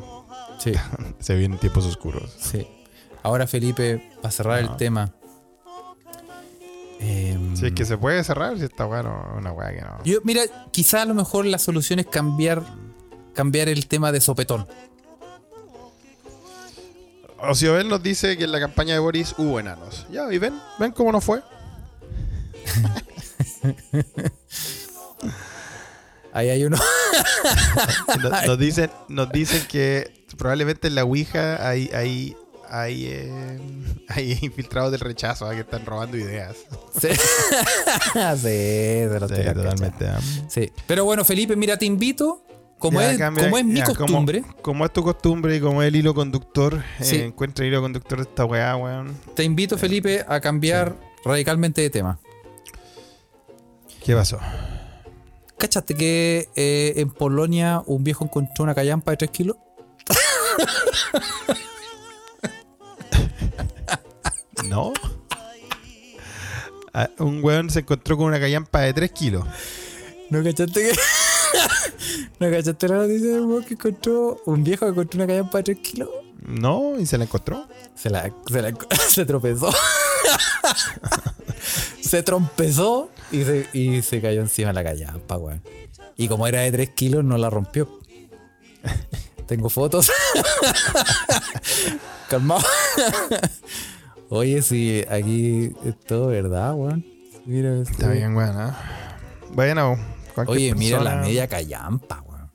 Sí, 0.59 0.72
se 1.18 1.35
vienen 1.37 1.59
tiempos 1.59 1.85
oscuros. 1.85 2.35
sí. 2.39 2.66
Ahora, 3.22 3.47
Felipe, 3.49 4.09
para 4.22 4.31
cerrar 4.31 4.62
No. 4.62 4.70
el 4.70 4.77
tema. 4.77 5.12
em, 7.01 7.57
Si 7.57 7.66
es 7.66 7.72
que 7.72 7.85
se 7.85 7.99
puede 7.99 8.22
cerrar, 8.24 8.57
si 8.59 8.64
está 8.64 8.85
bueno, 8.85 9.35
una 9.37 9.53
weá 9.53 9.72
que 9.74 9.81
no. 9.83 10.03
Yo, 10.05 10.20
mira, 10.24 10.43
quizá 10.70 11.03
a 11.03 11.05
lo 11.05 11.14
mejor 11.14 11.45
la 11.45 11.59
solución 11.59 11.99
es 11.99 12.07
cambiar, 12.07 12.62
cambiar 13.35 13.68
el 13.68 13.87
tema 13.89 14.12
de 14.12 14.20
sopetón. 14.20 14.66
Ociobel 17.39 17.89
nos 17.89 18.03
dice 18.03 18.37
que 18.37 18.45
en 18.45 18.53
la 18.53 18.61
campaña 18.61 18.95
de 18.95 19.01
Boris 19.01 19.34
hubo 19.39 19.61
enanos. 19.61 20.07
Ya, 20.11 20.32
y 20.32 20.39
ven, 20.39 20.61
ven 20.78 20.93
cómo 20.93 21.12
no 21.12 21.20
fue. 21.20 21.43
Ahí 26.32 26.51
hay 26.51 26.64
uno. 26.64 26.76
Nos, 28.20 28.47
nos 28.47 28.59
dicen, 28.59 28.91
nos 29.09 29.30
dicen 29.32 29.66
que 29.68 30.26
probablemente 30.37 30.89
en 30.89 30.95
la 30.95 31.05
Ouija 31.05 31.66
hay, 31.66 31.89
hay, 31.95 32.37
hay, 32.68 33.07
eh, 33.07 33.59
hay 34.09 34.39
infiltrados 34.43 34.93
del 34.93 35.01
rechazo 35.01 35.47
¿ah? 35.47 35.55
que 35.55 35.61
están 35.61 35.87
robando 35.87 36.16
ideas. 36.18 36.57
Sí, 37.01 37.09
sí, 37.09 37.18
Sí, 38.43 39.55
totalmente. 39.55 40.09
¿ah? 40.09 40.20
Sí. 40.49 40.70
Pero 40.87 41.05
bueno, 41.07 41.24
Felipe, 41.24 41.57
mira, 41.57 41.76
te 41.78 41.87
invito. 41.87 42.43
Como, 42.79 43.01
Ya, 43.01 43.12
es, 43.12 43.18
cambia- 43.18 43.45
como 43.45 43.57
es 43.59 43.64
mi 43.64 43.77
ya, 43.79 43.87
costumbre, 43.87 44.45
Como, 44.62 44.85
es 44.85 44.93
tu 44.93 45.03
costumbre 45.03 45.57
y 45.57 45.61
como 45.61 45.83
es 45.83 45.89
el 45.89 45.97
hilo 45.97 46.14
conductor, 46.14 46.83
Sí. 47.01 47.16
eh, 47.16 47.24
encuentra 47.24 47.64
el 47.64 47.72
hilo 47.72 47.81
conductor 47.81 48.18
de 48.18 48.24
esta 48.24 48.45
weá, 48.45 48.77
weón. 48.77 49.16
te 49.35 49.45
invito, 49.45 49.79
Felipe, 49.79 50.24
a 50.29 50.41
cambiar 50.41 50.95
radicalmente 51.24 51.81
de 51.81 51.89
tema. 51.91 52.18
¿Qué 54.05 54.14
pasó? 54.14 54.39
¿Cachaste 55.59 55.95
que 55.95 56.49
eh, 56.55 56.93
en 56.97 57.11
Polonia 57.11 57.83
un 57.87 58.05
viejo 58.05 58.24
encontró 58.27 58.62
una 58.64 58.74
callampa 58.74 59.11
de 59.12 59.16
3 59.16 59.31
kilos? 59.31 59.57
¿No? 64.68 64.93
Ah, 66.93 67.09
un 67.18 67.43
weón 67.45 67.70
se 67.70 67.81
encontró 67.81 68.16
con 68.16 68.27
una 68.27 68.41
callampa 68.41 68.81
de 68.81 68.93
3 68.93 69.11
kilos. 69.12 69.45
¿No 70.31 70.43
cachaste 70.43 70.91
que.? 70.91 70.97
¿No 72.40 72.51
cachaste 72.51 72.88
la 72.88 72.97
noticia 72.97 73.30
del 73.32 73.44
weón 73.44 73.64
que 73.64 73.74
encontró 73.74 74.40
un 74.47 74.64
viejo 74.64 74.86
que 74.86 74.92
encontró 74.92 75.18
una 75.18 75.26
callampa 75.26 75.59
de 75.59 75.64
3 75.64 75.78
kilos? 75.78 76.09
¿No? 76.47 76.99
¿Y 76.99 77.07
se 77.07 77.16
la 77.18 77.24
encontró? 77.24 77.66
Se 77.94 78.11
la, 78.11 78.30
se 78.47 78.62
la- 78.62 78.74
se 79.09 79.24
tropezó. 79.24 79.70
se 82.01 82.22
trompezó 82.22 83.11
y 83.32 83.42
se, 83.44 83.68
y 83.72 84.03
se 84.03 84.20
cayó 84.20 84.40
encima 84.42 84.68
de 84.68 84.74
la 84.74 84.84
callampa, 84.84 85.36
weón. 85.38 85.62
Y 86.16 86.28
como 86.28 86.47
era 86.47 86.61
de 86.61 86.72
3 86.72 86.90
kilos, 86.90 87.24
no 87.24 87.36
la 87.38 87.51
rompió. 87.51 87.88
Tengo 89.47 89.68
fotos. 89.68 90.11
Calmado. 92.28 92.64
Oye, 94.28 94.61
sí, 94.62 95.05
aquí 95.09 95.72
es 95.84 95.99
todo 96.07 96.28
verdad, 96.28 96.74
weón. 96.74 97.05
Mira, 97.44 97.80
Está 97.80 98.09
bien, 98.11 98.34
weón. 98.36 98.57
¿ah? 98.59 98.76
Bueno, 99.53 99.97
cualquier 99.97 100.16
Oye, 100.47 100.74
mira 100.74 101.01
la 101.01 101.16
media 101.16 101.47
callampa, 101.49 102.22
weón. 102.26 102.51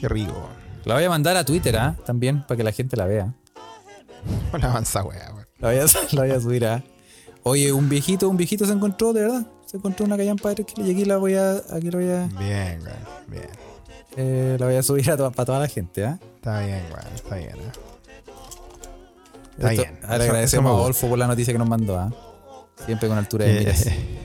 Qué 0.00 0.08
rico. 0.08 0.48
La 0.84 0.94
voy 0.94 1.04
a 1.04 1.08
mandar 1.10 1.36
a 1.36 1.44
Twitter, 1.44 1.76
¿ah? 1.76 1.96
También, 2.04 2.42
para 2.42 2.56
que 2.56 2.64
la 2.64 2.72
gente 2.72 2.96
la 2.96 3.06
vea. 3.06 3.32
La 4.58 4.70
avanza, 4.70 5.02
weá, 5.04 5.32
weón. 5.32 5.46
La 5.58 5.68
voy 5.70 5.78
a, 5.78 5.84
la 6.12 6.20
voy 6.22 6.30
a 6.30 6.40
subir 6.40 6.66
a. 6.66 6.82
Oye, 7.42 7.72
un 7.72 7.88
viejito, 7.88 8.28
un 8.28 8.36
viejito 8.36 8.66
se 8.66 8.72
encontró, 8.72 9.12
de 9.12 9.22
verdad. 9.22 9.46
Se 9.66 9.76
encontró 9.76 10.04
una 10.06 10.16
callampa 10.16 10.48
de 10.50 10.56
3 10.56 10.66
kilos 10.66 10.88
y 10.88 10.92
aquí 10.92 11.04
la 11.04 11.16
voy 11.18 11.34
a. 11.34 11.52
Aquí 11.70 11.90
la 11.90 11.98
voy 11.98 12.08
a. 12.10 12.26
Bien, 12.38 12.80
weón. 12.82 12.96
Bien. 13.28 13.48
eh, 14.16 14.56
la 14.58 14.66
voy 14.66 14.76
a 14.76 14.82
subir 14.82 15.10
a 15.10 15.16
to- 15.16 15.30
para 15.32 15.46
toda 15.46 15.58
la 15.60 15.68
gente, 15.68 16.04
¿ah? 16.04 16.18
Está 16.36 16.60
bien, 16.60 16.82
weón. 16.90 17.14
Está 17.14 17.36
bien, 17.36 17.50
¿ah? 17.68 17.72
Está 19.56 19.72
Esto- 19.72 19.82
bien. 19.84 19.98
Ahora 20.02 20.16
Eso- 20.16 20.24
agradecemos 20.24 20.70
eso 20.70 20.76
a. 20.76 20.80
Adolfo 20.82 21.08
por 21.08 21.18
la 21.18 21.26
noticia 21.26 21.52
que 21.52 21.58
nos 21.58 21.68
mandó, 21.68 21.98
¿ah? 21.98 22.10
Siempre 22.84 23.08
con 23.08 23.18
altura 23.18 23.46
de 23.46 23.58
miras. 23.60 23.86
Eh, 23.86 24.20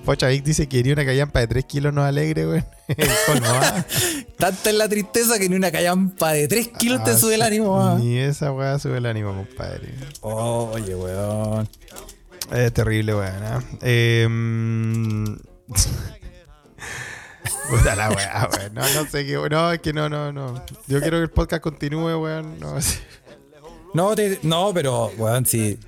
Pocha 0.04 0.28
Vic 0.28 0.42
dice 0.44 0.66
que 0.68 0.78
quería 0.78 0.94
una 0.94 1.04
callampa 1.04 1.40
de 1.40 1.46
3 1.46 1.64
kilos 1.66 1.92
no 1.92 2.02
alegre, 2.02 2.44
¿ah? 2.58 2.64
Tanta 4.38 4.70
es 4.70 4.76
la 4.76 4.88
tristeza 4.88 5.38
que 5.38 5.48
ni 5.48 5.56
una 5.56 5.70
callampa 5.70 6.32
de 6.32 6.48
3 6.48 6.68
kilos 6.78 7.04
te 7.04 7.10
Ah, 7.10 7.16
sube 7.18 7.34
el 7.34 7.42
ánimo, 7.42 7.80
¿ah? 7.80 7.96
Ni 7.98 8.16
esa 8.18 8.50
weá 8.52 8.78
sube 8.78 8.96
el 8.98 9.06
ánimo, 9.06 9.34
compadre. 9.34 9.92
Oye, 10.22 10.94
weón. 10.94 11.68
Es 12.52 12.72
terrible, 12.72 13.14
weón. 13.14 13.42
¿ah? 13.44 13.62
Eh, 13.82 14.26
mm, 14.28 15.34
Puta 17.68 17.94
la 17.94 18.10
weá, 18.10 18.48
weón. 18.56 18.74
No, 18.74 18.82
no 18.94 19.06
sé 19.10 19.26
qué. 19.26 19.34
No, 19.50 19.72
es 19.72 19.80
que 19.80 19.92
no, 19.92 20.08
no, 20.08 20.32
no. 20.32 20.64
Yo 20.88 21.00
quiero 21.00 21.18
que 21.18 21.24
el 21.24 21.30
podcast 21.30 21.62
continúe, 21.62 22.16
weón. 22.18 22.58
No. 22.58 22.76
No, 23.94 24.14
te- 24.16 24.38
no, 24.42 24.72
pero, 24.72 25.12
weón, 25.18 25.44
sí. 25.46 25.78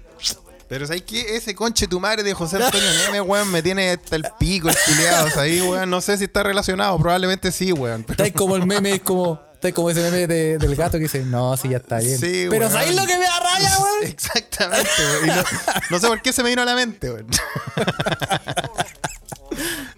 Pero 0.72 0.86
¿sabes 0.86 1.02
qué? 1.02 1.36
Ese 1.36 1.54
conche 1.54 1.86
tu 1.86 2.00
madre 2.00 2.22
de 2.22 2.32
José 2.32 2.56
Antonio 2.56 2.88
Neme, 3.04 3.20
weón, 3.20 3.50
me 3.50 3.60
tiene 3.62 3.90
hasta 3.90 4.16
el 4.16 4.24
pico, 4.38 4.70
el 4.70 4.76
culiado. 4.86 5.26
O 5.26 5.30
sea, 5.30 5.42
ahí, 5.42 5.60
weón, 5.60 5.90
no 5.90 6.00
sé 6.00 6.16
si 6.16 6.24
está 6.24 6.42
relacionado. 6.42 6.98
Probablemente 6.98 7.52
sí, 7.52 7.72
weón. 7.74 8.04
Pero 8.04 8.12
Está 8.14 8.24
ahí 8.24 8.30
como 8.32 8.56
el 8.56 8.64
meme, 8.64 8.92
es 8.94 9.02
como. 9.02 9.38
Está 9.52 9.66
ahí 9.68 9.74
como 9.74 9.90
ese 9.90 10.00
meme 10.00 10.26
de- 10.26 10.56
del 10.56 10.74
gato 10.74 10.92
que 10.92 11.02
dice, 11.02 11.26
no, 11.26 11.58
sí, 11.58 11.68
ya 11.68 11.76
está 11.76 11.98
bien. 11.98 12.18
Sí, 12.18 12.46
pero 12.48 12.68
weón. 12.68 12.72
¿sabéis 12.72 12.96
lo 12.98 13.06
que 13.06 13.18
me 13.18 13.24
da 13.26 13.38
raya, 13.38 13.78
weón? 13.82 14.04
Exactamente, 14.04 14.88
weón. 14.98 15.24
Y 15.24 15.26
no, 15.28 15.44
no 15.90 15.98
sé 16.00 16.06
por 16.06 16.22
qué 16.22 16.32
se 16.32 16.42
me 16.42 16.48
vino 16.48 16.62
a 16.62 16.64
la 16.64 16.74
mente, 16.74 17.10
weón. 17.10 17.26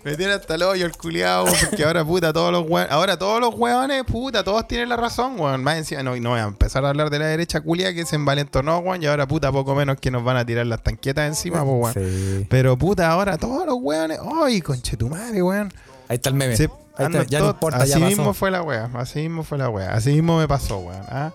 Me 0.04 0.16
tiene 0.16 0.32
hasta 0.32 0.54
el 0.54 0.62
hoyo 0.62 0.86
el 0.86 0.96
culiado, 0.96 1.46
porque 1.46 1.84
ahora 1.84 2.04
puta, 2.04 2.32
todos 2.32 2.52
los 2.52 2.68
weones, 2.68 2.90
ahora 2.92 3.18
todos 3.18 3.40
los 3.40 3.54
weones, 3.54 4.04
puta, 4.04 4.44
todos 4.44 4.66
tienen 4.68 4.88
la 4.88 4.96
razón, 4.96 5.38
weón. 5.38 5.62
Más 5.62 5.78
encima, 5.78 6.02
no, 6.02 6.16
no 6.16 6.30
voy 6.30 6.40
a 6.40 6.44
empezar 6.44 6.84
a 6.84 6.90
hablar 6.90 7.10
de 7.10 7.18
la 7.18 7.26
derecha 7.26 7.60
culia 7.60 7.94
que 7.94 8.04
se 8.04 8.16
envalentonó, 8.16 8.78
weón, 8.78 9.02
y 9.02 9.06
ahora 9.06 9.26
puta, 9.26 9.50
poco 9.50 9.74
menos 9.74 9.98
que 9.98 10.10
nos 10.10 10.24
van 10.24 10.36
a 10.36 10.44
tirar 10.44 10.66
las 10.66 10.82
tanquetas 10.82 11.26
encima, 11.26 11.62
weón. 11.62 11.94
Sí. 11.94 12.46
Pero 12.48 12.76
puta, 12.76 13.10
ahora 13.10 13.38
todos 13.38 13.66
los 13.66 13.76
weones, 13.80 14.18
ay, 14.42 14.60
conche 14.60 14.96
tu 14.96 15.08
madre, 15.08 15.42
weón. 15.42 15.72
Ahí 16.08 16.16
está 16.16 16.28
el 16.28 16.36
meme. 16.36 16.54
Ahí 16.96 17.06
está, 17.06 17.24
ya 17.24 17.40
no 17.40 17.50
importa, 17.50 17.78
así 17.78 17.90
ya 17.90 17.96
pasó. 17.96 18.06
mismo 18.06 18.34
fue 18.34 18.50
la 18.50 18.62
wea, 18.62 18.88
así 18.94 19.20
mismo 19.20 19.42
fue 19.42 19.58
la 19.58 19.68
wea, 19.68 19.94
así 19.94 20.12
mismo 20.12 20.38
me 20.38 20.46
pasó, 20.46 20.78
weón. 20.78 21.02
¿ah? 21.08 21.32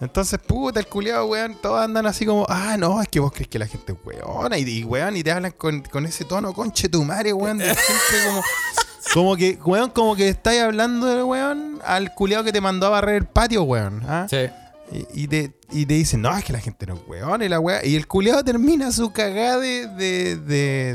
Entonces, 0.00 0.38
puta, 0.38 0.78
el 0.78 0.86
culiado, 0.86 1.26
weón, 1.26 1.56
todos 1.60 1.82
andan 1.82 2.06
así 2.06 2.24
como, 2.24 2.46
ah, 2.48 2.76
no, 2.78 3.02
es 3.02 3.08
que 3.08 3.18
vos 3.18 3.32
crees 3.32 3.48
que 3.48 3.58
la 3.58 3.66
gente 3.66 3.92
es 3.92 3.98
weona, 4.04 4.56
y, 4.56 4.62
y, 4.62 4.84
weón, 4.84 5.16
y 5.16 5.24
te 5.24 5.32
hablan 5.32 5.52
con, 5.52 5.82
con 5.82 6.06
ese 6.06 6.24
tono, 6.24 6.52
conche 6.52 6.88
tu 6.88 7.02
madre, 7.04 7.32
weón, 7.32 7.58
de 7.58 7.74
siempre 7.74 8.18
como, 8.26 8.42
como 9.12 9.36
que, 9.36 9.58
weón, 9.64 9.90
como 9.90 10.14
que 10.14 10.28
estáis 10.28 10.62
hablando, 10.62 11.26
weón, 11.26 11.80
al 11.84 12.14
culiado 12.14 12.44
que 12.44 12.52
te 12.52 12.60
mandó 12.60 12.86
a 12.86 12.90
barrer 12.90 13.16
el 13.16 13.26
patio, 13.26 13.64
weón. 13.64 14.02
¿ah? 14.06 14.26
Sí. 14.30 14.48
Y, 14.92 15.24
y 15.24 15.28
te, 15.28 15.57
y 15.70 15.84
te 15.86 15.94
dicen, 15.94 16.22
no, 16.22 16.36
es 16.36 16.44
que 16.44 16.52
la 16.52 16.60
gente 16.60 16.86
no 16.86 16.94
es 16.94 17.00
weón, 17.06 17.42
y 17.42 17.48
la 17.48 17.60
weá. 17.60 17.84
Y 17.84 17.94
el 17.96 18.06
culiado 18.06 18.42
termina 18.42 18.90
su 18.90 19.12
cagada 19.12 19.58
de, 19.58 19.86
de, 19.86 20.36
de, 20.36 20.94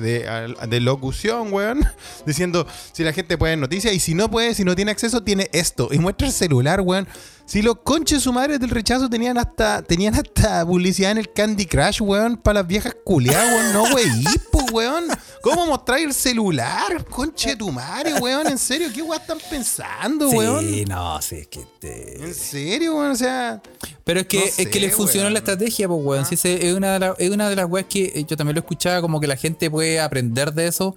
de- 0.68 0.80
locución, 0.80 1.54
weón, 1.54 1.86
diciendo 2.26 2.66
si 2.92 3.04
la 3.04 3.14
gente 3.14 3.38
puede 3.38 3.52
ver 3.54 3.60
noticias 3.60 3.94
y 3.94 4.00
si 4.00 4.16
no 4.16 4.30
puede, 4.32 4.56
si 4.56 4.64
no 4.64 4.76
tiene 4.76 4.92
acceso, 4.92 5.22
tiene 5.24 5.50
esto. 5.54 5.90
Y 5.92 6.00
muestra 6.00 6.28
el 6.28 6.34
celular, 6.34 6.82
weón. 6.82 7.08
Si 7.46 7.62
los 7.62 7.80
conches 7.84 8.24
su 8.24 8.32
madre 8.32 8.58
del 8.58 8.70
rechazo 8.70 9.10
tenían 9.10 9.38
hasta 9.38 9.82
tenían 9.82 10.16
hasta 10.16 10.66
publicidad 10.66 11.12
en 11.12 11.18
el 11.18 11.34
Candy 11.34 11.66
Crush, 11.66 12.02
weón, 12.02 12.38
para 12.38 12.62
las 12.62 12.68
viejas 12.68 12.96
culiadas, 13.04 13.46
weón. 13.54 13.74
No, 13.74 13.84
weón, 13.94 14.24
pues, 14.52 14.66
weón. 14.72 15.04
¿Cómo 15.42 15.66
mostráis 15.66 16.06
el 16.06 16.14
celular? 16.14 17.04
Conche 17.10 17.58
tu 17.58 17.70
madre, 17.70 18.14
weón. 18.14 18.48
En 18.48 18.58
serio, 18.58 18.88
¿qué 18.96 19.02
weón 19.02 19.20
están 19.20 19.40
pensando, 19.50 20.30
weón? 20.30 20.62
Sí, 20.62 20.86
no, 20.86 21.22
sí, 21.22 21.36
es 21.36 21.48
que 21.48 21.68
te... 21.80 22.24
En 22.24 22.34
serio, 22.34 22.96
weón. 22.96 23.12
O 23.12 23.16
sea. 23.16 23.62
Pero 24.06 24.22
es 24.22 24.28
que, 24.28 24.38
No 24.40 24.63
es 24.64 24.70
que 24.70 24.80
le 24.80 24.90
funcionó 24.90 25.30
la 25.30 25.40
estrategia, 25.40 25.88
pues, 25.88 26.00
weón. 26.04 26.26
Sí, 26.26 26.36
ese 26.36 26.68
es, 26.70 26.74
una 26.76 26.94
de 26.94 27.00
la- 27.00 27.16
es 27.18 27.30
una 27.30 27.50
de 27.50 27.56
las 27.56 27.70
weas 27.70 27.86
que 27.88 28.12
eh, 28.16 28.26
yo 28.28 28.36
también 28.38 28.56
lo 28.56 28.60
escuchaba, 28.62 29.02
como 29.02 29.20
que 29.20 29.28
la 29.28 29.36
gente 29.38 29.70
puede 29.72 30.00
aprender 30.00 30.54
de 30.54 30.68
eso. 30.68 30.96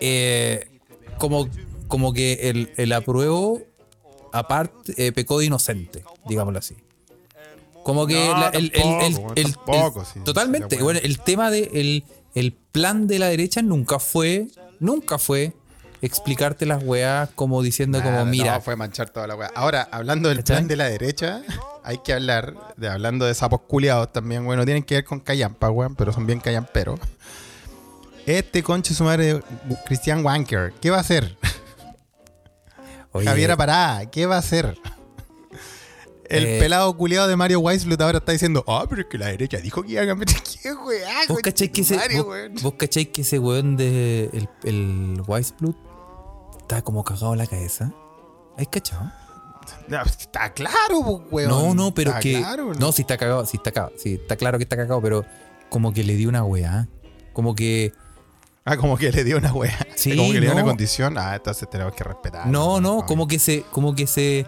eh, 0.00 0.66
como, 1.18 1.48
como 1.86 2.12
que 2.12 2.48
el, 2.50 2.72
el 2.76 2.92
apruebo, 2.92 3.62
aparte, 4.32 4.94
eh, 4.96 5.12
pecó 5.12 5.38
de 5.38 5.46
inocente, 5.46 6.02
digámoslo 6.26 6.58
así. 6.58 6.74
Como 7.84 8.06
que 8.06 8.14
No, 8.14 8.38
la- 8.40 8.48
el, 8.48 8.70
tampoco, 8.72 9.04
el- 9.04 9.14
el- 9.46 9.52
tampoco, 9.54 10.00
el- 10.00 10.06
sí, 10.06 10.20
totalmente. 10.24 10.76
sí, 10.76 10.82
bueno, 10.82 11.00
el 11.02 11.20
tema 11.20 11.50
de 11.50 11.70
el, 11.74 12.04
el 12.34 12.52
plan 12.52 13.06
de 13.06 13.18
la 13.18 13.26
derecha 13.28 13.62
nunca 13.62 13.98
fue, 13.98 14.46
nunca 14.80 15.18
fue 15.18 15.52
explicarte 16.02 16.66
las 16.66 16.82
weas 16.82 17.30
como 17.34 17.62
diciendo 17.62 18.02
como, 18.02 18.24
mira, 18.26 18.54
No, 18.54 18.60
fue 18.60 18.76
manchar 18.76 19.08
toda 19.10 19.26
la 19.26 19.34
weá. 19.36 19.50
Ahora, 19.54 19.88
hablando 19.90 20.28
del 20.28 20.38
¿Cachai? 20.38 20.56
plan 20.56 20.68
de 20.68 20.76
la 20.76 20.88
derecha, 20.88 21.42
hay 21.84 21.98
que 21.98 22.12
hablar, 22.12 22.54
de 22.76 22.88
hablando 22.88 23.24
de 23.24 23.34
sapos 23.34 23.60
culiados 23.62 24.12
también, 24.12 24.44
bueno, 24.44 24.64
tienen 24.64 24.82
que 24.82 24.96
ver 24.96 25.04
con 25.04 25.20
callampa, 25.20 25.70
weón, 25.70 25.94
pero 25.94 26.12
son 26.12 26.26
bien 26.26 26.40
callamperos. 26.40 27.00
Este 28.26 28.62
conche 28.62 28.94
su 28.94 29.04
madre, 29.04 29.40
Cristian 29.86 30.24
Wanker, 30.24 30.74
¿qué 30.80 30.90
va 30.90 30.98
a 30.98 31.00
hacer? 31.00 31.36
oye, 33.12 33.26
Javiera 33.26 33.56
Pará, 33.56 34.02
¿qué 34.10 34.26
va 34.26 34.36
a 34.36 34.38
hacer? 34.40 34.76
El 36.28 36.46
Eh, 36.46 36.58
pelado 36.60 36.96
culiado 36.96 37.28
de 37.28 37.36
Mario 37.36 37.60
Weisblut 37.60 38.00
ahora 38.00 38.18
está 38.18 38.32
diciendo, 38.32 38.64
ah, 38.66 38.86
pero 38.88 39.02
es 39.02 39.08
que 39.08 39.18
la 39.18 39.26
derecha 39.26 39.58
dijo 39.58 39.82
que 39.82 39.92
iba 39.92 40.02
a 40.02 40.06
cambiar. 40.06 40.28
¿Qué 40.62 40.72
weá? 40.72 41.08
¿Vos 41.28 41.40
cacháis 41.42 41.70
que 41.72 41.80
ese, 41.82 41.96
weón? 42.22 42.54
vos 42.62 42.74
cacháis 42.78 43.08
que 43.08 43.20
ese 43.20 43.38
weón 43.38 43.76
de 43.76 44.30
el, 44.32 44.48
el 44.64 45.22
Weissblut 45.26 45.76
está 46.72 46.82
como 46.82 47.04
cagado 47.04 47.34
la 47.36 47.46
cabeza? 47.46 47.92
¿Hay 48.56 48.64
cachado? 48.66 49.10
No, 49.88 50.02
Está 50.02 50.52
claro, 50.52 51.02
pues, 51.04 51.48
weón. 51.48 51.50
No, 51.50 51.74
no, 51.74 51.94
pero 51.94 52.10
Está 52.10 52.20
que. 52.20 52.38
claro, 52.38 52.72
no, 52.74 52.92
sí 52.92 53.02
está 53.02 53.16
cagado, 53.16 53.44
sí 53.46 53.58
está 53.58 53.70
cagado. 53.72 53.92
Sí, 53.96 54.14
está 54.14 54.36
claro 54.36 54.58
que 54.58 54.64
está 54.64 54.76
cagado, 54.76 55.00
pero 55.02 55.24
como 55.68 55.92
que 55.92 56.02
le 56.02 56.16
dio 56.16 56.28
una 56.28 56.44
weá. 56.44 56.88
Como 57.32 57.54
que. 57.54 57.92
Ah, 58.64 58.76
como 58.76 58.96
que 58.96 59.12
le 59.12 59.22
dio 59.22 59.36
una 59.36 59.52
wea. 59.52 59.86
Sí, 59.96 60.16
como 60.16 60.28
que 60.28 60.34
le 60.34 60.40
dio 60.40 60.50
no. 60.50 60.56
una 60.56 60.64
condición. 60.64 61.18
Ah, 61.18 61.34
entonces 61.36 61.68
tenemos 61.68 61.94
que 61.94 62.04
respetar. 62.04 62.46
No, 62.46 62.80
no, 62.80 62.96
Como 62.96 63.06
como 63.06 63.28
que 63.28 63.38
se. 63.38 63.62
Como 63.70 63.94
que 63.94 64.06
se. 64.06 64.46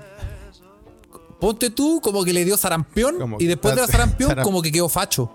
Ponte 1.41 1.71
tú, 1.71 2.01
como 2.03 2.25
que 2.25 2.33
le 2.33 2.45
dio 2.45 2.57
sarampión. 2.57 3.19
Como 3.19 3.37
y 3.39 3.47
después 3.47 3.75
de 3.75 3.83
la 3.83 3.87
sarampión, 3.87 4.31
saram- 4.31 4.45
como 4.45 4.63
que 4.63 4.73
quedó 4.73 4.89
facho. 4.89 5.31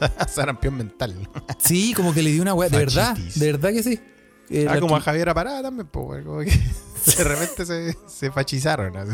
Sarampión 0.28 0.74
mental. 0.78 1.14
Sí, 1.58 1.92
como 1.94 2.14
que 2.14 2.22
le 2.22 2.30
dio 2.32 2.40
una 2.40 2.54
weá. 2.54 2.70
De 2.70 2.78
verdad, 2.78 3.14
de 3.16 3.52
verdad 3.52 3.70
que 3.70 3.82
sí. 3.82 4.00
Eh, 4.50 4.66
Ah, 4.68 4.74
la 4.74 4.80
como 4.80 4.96
a 4.96 5.00
Javier 5.00 5.32
Parada 5.32 5.62
también, 5.62 5.86
pues, 5.86 6.06
weón, 6.06 6.24
como 6.24 6.38
que 6.40 6.50
de 7.16 7.24
repente 7.24 7.64
se, 7.64 7.96
se 8.06 8.30
fachizaron. 8.30 8.96
así. 8.96 9.12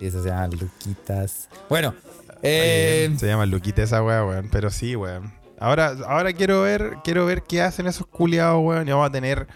Y 0.00 0.06
eso 0.06 0.22
se 0.22 0.28
llama 0.30 0.48
Luquitas. 0.48 1.48
Bueno, 1.68 1.94
Oye, 2.28 3.04
eh, 3.06 3.14
se 3.16 3.26
llama 3.28 3.46
Luquita 3.46 3.82
esa 3.82 4.02
weá, 4.02 4.24
weón. 4.24 4.48
Pero 4.50 4.70
sí, 4.70 4.96
weón. 4.96 5.32
Ahora, 5.60 5.94
ahora 6.08 6.32
quiero 6.32 6.62
ver, 6.62 6.96
quiero 7.04 7.24
ver 7.24 7.42
qué 7.44 7.62
hacen 7.62 7.86
esos 7.86 8.06
culiados, 8.08 8.60
weón. 8.64 8.88
Y 8.88 8.90
vamos 8.90 9.08
a 9.08 9.12
tener. 9.12 9.46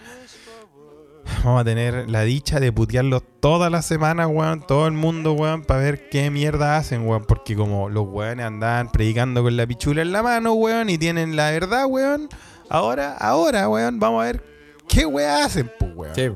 Vamos 1.42 1.60
a 1.62 1.64
tener 1.64 2.08
la 2.08 2.22
dicha 2.22 2.60
de 2.60 2.70
putearlos 2.72 3.24
toda 3.40 3.68
la 3.68 3.82
semana, 3.82 4.28
weón. 4.28 4.64
Todo 4.64 4.86
el 4.86 4.92
mundo, 4.92 5.32
weón, 5.32 5.64
para 5.64 5.80
ver 5.80 6.08
qué 6.08 6.30
mierda 6.30 6.76
hacen, 6.76 7.08
weón. 7.08 7.24
Porque 7.24 7.56
como 7.56 7.88
los 7.88 8.06
weones 8.06 8.46
andaban 8.46 8.92
predicando 8.92 9.42
con 9.42 9.56
la 9.56 9.66
pichula 9.66 10.02
en 10.02 10.12
la 10.12 10.22
mano, 10.22 10.52
weón, 10.52 10.88
y 10.88 10.96
tienen 10.98 11.34
la 11.34 11.50
verdad, 11.50 11.86
weón. 11.88 12.28
Ahora, 12.68 13.16
ahora, 13.16 13.68
weón, 13.68 13.98
vamos 13.98 14.22
a 14.22 14.26
ver 14.26 14.55
qué 14.88 15.06
weá 15.06 15.44
hacen, 15.44 15.70
pues, 15.78 15.92
weón. 15.94 16.14
sí. 16.14 16.30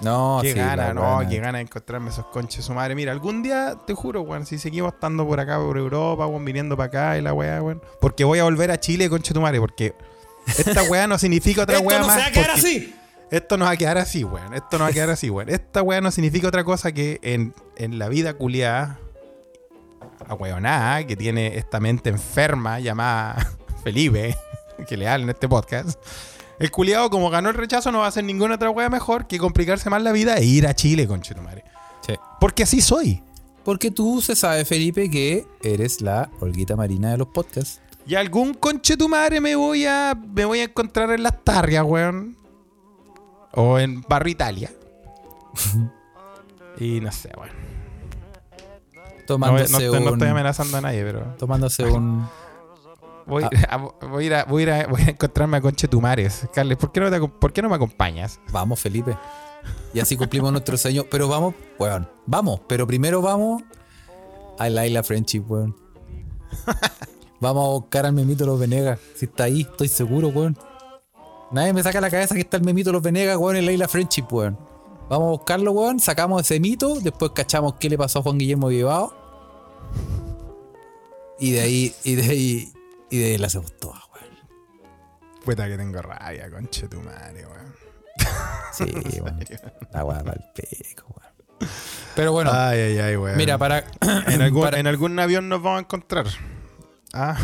No, 0.00 0.40
Qué 0.42 0.50
sí, 0.52 0.58
gana, 0.58 0.92
no, 0.92 1.14
buena. 1.14 1.30
qué 1.30 1.38
gana 1.38 1.58
de 1.58 1.62
encontrarme 1.62 2.10
esos 2.10 2.26
conches 2.26 2.64
su 2.64 2.74
madre. 2.74 2.96
Mira, 2.96 3.12
algún 3.12 3.40
día, 3.40 3.76
te 3.86 3.94
juro, 3.94 4.22
weón, 4.22 4.44
si 4.46 4.58
seguimos 4.58 4.94
estando 4.94 5.24
por 5.24 5.38
acá, 5.38 5.58
por 5.58 5.78
Europa, 5.78 6.26
weón, 6.26 6.44
viniendo 6.44 6.76
para 6.76 6.88
acá 6.88 7.18
y 7.18 7.22
la 7.22 7.32
weá, 7.32 7.62
weón. 7.62 7.80
Porque 8.00 8.24
voy 8.24 8.40
a 8.40 8.42
volver 8.44 8.72
a 8.72 8.80
Chile, 8.80 9.08
conche 9.08 9.32
tu 9.32 9.40
madre, 9.40 9.60
porque 9.60 9.94
esta 10.58 10.82
weá 10.90 11.06
no 11.06 11.18
significa 11.18 11.62
otra 11.62 11.78
weá 11.78 12.00
no 12.00 12.06
más. 12.08 12.16
se 12.16 12.20
va 12.22 12.26
a 12.26 12.32
quedar 12.32 12.50
así. 12.50 12.96
Esto 13.30 13.56
no 13.56 13.64
va 13.64 13.70
a 13.70 13.76
quedar 13.76 13.96
así, 13.96 14.24
weón. 14.24 14.52
Esto 14.54 14.76
no 14.78 14.84
va 14.84 14.90
a 14.90 14.92
quedar 14.92 15.10
así, 15.10 15.30
weón. 15.30 15.48
Esta 15.48 15.82
weá 15.82 16.00
no 16.00 16.10
significa 16.10 16.48
otra 16.48 16.64
cosa 16.64 16.90
que 16.90 17.20
en, 17.22 17.54
en 17.76 18.00
la 18.00 18.08
vida 18.08 18.34
culiada, 18.34 18.98
ahueonada, 20.28 21.06
que 21.06 21.14
tiene 21.16 21.56
esta 21.58 21.78
mente 21.78 22.10
enferma 22.10 22.80
llamada 22.80 23.52
Felipe, 23.84 24.36
que 24.88 24.96
le 24.96 25.08
habla 25.08 25.22
en 25.24 25.30
este 25.30 25.48
podcast. 25.48 25.98
El 26.62 26.70
culiado, 26.70 27.10
como 27.10 27.28
ganó 27.28 27.48
el 27.48 27.54
rechazo, 27.56 27.90
no 27.90 27.98
va 27.98 28.04
a 28.04 28.08
hacer 28.08 28.22
ninguna 28.24 28.54
otra 28.54 28.70
weá 28.70 28.88
mejor 28.88 29.26
que 29.26 29.38
complicarse 29.38 29.90
más 29.90 30.02
la 30.02 30.12
vida 30.12 30.36
e 30.36 30.44
ir 30.44 30.66
a 30.66 30.74
Chile, 30.74 31.06
conche 31.08 31.34
tu 31.34 31.42
madre. 31.42 31.64
Sí. 32.06 32.14
Porque 32.40 32.62
así 32.62 32.80
soy. 32.80 33.22
Porque 33.64 33.90
tú 33.90 34.20
se 34.22 34.34
sabe, 34.36 34.64
Felipe, 34.64 35.10
que 35.10 35.46
eres 35.62 36.00
la 36.00 36.30
Olguita 36.40 36.76
Marina 36.76 37.10
de 37.10 37.18
los 37.18 37.28
podcasts. 37.28 37.80
Y 38.06 38.14
algún 38.14 38.54
conche 38.54 38.96
tu 38.96 39.08
madre 39.08 39.40
me 39.40 39.54
voy 39.56 39.86
a 39.86 40.16
me 40.34 40.44
voy 40.44 40.60
a 40.60 40.64
encontrar 40.64 41.10
en 41.10 41.22
las 41.22 41.42
tarrias, 41.44 41.84
weón. 41.84 42.36
O 43.52 43.78
en 43.78 44.00
Barrio 44.08 44.32
Italia. 44.32 44.70
y 46.78 47.00
no 47.00 47.12
sé, 47.12 47.30
weón. 47.36 47.50
No, 48.94 49.02
no 49.02 49.24
Tomándose 49.26 49.64
estoy- 49.64 50.00
no 50.00 50.06
un. 50.08 50.12
estoy 50.14 50.28
amenazando 50.28 50.76
a 50.76 50.80
nadie, 50.80 51.02
pero 51.04 51.20
tomándose 51.38 51.84
un. 51.84 52.26
Voy, 53.26 53.44
Ah. 53.44 53.50
a, 54.00 54.06
voy 54.06 54.24
a 54.24 54.26
ir 54.26 54.34
a, 54.34 54.44
voy 54.44 54.68
a 54.68 54.86
voy 54.86 55.02
a 55.02 55.10
encontrarme 55.10 55.56
a 55.56 55.60
conche 55.60 55.88
tu 55.88 56.00
mares. 56.00 56.46
Carles, 56.54 56.76
¿por 56.78 56.92
qué, 56.92 57.00
no 57.00 57.10
te 57.10 57.20
¿por 57.20 57.52
qué 57.52 57.62
no 57.62 57.68
me 57.68 57.76
acompañas? 57.76 58.40
Vamos, 58.52 58.80
Felipe. 58.80 59.16
Y 59.94 60.00
así 60.00 60.16
cumplimos 60.16 60.50
nuestro 60.52 60.76
sueño. 60.76 61.04
Pero 61.10 61.28
vamos, 61.28 61.54
weón. 61.78 62.08
Vamos. 62.26 62.60
Pero 62.68 62.86
primero 62.86 63.22
vamos 63.22 63.62
a 64.58 64.68
la 64.68 64.86
isla 64.86 65.02
Friendship, 65.02 65.44
weón. 65.48 65.76
Vamos 67.40 67.64
a 67.64 67.70
buscar 67.70 68.06
al 68.06 68.12
memito 68.12 68.44
de 68.44 68.50
los 68.50 68.60
Venegas. 68.60 68.98
Si 69.16 69.26
está 69.26 69.44
ahí, 69.44 69.62
estoy 69.62 69.88
seguro, 69.88 70.28
weón. 70.28 70.56
Nadie 71.50 71.72
me 71.72 71.82
saca 71.82 72.00
la 72.00 72.08
cabeza 72.10 72.34
que 72.34 72.40
está 72.40 72.56
el 72.56 72.62
memito 72.64 72.90
de 72.90 72.94
los 72.94 73.02
Venegas, 73.02 73.36
weón, 73.36 73.56
en 73.56 73.66
la 73.66 73.72
isla 73.72 73.88
Friendship, 73.88 74.24
weón. 74.30 74.58
Vamos 75.10 75.26
a 75.26 75.30
buscarlo, 75.30 75.72
weón. 75.72 76.00
Sacamos 76.00 76.40
ese 76.42 76.58
mito. 76.60 77.00
Después 77.00 77.32
cachamos 77.34 77.74
qué 77.74 77.90
le 77.90 77.98
pasó 77.98 78.20
a 78.20 78.22
Juan 78.22 78.38
Guillermo 78.38 78.68
Vivao. 78.68 79.12
Y 81.38 81.50
de 81.52 81.60
ahí, 81.60 81.94
y 82.04 82.14
de 82.14 82.22
ahí, 82.30 82.72
y 83.12 83.18
de 83.18 83.26
ahí 83.26 83.38
la 83.38 83.46
hacemos 83.46 83.76
toda, 83.78 84.00
weón. 84.14 85.40
Puta 85.44 85.68
que 85.68 85.76
tengo 85.76 86.00
rabia, 86.02 86.50
conche 86.50 86.88
tu 86.88 87.00
madre, 87.00 87.46
weón. 87.46 87.74
Sí, 88.72 88.84
weón. 89.20 89.38
La 89.92 90.04
weá 90.04 90.22
para 90.24 90.32
el 90.32 90.44
peco, 90.54 91.06
weón. 91.08 91.70
Pero 92.16 92.32
bueno, 92.32 92.50
Ay, 92.52 92.80
ay, 92.80 92.98
ay, 92.98 93.16
weón. 93.16 93.36
mira, 93.36 93.56
para. 93.58 93.84
en 94.26 94.42
algún, 94.42 94.62
para- 94.62 94.78
en 94.80 94.86
algún 94.86 95.18
avión 95.18 95.48
nos 95.48 95.62
vamos 95.62 95.78
a 95.78 95.80
encontrar. 95.82 96.26
Ah, 97.12 97.36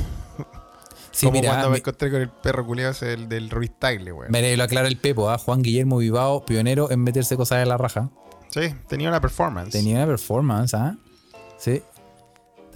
Sí, 1.10 1.26
como 1.26 1.40
mira, 1.40 1.50
cuando 1.50 1.70
me 1.70 1.78
encontré 1.78 2.12
con 2.12 2.20
el 2.20 2.28
perro 2.30 2.64
culiado 2.64 2.92
ese 2.92 3.06
del, 3.06 3.28
del 3.28 3.50
Ruiz 3.50 3.72
Tagle, 3.76 4.12
weón. 4.12 4.30
Mira, 4.30 4.48
y 4.48 4.56
lo 4.56 4.62
aclara 4.62 4.86
el 4.86 4.98
Pepo, 4.98 5.28
¿ah? 5.28 5.36
Juan 5.36 5.62
Guillermo 5.62 5.96
Vivao, 5.98 6.44
pionero 6.46 6.92
en 6.92 7.00
meterse 7.02 7.36
cosas 7.36 7.60
en 7.62 7.68
la 7.68 7.76
raja. 7.76 8.08
Sí, 8.50 8.72
tenía 8.86 9.08
una 9.08 9.20
performance. 9.20 9.72
Tenía 9.72 9.96
una 9.96 10.06
performance, 10.06 10.74
¿ah? 10.74 10.96
Sí. 11.58 11.82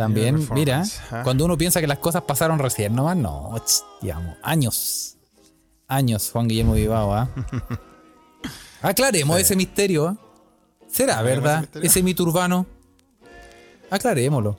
También, 0.02 0.48
mira, 0.52 0.82
¿ah? 1.12 1.20
cuando 1.22 1.44
uno 1.44 1.56
piensa 1.56 1.80
que 1.80 1.86
las 1.86 1.98
cosas 1.98 2.22
pasaron 2.22 2.58
recién 2.58 2.92
nomás, 2.92 3.16
no, 3.16 3.54
digamos, 4.00 4.36
años. 4.42 5.16
Años, 5.86 6.28
Juan 6.32 6.48
Guillermo 6.48 6.72
Vivao, 6.72 7.14
¿ah? 7.14 7.28
Aclaremos 8.82 9.38
ese 9.38 9.54
misterio, 9.54 10.08
¿ah? 10.08 10.16
¿Será 10.88 11.20
Aclaremos 11.20 11.44
verdad 11.44 11.68
ese 11.74 11.86
ese 11.86 12.02
mito 12.02 12.24
urbano? 12.24 12.66
Aclarémoslo. 13.90 14.58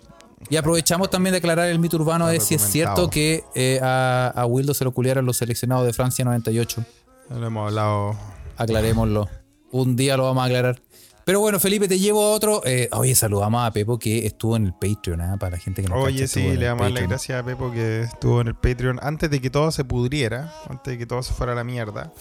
Y 0.49 0.55
aprovechamos 0.55 1.09
también 1.09 1.33
de 1.33 1.39
aclarar 1.39 1.67
el 1.67 1.77
mito 1.77 1.97
urbano 1.97 2.27
de 2.27 2.39
si 2.39 2.55
es 2.55 2.61
cierto 2.61 3.09
que 3.09 3.43
eh, 3.53 3.81
a, 3.83 4.31
a 4.33 4.45
Wildo 4.45 4.73
se 4.73 4.85
lo 4.85 4.93
culiaron 4.93 5.25
los 5.25 5.35
seleccionados 5.35 5.85
de 5.85 5.91
Francia 5.91 6.23
98. 6.23 6.85
Lo 7.31 7.45
hemos 7.45 7.67
hablado. 7.67 8.15
Aclarémoslo. 8.55 9.27
Un 9.71 9.97
día 9.97 10.15
lo 10.15 10.23
vamos 10.23 10.41
a 10.43 10.45
aclarar. 10.45 10.79
Pero 11.25 11.39
bueno, 11.39 11.59
Felipe, 11.59 11.87
te 11.87 11.99
llevo 11.99 12.21
a 12.23 12.31
otro. 12.31 12.61
Eh, 12.65 12.89
oye, 12.91 13.15
saludamos 13.15 13.65
a 13.65 13.71
Pepo 13.71 13.97
que 13.97 14.25
estuvo 14.25 14.57
en 14.57 14.65
el 14.65 14.73
Patreon, 14.73 15.21
¿ah? 15.21 15.37
para 15.39 15.51
la 15.55 15.57
gente 15.57 15.81
que 15.81 15.87
no 15.87 15.95
Oye, 15.95 16.27
sí, 16.27 16.41
le 16.55 16.65
damos 16.65 16.91
las 16.91 17.07
gracias 17.07 17.41
a 17.41 17.45
Pepo 17.45 17.71
que 17.71 18.01
estuvo 18.01 18.41
en 18.41 18.47
el 18.47 18.55
Patreon 18.55 18.99
antes 19.01 19.29
de 19.29 19.39
que 19.39 19.49
todo 19.49 19.71
se 19.71 19.85
pudriera, 19.85 20.53
antes 20.69 20.93
de 20.93 20.97
que 20.97 21.05
todo 21.05 21.23
se 21.23 21.33
fuera 21.33 21.53
a 21.53 21.55
la 21.55 21.63
mierda. 21.63 22.11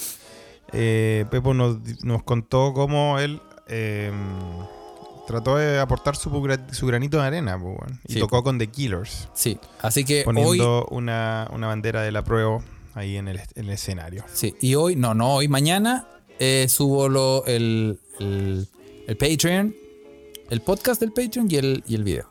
Eh, 0.73 1.25
Pepo 1.31 1.53
nos, 1.53 1.79
nos 2.05 2.23
contó 2.23 2.73
cómo 2.75 3.19
él 3.19 3.41
eh, 3.67 4.13
trató 5.27 5.57
de 5.57 5.79
aportar 5.81 6.17
su, 6.17 6.31
su 6.71 6.87
granito 6.87 7.19
de 7.19 7.27
arena 7.27 7.59
po, 7.59 7.67
weón, 7.67 8.01
y 8.07 8.15
Sí, 8.15 8.19
tocó 8.21 8.43
con 8.43 8.59
The 8.59 8.69
Killers, 8.69 9.29
Sí, 9.35 9.59
así 9.81 10.05
que 10.05 10.19
hoy. 10.21 10.25
poniendo 10.25 10.87
una, 10.91 11.49
una 11.53 11.67
bandera 11.67 12.03
de 12.03 12.13
la 12.13 12.23
prueba 12.23 12.61
ahí 12.95 13.17
en 13.17 13.29
el, 13.29 13.39
en 13.55 13.65
el 13.67 13.71
escenario. 13.71 14.25
Sí, 14.33 14.55
y 14.61 14.75
hoy, 14.75 14.97
no, 14.97 15.15
no, 15.15 15.35
hoy 15.35 15.49
mañana 15.49 16.07
eh, 16.39 16.67
subo 16.69 17.09
lo, 17.09 17.45
el, 17.47 18.01
el, 18.21 18.69
el 19.07 19.17
Patreon, 19.17 19.75
el 20.51 20.61
podcast 20.61 21.01
del 21.01 21.13
Patreon 21.13 21.51
y 21.51 21.57
el, 21.57 21.85
y 21.87 21.95
el 21.95 22.05
video. 22.05 22.31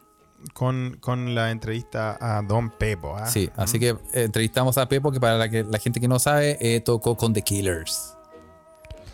Con, 0.53 0.97
con 0.99 1.35
la 1.35 1.51
entrevista 1.51 2.17
a 2.19 2.41
Don 2.41 2.71
Pepo. 2.71 3.15
¿ah? 3.15 3.27
Sí, 3.27 3.49
así 3.55 3.79
que 3.79 3.89
eh, 3.89 3.97
entrevistamos 4.13 4.77
a 4.79 4.89
Pepo, 4.89 5.11
que 5.11 5.19
para 5.19 5.37
la, 5.37 5.49
que, 5.49 5.63
la 5.63 5.77
gente 5.77 5.99
que 5.99 6.07
no 6.07 6.17
sabe, 6.17 6.57
eh, 6.59 6.79
tocó 6.81 7.15
con 7.15 7.33
The 7.33 7.43
Killers. 7.43 8.15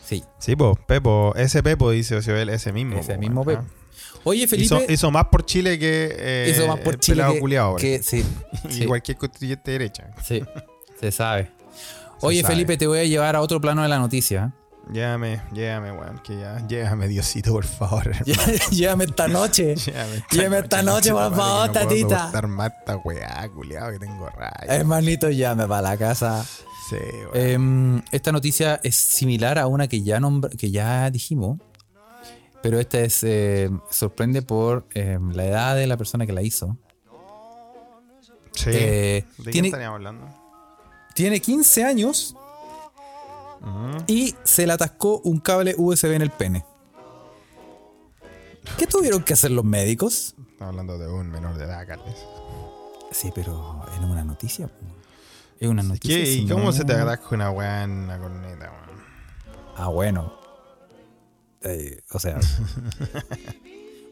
Sí, 0.05 0.23
Sí, 0.39 0.55
po, 0.55 0.75
Pepo, 0.87 1.33
ese 1.35 1.61
Pepo 1.61 1.91
dice 1.91 2.15
Ociobel, 2.15 2.47
ese 2.49 2.71
mismo. 2.71 2.97
ese 2.99 3.15
po, 3.15 3.19
mismo 3.19 3.41
weón, 3.41 3.63
Pepo. 3.65 3.73
¿ah? 3.75 4.19
Oye, 4.23 4.47
Felipe. 4.47 4.75
Hizo, 4.75 4.91
hizo 4.91 5.11
más 5.11 5.25
por 5.25 5.45
Chile 5.45 5.77
que 5.77 6.15
eh, 6.17 6.53
hizo 6.55 6.65
más 6.67 6.79
por 6.79 6.93
el 6.93 6.99
Chile 7.01 7.23
que, 7.33 7.39
culiao, 7.39 7.69
weón. 7.71 7.81
que- 7.81 8.01
sí, 8.03 8.23
y 8.69 8.71
sí. 8.73 8.85
cualquier 8.85 9.17
constituyente 9.17 9.71
de 9.71 9.79
derecha. 9.79 10.11
Sí, 10.23 10.41
se 10.99 11.11
sabe. 11.11 11.51
Oye, 12.21 12.41
sabe. 12.41 12.53
Felipe, 12.53 12.77
te 12.77 12.87
voy 12.87 12.99
a 12.99 13.03
llevar 13.03 13.35
a 13.35 13.41
otro 13.41 13.59
plano 13.59 13.83
de 13.83 13.89
la 13.89 13.99
noticia. 13.99 14.53
Llévame, 14.91 15.41
llévame, 15.51 15.91
weón, 15.91 16.19
que 16.23 16.39
ya, 16.39 16.65
llévame, 16.65 17.07
Diosito, 17.09 17.51
por 17.51 17.65
favor. 17.65 18.11
Llévame 18.71 19.03
esta 19.05 19.27
noche. 19.27 19.75
Llévame 19.85 20.23
Llévame 20.31 20.59
esta 20.59 20.81
noche, 20.81 21.11
por 21.11 21.35
favor, 21.35 21.67
no 21.67 21.73
puedo 21.73 21.87
tatita. 21.87 22.41
más 22.47 22.71
esta 22.79 22.97
weá, 22.97 23.49
culiao, 23.53 23.91
que 23.91 23.99
tengo 23.99 24.29
raya. 24.29 24.57
Hermanito, 24.75 25.29
llame 25.29 25.67
para 25.67 25.81
la 25.81 25.97
casa. 25.97 26.45
Sí, 26.89 26.95
weón. 27.33 27.47
Em, 27.97 28.01
esta 28.11 28.31
noticia 28.31 28.79
es 28.81 28.95
similar 28.95 29.59
a 29.59 29.67
una 29.67 29.87
que 29.89 30.01
ya, 30.03 30.21
que 30.57 30.71
ya 30.71 31.09
dijimos, 31.11 31.59
pero 32.63 32.79
esta 32.79 32.99
es 32.99 33.23
eh, 33.23 33.69
sorprende 33.91 34.41
por 34.41 34.87
em, 34.93 35.31
la 35.31 35.45
edad 35.45 35.75
de 35.75 35.85
la 35.87 35.97
persona 35.97 36.25
que 36.25 36.31
la 36.33 36.41
hizo. 36.43 36.77
sí. 38.53 38.69
eh, 38.71 39.25
¿De 39.37 39.43
qué 39.43 39.51
tiene- 39.51 39.67
estaríamos 39.67 39.97
hablando? 39.97 40.27
Tiene 41.13 41.41
15 41.41 41.83
años 41.83 42.35
Y 44.07 44.35
se 44.43 44.65
le 44.67 44.73
atascó 44.73 45.19
un 45.23 45.39
cable 45.39 45.75
USB 45.77 46.11
en 46.13 46.21
el 46.21 46.31
pene. 46.31 46.65
¿Qué 48.77 48.85
tuvieron 48.87 49.23
que 49.23 49.33
hacer 49.33 49.51
los 49.51 49.63
médicos? 49.65 50.35
Estamos 50.51 50.71
hablando 50.71 50.97
de 50.97 51.07
un 51.07 51.29
menor 51.29 51.57
de 51.57 51.65
edad, 51.65 51.85
Carles. 51.87 52.15
Sí, 53.11 53.31
pero 53.33 53.83
es 53.93 53.99
una 53.99 54.23
noticia. 54.23 54.69
Es 55.59 55.67
una 55.69 55.83
noticia. 55.83 56.17
¿Qué, 56.17 56.25
si 56.25 56.41
¿Y 56.43 56.47
cómo 56.47 56.65
no- 56.65 56.71
se 56.73 56.83
te 56.85 56.93
atasca 56.93 57.33
una 57.35 57.49
weá 57.51 57.83
en 57.83 57.91
una 57.91 58.19
corneta, 58.19 58.65
weón? 58.71 59.01
Ah, 59.77 59.87
bueno. 59.87 60.33
Eh, 61.63 62.01
o 62.11 62.19
sea. 62.19 62.39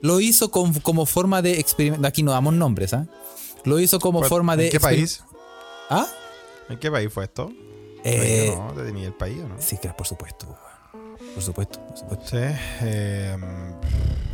lo 0.02 0.20
hizo 0.20 0.50
con- 0.52 0.74
como 0.80 1.06
forma 1.06 1.42
de 1.42 1.60
experimento. 1.60 2.08
Aquí 2.08 2.24
no 2.24 2.32
damos 2.32 2.54
nombres, 2.54 2.94
¿ah? 2.94 3.08
Lo 3.66 3.80
hizo 3.80 4.00
como 4.00 4.20
¿Cuál- 4.20 4.30
forma 4.30 4.56
de. 4.58 4.66
¿En 4.66 4.72
qué 4.72 4.80
país? 4.80 5.24
¿Ah? 5.90 6.08
¿En 6.70 6.80
qué 6.80 6.90
país 6.90 7.12
fue 7.12 7.26
esto? 7.26 7.52
Eh, 8.08 8.54
¿No? 8.56 8.72
¿De 8.74 9.12
país 9.12 9.42
o 9.44 9.48
no? 9.48 9.56
Sí, 9.60 9.78
claro, 9.78 9.98
por 9.98 10.06
supuesto. 10.06 10.56
Por 11.34 11.44
supuesto, 11.44 11.80
por 11.88 11.98
supuesto. 11.98 12.26
Sí. 12.28 12.38
eh, 12.82 13.38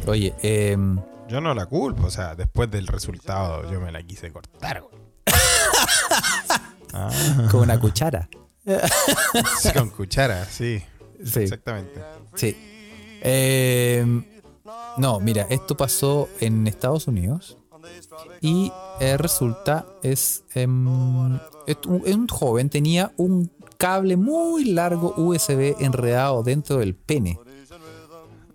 Oye, 0.05 0.33
em, 0.41 0.99
yo 1.29 1.39
no 1.39 1.53
la 1.53 1.65
culpo, 1.65 2.07
o 2.07 2.11
sea, 2.11 2.35
después 2.35 2.69
del 2.69 2.85
resultado 2.87 3.71
yo 3.71 3.79
me 3.79 3.91
la 3.91 4.03
quise 4.03 4.31
cortar. 4.31 4.83
Ah, 6.93 7.09
con 7.51 7.61
una 7.61 7.79
cuchara. 7.79 8.27
sí, 9.59 9.71
con 9.73 9.89
cuchara, 9.89 10.45
sí. 10.45 10.83
Sí. 11.23 11.39
Exactamente. 11.39 12.01
Sí. 12.35 12.55
Em, 13.21 14.23
No, 14.97 15.19
mira, 15.21 15.47
esto 15.49 15.77
pasó 15.77 16.27
en 16.41 16.67
Estados 16.67 17.07
Unidos. 17.07 17.57
Y 18.41 18.71
eh, 18.99 19.17
resulta, 19.17 19.85
es, 20.03 20.43
em, 20.55 21.35
es 21.65 21.77
un, 21.85 22.01
es 22.05 22.15
un 22.15 22.27
joven 22.27 22.69
tenía 22.69 23.11
un 23.17 23.49
cable 23.81 24.15
muy 24.17 24.65
largo 24.65 25.13
USB 25.17 25.75
enredado 25.79 26.43
dentro 26.43 26.77
del 26.77 26.95
pene. 26.95 27.39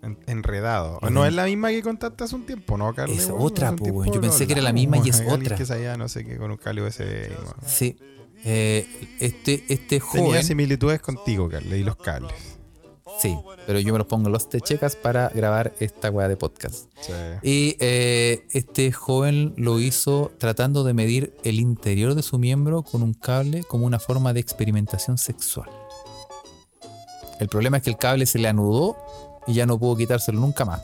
En- 0.01 0.17
enredado. 0.27 0.99
No 1.09 1.25
es 1.25 1.33
la 1.33 1.45
misma 1.45 1.69
que 1.69 1.81
contaste 1.81 2.23
hace 2.23 2.35
un 2.35 2.45
tiempo, 2.45 2.77
¿no, 2.77 2.93
Carlos? 2.93 3.17
Es 3.17 3.29
otra, 3.35 3.71
weón. 3.71 4.11
Yo 4.13 4.21
pensé 4.21 4.45
que 4.47 4.53
era 4.53 4.61
la 4.61 4.71
misma 4.73 4.97
y 5.03 5.09
es 5.09 5.21
otra. 5.27 5.55
que 5.57 5.65
sabía, 5.65 5.97
no 5.97 6.07
sé 6.07 6.23
qué, 6.25 6.37
con 6.37 6.51
un 6.51 6.57
cable 6.57 6.83
USB. 6.83 7.29
Sí. 7.65 7.97
Eh, 8.45 8.87
este, 9.19 9.65
este 9.67 9.99
Tenía 9.99 10.25
joven. 10.27 10.43
similitudes 10.43 11.01
contigo, 11.01 11.49
Carlos, 11.49 11.73
y 11.73 11.83
los 11.83 11.97
cables. 11.97 12.56
Sí, 13.19 13.37
pero 13.65 13.79
yo 13.79 13.93
me 13.93 13.99
los 13.99 14.07
pongo 14.07 14.29
los 14.29 14.49
techecas 14.49 14.95
para 14.95 15.29
grabar 15.29 15.73
esta 15.79 16.11
weá 16.11 16.27
de 16.27 16.37
podcast. 16.37 16.85
Sí. 17.01 17.13
Y 17.41 17.75
eh, 17.79 18.45
este 18.51 18.91
joven 18.91 19.53
lo 19.57 19.79
hizo 19.79 20.31
tratando 20.37 20.83
de 20.83 20.93
medir 20.93 21.35
el 21.43 21.59
interior 21.59 22.13
de 22.13 22.21
su 22.21 22.37
miembro 22.37 22.83
con 22.83 23.01
un 23.01 23.13
cable 23.13 23.63
como 23.63 23.85
una 23.85 23.99
forma 23.99 24.33
de 24.33 24.39
experimentación 24.39 25.17
sexual. 25.17 25.69
El 27.39 27.47
problema 27.47 27.77
es 27.77 27.83
que 27.83 27.89
el 27.89 27.97
cable 27.97 28.25
se 28.25 28.39
le 28.39 28.47
anudó 28.47 28.97
y 29.47 29.53
ya 29.53 29.65
no 29.65 29.79
pudo 29.79 29.97
quitárselo 29.97 30.39
nunca 30.39 30.65
más. 30.65 30.81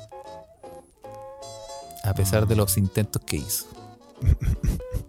A 2.04 2.14
pesar 2.14 2.48
de 2.48 2.56
los 2.56 2.78
intentos 2.78 3.22
que 3.24 3.38
hizo. 3.38 3.66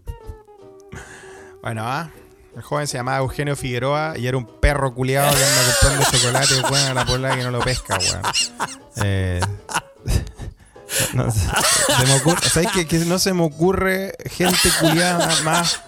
Bueno, 1.65 1.81
ah, 1.83 2.11
el 2.57 2.63
joven 2.63 2.87
se 2.87 2.97
llamaba 2.97 3.19
Eugenio 3.19 3.57
Figueroa 3.57 4.15
y 4.17 4.27
era 4.27 4.37
un 4.37 4.47
perro 4.47 4.95
culiado 4.95 5.35
que 5.35 5.45
anda 5.45 5.63
comprando 5.73 6.11
chocolate 6.11 6.55
weón, 6.71 6.89
a 6.91 6.95
la 6.95 7.07
pola 7.07 7.37
que 7.37 7.43
no 7.43 7.51
lo 7.51 7.61
pesca, 7.61 7.99
weón. 7.99 8.23
Eh. 9.03 9.41
Que 12.89 12.99
no 13.05 13.19
se 13.19 13.33
me 13.33 13.43
ocurre 13.43 14.13
gente 14.27 14.69
culiada 14.81 15.29
más. 15.43 15.81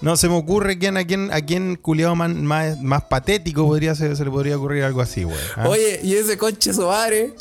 No 0.00 0.16
se 0.16 0.28
me 0.28 0.34
ocurre 0.34 0.78
quién, 0.78 0.96
a 0.96 1.04
quién, 1.04 1.32
a 1.32 1.40
quién 1.42 1.76
culiado 1.76 2.16
más, 2.16 2.34
más, 2.80 3.02
patético 3.04 3.64
podría 3.64 3.94
ser, 3.94 4.16
se 4.16 4.24
le 4.24 4.30
podría 4.32 4.56
ocurrir 4.56 4.82
algo 4.82 5.00
así, 5.00 5.24
weón. 5.24 5.38
¿ah? 5.54 5.68
Oye, 5.68 6.00
y 6.02 6.14
ese 6.14 6.36
conche 6.36 6.74
Soare 6.74 7.34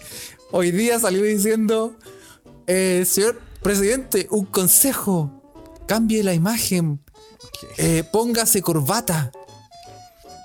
hoy 0.52 0.70
día 0.70 1.00
salió 1.00 1.24
diciendo: 1.24 1.96
eh, 2.68 3.04
Señor 3.08 3.42
presidente, 3.64 4.28
un 4.30 4.46
consejo. 4.46 5.42
Cambie 5.88 6.24
la 6.24 6.36
imagen. 6.36 7.02
Eh, 7.78 8.04
póngase 8.12 8.62
corbata. 8.62 9.32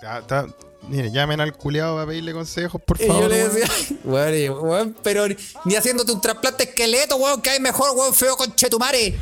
Ta- 0.01 0.23
ta- 0.27 0.47
mire, 0.89 1.11
llamen 1.11 1.41
al 1.41 1.53
culiado 1.57 1.95
para 1.97 2.07
pedirle 2.09 2.33
consejos, 2.33 2.81
por 2.83 3.01
Y 3.01 3.07
favor. 3.07 3.23
yo 3.23 3.29
le 3.29 3.43
weón. 3.45 3.55
decía, 3.55 3.97
weón, 4.05 4.35
y- 4.35 4.49
weón, 4.49 4.97
pero 5.03 5.27
ni- 5.65 5.75
haciéndote 5.75 6.13
un 6.13 6.21
trasplante 6.21 6.65
esqueleto, 6.65 7.17
weón, 7.17 7.41
que 7.41 7.51
hay 7.51 7.61
mejor, 7.61 7.97
weón, 7.97 8.15
feo 8.15 8.37
con 8.37 8.55
chetumare. 8.55 9.17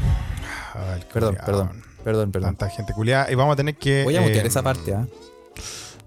Ah, 0.75 0.97
Perdón, 1.13 1.37
perdón, 1.47 1.83
perdón, 2.03 2.33
perdón. 2.33 2.57
Tanta 2.57 2.69
gente 2.75 2.93
culiada. 2.93 3.31
Y 3.31 3.35
vamos 3.37 3.53
a 3.55 3.57
tener 3.57 3.77
que. 3.77 4.03
Voy 4.05 4.17
a 4.17 4.21
mutear 4.21 4.45
eh, 4.45 4.49
esa 4.49 4.63
parte, 4.63 4.93
¿ah? 4.95 5.07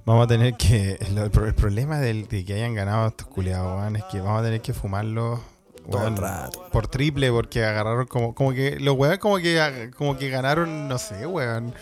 Vamos 0.06 0.26
a 0.26 0.28
tener 0.28 0.56
que. 0.56 0.98
El, 1.00 1.18
el 1.18 1.32
pro- 1.32 1.46
el 1.48 1.56
problema 1.56 2.00
del- 2.00 2.28
de 2.28 2.44
que 2.46 2.54
hayan 2.54 2.74
ganado 2.76 3.08
estos 3.08 3.28
culiados, 3.28 3.80
weón, 3.80 3.96
es 3.96 4.04
que 4.12 4.20
vamos 4.20 4.42
a 4.42 4.44
tener 4.44 4.62
que 4.62 4.74
fumarlos. 4.74 5.40
Todo 5.92 6.08
el 6.08 6.18
rato. 6.18 6.68
Por 6.72 6.88
triple, 6.88 7.32
porque 7.32 7.64
agarraron 7.64 8.06
como. 8.08 8.34
Como 8.36 8.52
que. 8.54 8.78
Los 8.80 8.96
weón 8.98 9.18
como 9.18 9.38
que 9.38 9.92
como 9.98 10.18
que 10.18 10.30
ganaron, 10.30 10.88
no 10.88 10.98
sé, 10.98 11.26
weón. 11.26 11.74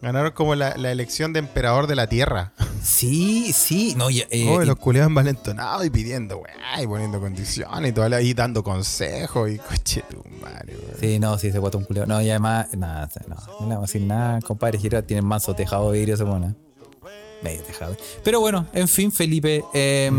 Ganaron 0.00 0.30
como 0.30 0.54
la, 0.54 0.76
la 0.76 0.92
elección 0.92 1.32
de 1.32 1.40
emperador 1.40 1.86
de 1.88 1.96
la 1.96 2.06
tierra. 2.08 2.52
Sí, 2.80 3.52
sí, 3.52 3.94
no, 3.96 4.08
ya, 4.08 4.22
eh, 4.30 4.46
Oh, 4.48 4.62
y- 4.62 4.66
los 4.66 4.76
culiados 4.76 5.08
envalentonados 5.08 5.84
y 5.84 5.90
pidiendo, 5.90 6.36
weón, 6.38 6.80
y 6.80 6.86
poniendo 6.86 7.18
condiciones 7.18 7.90
y 7.90 7.92
todo, 7.92 8.20
y 8.20 8.34
dando 8.34 8.62
consejos 8.62 9.50
y 9.50 9.58
coche 9.68 10.04
tu 10.08 10.22
madre. 10.40 10.76
Sí, 11.00 11.18
no, 11.18 11.36
sí, 11.38 11.50
se 11.50 11.58
bota 11.58 11.76
un 11.76 11.84
culeo. 11.84 12.06
No, 12.06 12.22
y 12.22 12.30
además, 12.30 12.68
nada, 12.76 13.08
no, 13.26 13.34
no 13.34 13.66
le 13.68 13.74
vamos 13.74 13.90
a 13.90 13.92
decir 13.92 14.02
nada, 14.02 14.40
compadre. 14.42 14.78
Gira 14.78 15.02
tiene 15.02 15.22
manso 15.22 15.54
tejado 15.54 15.90
de 15.90 15.98
vidrio, 15.98 16.16
se 16.16 16.24
pone. 16.24 16.54
Medio 17.42 17.62
tejado. 17.62 17.96
Pero 18.22 18.38
bueno, 18.40 18.66
en 18.72 18.86
fin, 18.86 19.10
Felipe, 19.10 19.64
eh, 19.74 20.10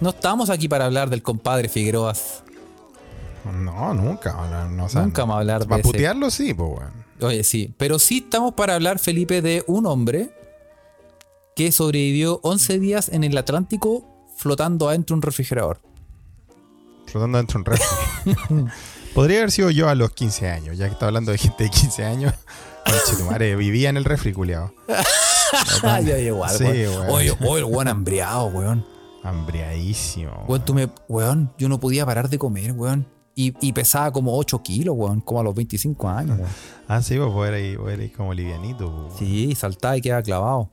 no 0.00 0.08
estamos 0.10 0.48
aquí 0.48 0.68
para 0.68 0.86
hablar 0.86 1.10
del 1.10 1.22
compadre 1.22 1.68
Figueroas. 1.68 2.42
No, 3.52 3.94
nunca. 3.94 4.32
No, 4.32 4.68
no, 4.68 4.84
o 4.84 4.88
sea, 4.88 5.02
Nunca 5.02 5.22
vamos 5.22 5.36
a 5.36 5.38
hablar 5.40 5.62
de 5.62 5.66
Para 5.68 5.82
putearlo, 5.82 6.30
sí, 6.30 6.54
pues, 6.54 6.70
weón. 6.70 7.06
Oye, 7.20 7.44
sí, 7.44 7.74
pero 7.78 7.98
sí 7.98 8.18
estamos 8.24 8.54
para 8.54 8.74
hablar, 8.74 8.98
Felipe, 8.98 9.40
de 9.42 9.64
un 9.66 9.86
hombre 9.86 10.30
que 11.54 11.72
sobrevivió 11.72 12.40
11 12.42 12.78
días 12.78 13.08
en 13.08 13.24
el 13.24 13.36
Atlántico 13.38 14.06
flotando 14.36 14.88
adentro 14.88 15.14
de 15.14 15.18
un 15.18 15.22
refrigerador. 15.22 15.80
Flotando 17.06 17.38
dentro 17.38 17.62
de 17.62 17.70
un 17.70 17.76
refri. 17.76 18.72
Podría 19.14 19.38
haber 19.38 19.50
sido 19.50 19.70
yo 19.70 19.88
a 19.88 19.94
los 19.94 20.10
15 20.10 20.50
años, 20.50 20.76
ya 20.76 20.86
que 20.88 20.92
está 20.92 21.06
hablando 21.06 21.32
de 21.32 21.38
gente 21.38 21.64
de 21.64 21.70
15 21.70 22.04
años. 22.04 22.34
Conche 22.84 23.16
tu 23.16 23.24
madre, 23.30 23.56
vivía 23.56 23.88
en 23.88 23.96
el 23.96 24.04
refri, 24.04 24.32
culiao. 24.32 24.72
Ya 26.04 26.18
igual, 26.18 26.50
Sí, 26.56 26.64
weón. 26.64 26.92
weón. 26.92 27.10
Oye, 27.10 27.30
oye, 27.40 27.58
el 27.60 27.64
weón 27.64 27.88
hambriado, 27.88 28.46
weón. 28.46 28.84
Hambriadísimo. 29.22 30.44
Weón, 30.48 30.64
tú 30.64 30.74
me, 30.74 30.90
weón, 31.08 31.52
yo 31.56 31.68
no 31.68 31.80
podía 31.80 32.04
parar 32.04 32.28
de 32.28 32.36
comer, 32.38 32.72
weón. 32.72 33.06
Y, 33.38 33.52
y 33.60 33.72
pesaba 33.74 34.10
como 34.12 34.34
8 34.38 34.62
kilos, 34.62 34.94
weón, 34.96 35.20
como 35.20 35.40
a 35.40 35.42
los 35.44 35.54
25 35.54 36.08
años, 36.08 36.38
weón. 36.38 36.50
Ah, 36.88 37.02
sí, 37.02 37.16
pues 37.18 37.30
vos 37.32 37.48
ahí, 37.50 37.76
vos 37.76 37.90
eras 37.92 38.10
como 38.16 38.32
livianito. 38.32 38.90
pues, 38.90 39.06
weón. 39.08 39.18
Sí, 39.18 39.54
saltaba 39.54 39.96
y 39.96 40.00
quedaba 40.00 40.22
clavado. 40.22 40.70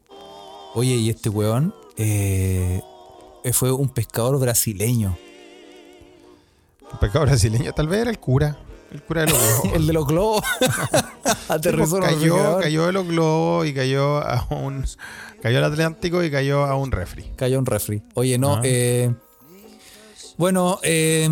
Oye, 0.75 0.95
y 0.95 1.09
este 1.09 1.27
weón 1.29 1.73
eh, 1.97 2.81
fue 3.51 3.71
un 3.71 3.89
pescador 3.89 4.39
brasileño. 4.39 5.17
El 6.91 6.99
pecado 6.99 7.25
brasileño, 7.25 7.73
tal 7.73 7.87
vez 7.87 8.01
era 8.01 8.11
el 8.11 8.19
cura. 8.19 8.57
El 8.91 9.01
cura 9.03 9.25
de 9.25 9.31
los 9.31 9.39
globos. 9.61 9.75
El 9.75 9.87
de 9.87 9.93
los 9.93 10.07
globos. 10.07 10.43
Aterrizó 11.49 11.95
un 11.95 12.01
cayó, 12.03 12.59
cayó 12.59 12.85
de 12.85 12.91
los 12.93 13.07
globos 13.07 13.67
y 13.67 13.73
cayó 13.73 14.17
a 14.19 14.47
un. 14.51 14.85
Cayó 15.41 15.57
al 15.57 15.65
Atlántico 15.65 16.23
y 16.23 16.31
cayó 16.31 16.63
a 16.63 16.75
un 16.75 16.91
refri. 16.91 17.23
Cayó 17.35 17.59
un 17.59 17.65
refri. 17.65 18.01
Oye, 18.13 18.37
no, 18.37 18.55
Ah. 18.55 18.61
eh, 18.63 19.13
bueno, 20.37 20.79
eh, 20.83 21.27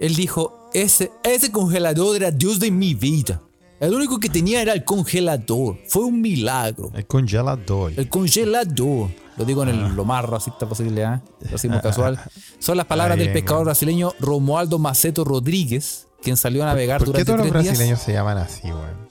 él 0.00 0.16
dijo, 0.16 0.61
ese, 0.74 1.10
ese 1.24 1.50
congelador 1.52 2.16
era 2.16 2.30
Dios 2.30 2.58
de 2.60 2.70
mi 2.70 2.94
vida. 2.94 3.40
El 3.80 3.94
único 3.94 4.20
que 4.20 4.28
tenía 4.28 4.62
era 4.62 4.72
el 4.74 4.84
congelador. 4.84 5.76
Fue 5.88 6.04
un 6.04 6.20
milagro. 6.20 6.90
El 6.94 7.06
congelador. 7.06 7.92
El 7.96 8.08
congelador. 8.08 9.10
Lo 9.36 9.44
digo 9.44 9.62
en 9.64 9.70
el, 9.70 9.94
lo 9.96 10.04
más 10.04 10.24
racista 10.24 10.68
posible, 10.68 11.04
¿ah? 11.04 11.20
Racismo 11.50 11.80
casual. 11.82 12.20
Son 12.60 12.76
las 12.76 12.86
palabras 12.86 13.18
del 13.18 13.32
pescador 13.32 13.58
güey. 13.60 13.64
brasileño 13.66 14.12
Romualdo 14.20 14.78
Maceto 14.78 15.24
Rodríguez, 15.24 16.06
quien 16.22 16.36
salió 16.36 16.62
a 16.62 16.66
navegar 16.66 16.98
¿Por 17.04 17.08
qué 17.14 17.24
durante 17.24 17.32
todos 17.32 17.38
los 17.40 17.48
tres 17.50 17.62
días. 17.64 17.72
brasileños 17.74 18.00
se 18.02 18.12
llaman 18.12 18.38
así, 18.38 18.68
weón? 18.68 19.08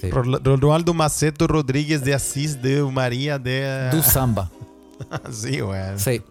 Sí. 0.00 0.10
Ro- 0.10 0.56
Ronaldo 0.56 0.94
Maceto 0.94 1.46
Rodríguez 1.46 2.02
de 2.04 2.14
Asís 2.14 2.60
de 2.62 2.82
María 2.82 3.38
de. 3.38 3.90
Du 3.92 4.02
Samba. 4.02 4.50
sí, 5.30 5.60
weón. 5.60 5.98
Sí. 5.98 6.22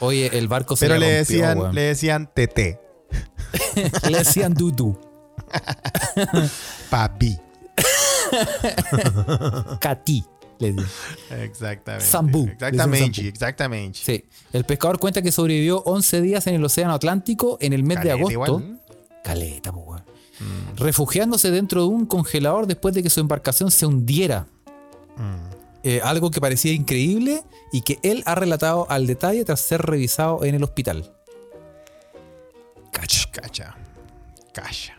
Oye, 0.00 0.36
el 0.38 0.48
barco 0.48 0.76
se 0.76 0.86
Pero 0.86 0.98
le, 0.98 1.18
rompió, 1.18 1.36
decían, 1.46 1.74
le 1.74 1.80
decían 1.82 2.26
TT, 2.34 2.78
Le 4.10 4.18
decían 4.18 4.54
Dudu. 4.54 4.98
papi. 6.90 7.38
Cati. 9.80 10.24
Le 10.58 10.72
decían. 10.72 11.40
Exactamente. 11.42 12.04
Zambú. 12.06 12.48
Exactamente, 12.48 13.28
exactamente. 13.28 13.98
Sí. 14.02 14.24
El 14.52 14.64
pescador 14.64 14.98
cuenta 14.98 15.22
que 15.22 15.30
sobrevivió 15.32 15.82
11 15.84 16.20
días 16.22 16.46
en 16.46 16.54
el 16.54 16.64
Océano 16.64 16.94
Atlántico 16.94 17.58
en 17.60 17.72
el 17.72 17.82
mes 17.82 18.02
de 18.02 18.12
agosto. 18.12 18.32
igual. 18.32 18.80
Caleta, 19.22 19.70
weón. 19.70 20.02
Refugiándose 20.76 21.50
dentro 21.50 21.82
de 21.82 21.88
un 21.88 22.06
congelador 22.06 22.66
después 22.66 22.94
de 22.94 23.02
que 23.02 23.10
su 23.10 23.20
embarcación 23.20 23.70
se 23.70 23.86
hundiera. 23.86 24.46
Eh, 25.82 26.00
algo 26.02 26.30
que 26.30 26.40
parecía 26.40 26.72
increíble 26.72 27.42
y 27.72 27.82
que 27.82 27.98
él 28.02 28.22
ha 28.26 28.34
relatado 28.34 28.86
al 28.90 29.06
detalle 29.06 29.44
tras 29.44 29.60
ser 29.60 29.82
revisado 29.82 30.44
en 30.44 30.54
el 30.54 30.62
hospital. 30.62 31.12
Cacha. 32.92 33.30
Cacha. 33.30 33.76
Cacha. 34.52 34.94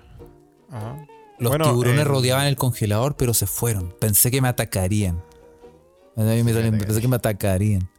Ajá. 0.71 1.05
Los 1.39 1.51
Bueno, 1.51 1.65
tiburones 1.65 2.01
eh, 2.01 2.03
rodeaban 2.03 2.47
el 2.47 2.55
congelador, 2.55 3.15
pero 3.15 3.33
se 3.33 3.47
fueron. 3.47 3.93
Pensé 3.99 4.29
que 4.29 4.41
me 4.41 4.49
atacarían. 4.49 5.23
A 6.17 6.21
me 6.21 6.43
Pensé 6.43 6.99
que 6.99 7.07
me 7.07 7.15
atacarían. 7.15 7.89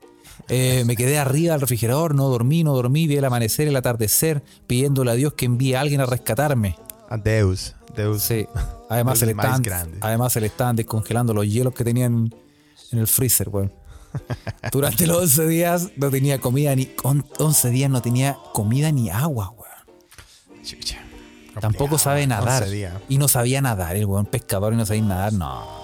Eh, 0.49 0.85
me 0.85 0.97
quedé 0.97 1.19
arriba 1.19 1.53
del 1.53 1.61
refrigerador, 1.61 2.15
no 2.15 2.29
dormí, 2.29 2.65
no 2.65 2.75
dormí, 2.75 3.07
vi 3.07 3.17
el 3.17 3.25
amanecer, 3.25 3.69
el 3.69 3.77
atardecer, 3.77 4.43
pidiéndole 4.67 5.11
a 5.11 5.15
Dios 5.15 5.35
que 5.35 5.47
envíe 5.47 5.75
a 5.75 5.81
alguien 5.81 6.01
a 6.01 6.07
rescatarme. 6.07 6.77
Adeus. 7.09 7.75
Deus. 7.95 8.23
Sí. 8.23 8.47
Además, 8.89 9.19
se 9.19 9.27
le 9.27 9.33
estaban, 9.33 9.63
además 10.01 10.33
se 10.33 10.41
le 10.41 10.47
estaban 10.49 10.77
descongelando 10.77 11.33
los 11.35 11.47
hielos 11.47 11.75
que 11.75 11.85
tenían 11.85 12.35
en 12.93 12.99
el 12.99 13.07
freezer, 13.07 13.49
weón. 13.49 13.73
Durante 14.73 15.07
los 15.07 15.19
11 15.19 15.47
días 15.47 15.89
no 15.97 16.11
tenía 16.11 16.41
comida 16.41 16.75
ni... 16.75 16.91
on- 17.05 17.25
11 17.39 17.71
días 17.71 17.91
no 17.91 18.03
tenía 18.03 18.37
comida 18.53 18.91
ni 18.93 19.09
agua, 19.11 19.51
weón. 19.51 19.60
Tampoco 21.61 21.99
sabe 21.99 22.27
nadar. 22.27 22.63
11 22.63 22.75
días. 22.75 22.95
Y 23.09 23.19
no 23.19 23.29
sabía 23.29 23.61
nadar, 23.61 23.97
el 23.97 24.07
weón 24.07 24.27
pescador 24.27 24.73
y 24.73 24.77
no 24.77 24.87
sabía 24.87 25.03
nadar, 25.03 25.33
no. 25.33 25.81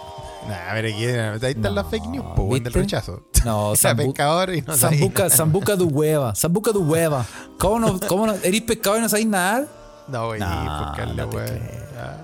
Nah, 0.49 0.71
a 0.71 0.75
ver, 0.75 0.87
aquí, 0.87 1.05
ahí 1.07 1.51
están 1.51 1.61
No, 1.63 1.71
las 1.71 1.89
fake 1.89 2.07
news, 2.07 2.25
po, 2.37 2.57
del 2.59 2.73
rechazo. 2.73 3.25
No, 3.45 3.73
Sambu- 3.75 4.05
pescador 4.07 4.55
y 4.55 4.63
no 4.63 4.77
sabía 4.77 4.99
Sambuca. 5.01 5.29
Sambuca 5.31 5.77
tu 5.77 5.89
hueva. 5.89 6.35
Sambuca 6.37 6.73
tu 6.73 6.85
hueva. 6.85 7.27
¿Cómo 7.59 7.81
no? 7.81 7.99
¿Cómo 8.07 8.27
no? 8.29 8.35
¿Eres 8.45 8.63
pescador 8.63 9.01
y 9.01 9.03
no 9.03 9.09
sabéis 9.09 9.27
nadar? 9.27 9.67
No, 10.07 10.29
güey, 10.29 10.39
No, 10.39 10.47
buscarle, 10.87 11.15
no 11.17 11.29
te. 11.31 11.61
Ah, 11.99 12.17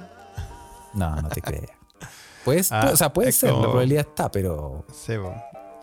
No, 0.95 1.17
no 1.21 1.29
te 1.31 1.43
creas. 1.43 1.71
Pues, 2.45 2.71
Ah, 2.71 2.91
o 2.93 2.97
sea, 2.97 3.13
puede 3.13 3.33
ser, 3.33 3.53
la 3.53 3.61
probabilidad 3.63 4.07
está, 4.09 4.31
pero. 4.31 4.85
sí, 4.93 5.15
po. 5.17 5.35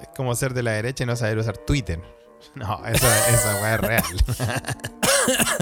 Es 0.01 0.07
como 0.15 0.33
ser 0.33 0.53
de 0.53 0.63
la 0.63 0.71
derecha 0.71 1.03
y 1.03 1.07
no 1.07 1.17
saber 1.17 1.37
usar 1.39 1.57
Twitter. 1.57 2.01
No, 2.55 2.85
esa, 2.85 3.29
esa 3.29 3.55
weá 3.61 3.75
es 3.75 3.81
real. 3.81 4.03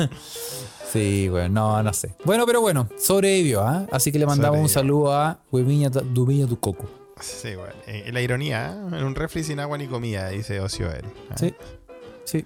Sí, 0.92 1.28
bueno, 1.30 1.50
no, 1.50 1.84
no 1.84 1.94
sé. 1.94 2.16
Bueno, 2.24 2.46
pero 2.46 2.62
bueno, 2.62 2.88
sobrevivió, 2.98 3.62
¿ah? 3.62 3.86
Así 3.92 4.12
que 4.12 4.20
le 4.20 4.26
mandamos 4.26 4.60
un 4.60 4.70
saludo 4.70 5.14
a 5.14 5.40
Hueviña 5.52 5.90
Dubiña 5.90 6.48
tu 6.48 6.60
coco. 6.60 6.86
Sí, 7.20 7.50
weón. 7.56 7.74
Eh, 7.88 8.10
la 8.14 8.22
ironía, 8.22 8.68
¿eh? 8.68 8.98
En 8.98 9.04
un 9.04 9.16
refri 9.16 9.44
sin 9.44 9.60
agua 9.60 9.78
ni 9.78 9.88
comida, 9.88 10.30
dice 10.30 10.60
Ocio 10.60 10.92
él. 10.92 11.04
Ah, 11.32 11.36
Sí, 11.38 11.54
sí. 12.26 12.46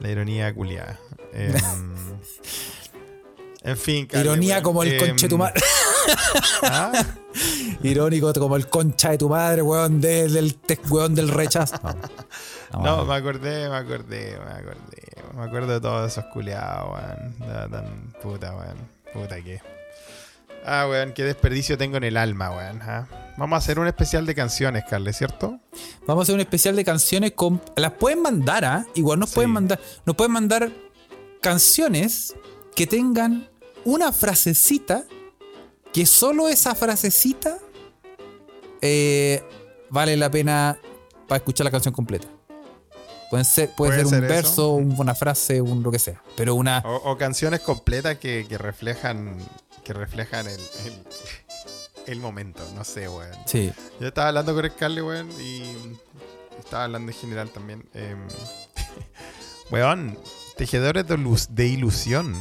La 0.00 0.10
ironía 0.10 0.54
culiada. 0.54 0.98
Em, 1.32 1.54
en 3.62 3.76
fin, 3.76 4.06
Carle, 4.06 4.30
Ironía 4.30 4.62
como 4.62 4.82
el 4.82 4.92
Em, 4.92 4.98
conche 5.08 5.26
de 5.26 5.28
tu 5.28 5.38
madre. 5.38 5.60
¿ah? 6.62 6.92
Irónico 7.82 8.32
como 8.34 8.56
el 8.56 8.68
concha 8.68 9.10
de 9.10 9.18
tu 9.18 9.28
madre, 9.28 9.62
weón, 9.62 10.00
de- 10.00 10.28
del, 10.28 10.54
te- 10.56 10.80
weón 10.90 11.14
del 11.14 11.28
rechazo. 11.28 11.76
No, 12.72 12.82
No, 12.82 12.96
no, 12.98 13.04
me 13.04 13.14
acordé, 13.14 13.68
me 13.68 13.76
acordé, 13.76 14.38
me 14.44 14.52
acordé. 14.52 15.02
Me 15.34 15.42
acuerdo 15.44 15.72
de 15.74 15.80
todos 15.80 16.10
esos 16.12 16.24
culiados, 16.32 16.90
weón. 16.92 17.70
Tan 17.70 18.12
puta, 18.22 18.54
weón. 18.56 18.76
Puta 19.12 19.42
que. 19.42 19.60
Ah, 20.64 20.86
weón, 20.88 21.12
qué 21.12 21.24
desperdicio 21.24 21.76
tengo 21.78 21.96
en 21.96 22.04
el 22.04 22.16
alma, 22.16 22.50
weón. 22.50 22.80
ah. 22.82 23.06
Vamos 23.36 23.56
a 23.56 23.58
hacer 23.58 23.78
un 23.78 23.86
especial 23.86 24.24
de 24.24 24.34
canciones, 24.34 24.84
Carle, 24.88 25.12
¿cierto? 25.12 25.58
Vamos 26.06 26.22
a 26.22 26.24
hacer 26.24 26.34
un 26.34 26.40
especial 26.40 26.74
de 26.76 26.84
canciones 26.84 27.32
con. 27.32 27.60
Las 27.76 27.92
pueden 27.92 28.22
mandar, 28.22 28.64
¿ah? 28.64 28.86
Igual 28.94 29.18
nos 29.18 29.30
Sí. 29.30 29.34
pueden 29.36 29.50
mandar. 29.50 29.78
Nos 30.06 30.16
pueden 30.16 30.32
mandar 30.32 30.70
canciones 31.42 32.34
que 32.74 32.86
tengan 32.86 33.48
una 33.84 34.12
frasecita. 34.12 35.04
Que 35.92 36.04
solo 36.04 36.48
esa 36.48 36.74
frasecita 36.74 37.56
eh, 38.82 39.42
vale 39.88 40.14
la 40.16 40.30
pena 40.30 40.76
para 41.26 41.38
escuchar 41.38 41.64
la 41.64 41.70
canción 41.70 41.94
completa. 41.94 42.28
Pueden 43.30 43.44
ser, 43.44 43.70
puede, 43.70 43.90
Puede 44.02 44.08
ser 44.08 44.18
un 44.18 44.24
eso. 44.24 44.34
verso, 44.34 44.70
un- 44.70 44.94
una 44.98 45.14
frase, 45.14 45.60
un 45.60 45.82
lo 45.82 45.90
que 45.90 45.98
sea. 45.98 46.22
Pero 46.36 46.54
una. 46.54 46.78
O, 46.84 47.12
o 47.12 47.18
canciones 47.18 47.60
completas 47.60 48.18
que, 48.18 48.46
que 48.48 48.56
reflejan 48.58 49.36
que 49.84 49.92
reflejan 49.92 50.46
el, 50.48 50.60
el, 50.84 51.02
el 52.06 52.20
momento, 52.20 52.62
no 52.74 52.82
sé, 52.84 53.08
weón. 53.08 53.30
Sí. 53.46 53.72
Yo 54.00 54.08
estaba 54.08 54.28
hablando 54.28 54.54
con 54.54 54.64
el 54.64 54.74
Carly, 54.74 55.00
weón, 55.00 55.28
y 55.40 55.62
estaba 56.58 56.84
hablando 56.84 57.12
en 57.12 57.18
general 57.18 57.50
también. 57.50 57.88
em, 57.94 58.18
weón, 59.70 60.18
tejedores 60.56 61.06
de, 61.06 61.18
luz, 61.18 61.48
de 61.50 61.66
ilusión 61.66 62.34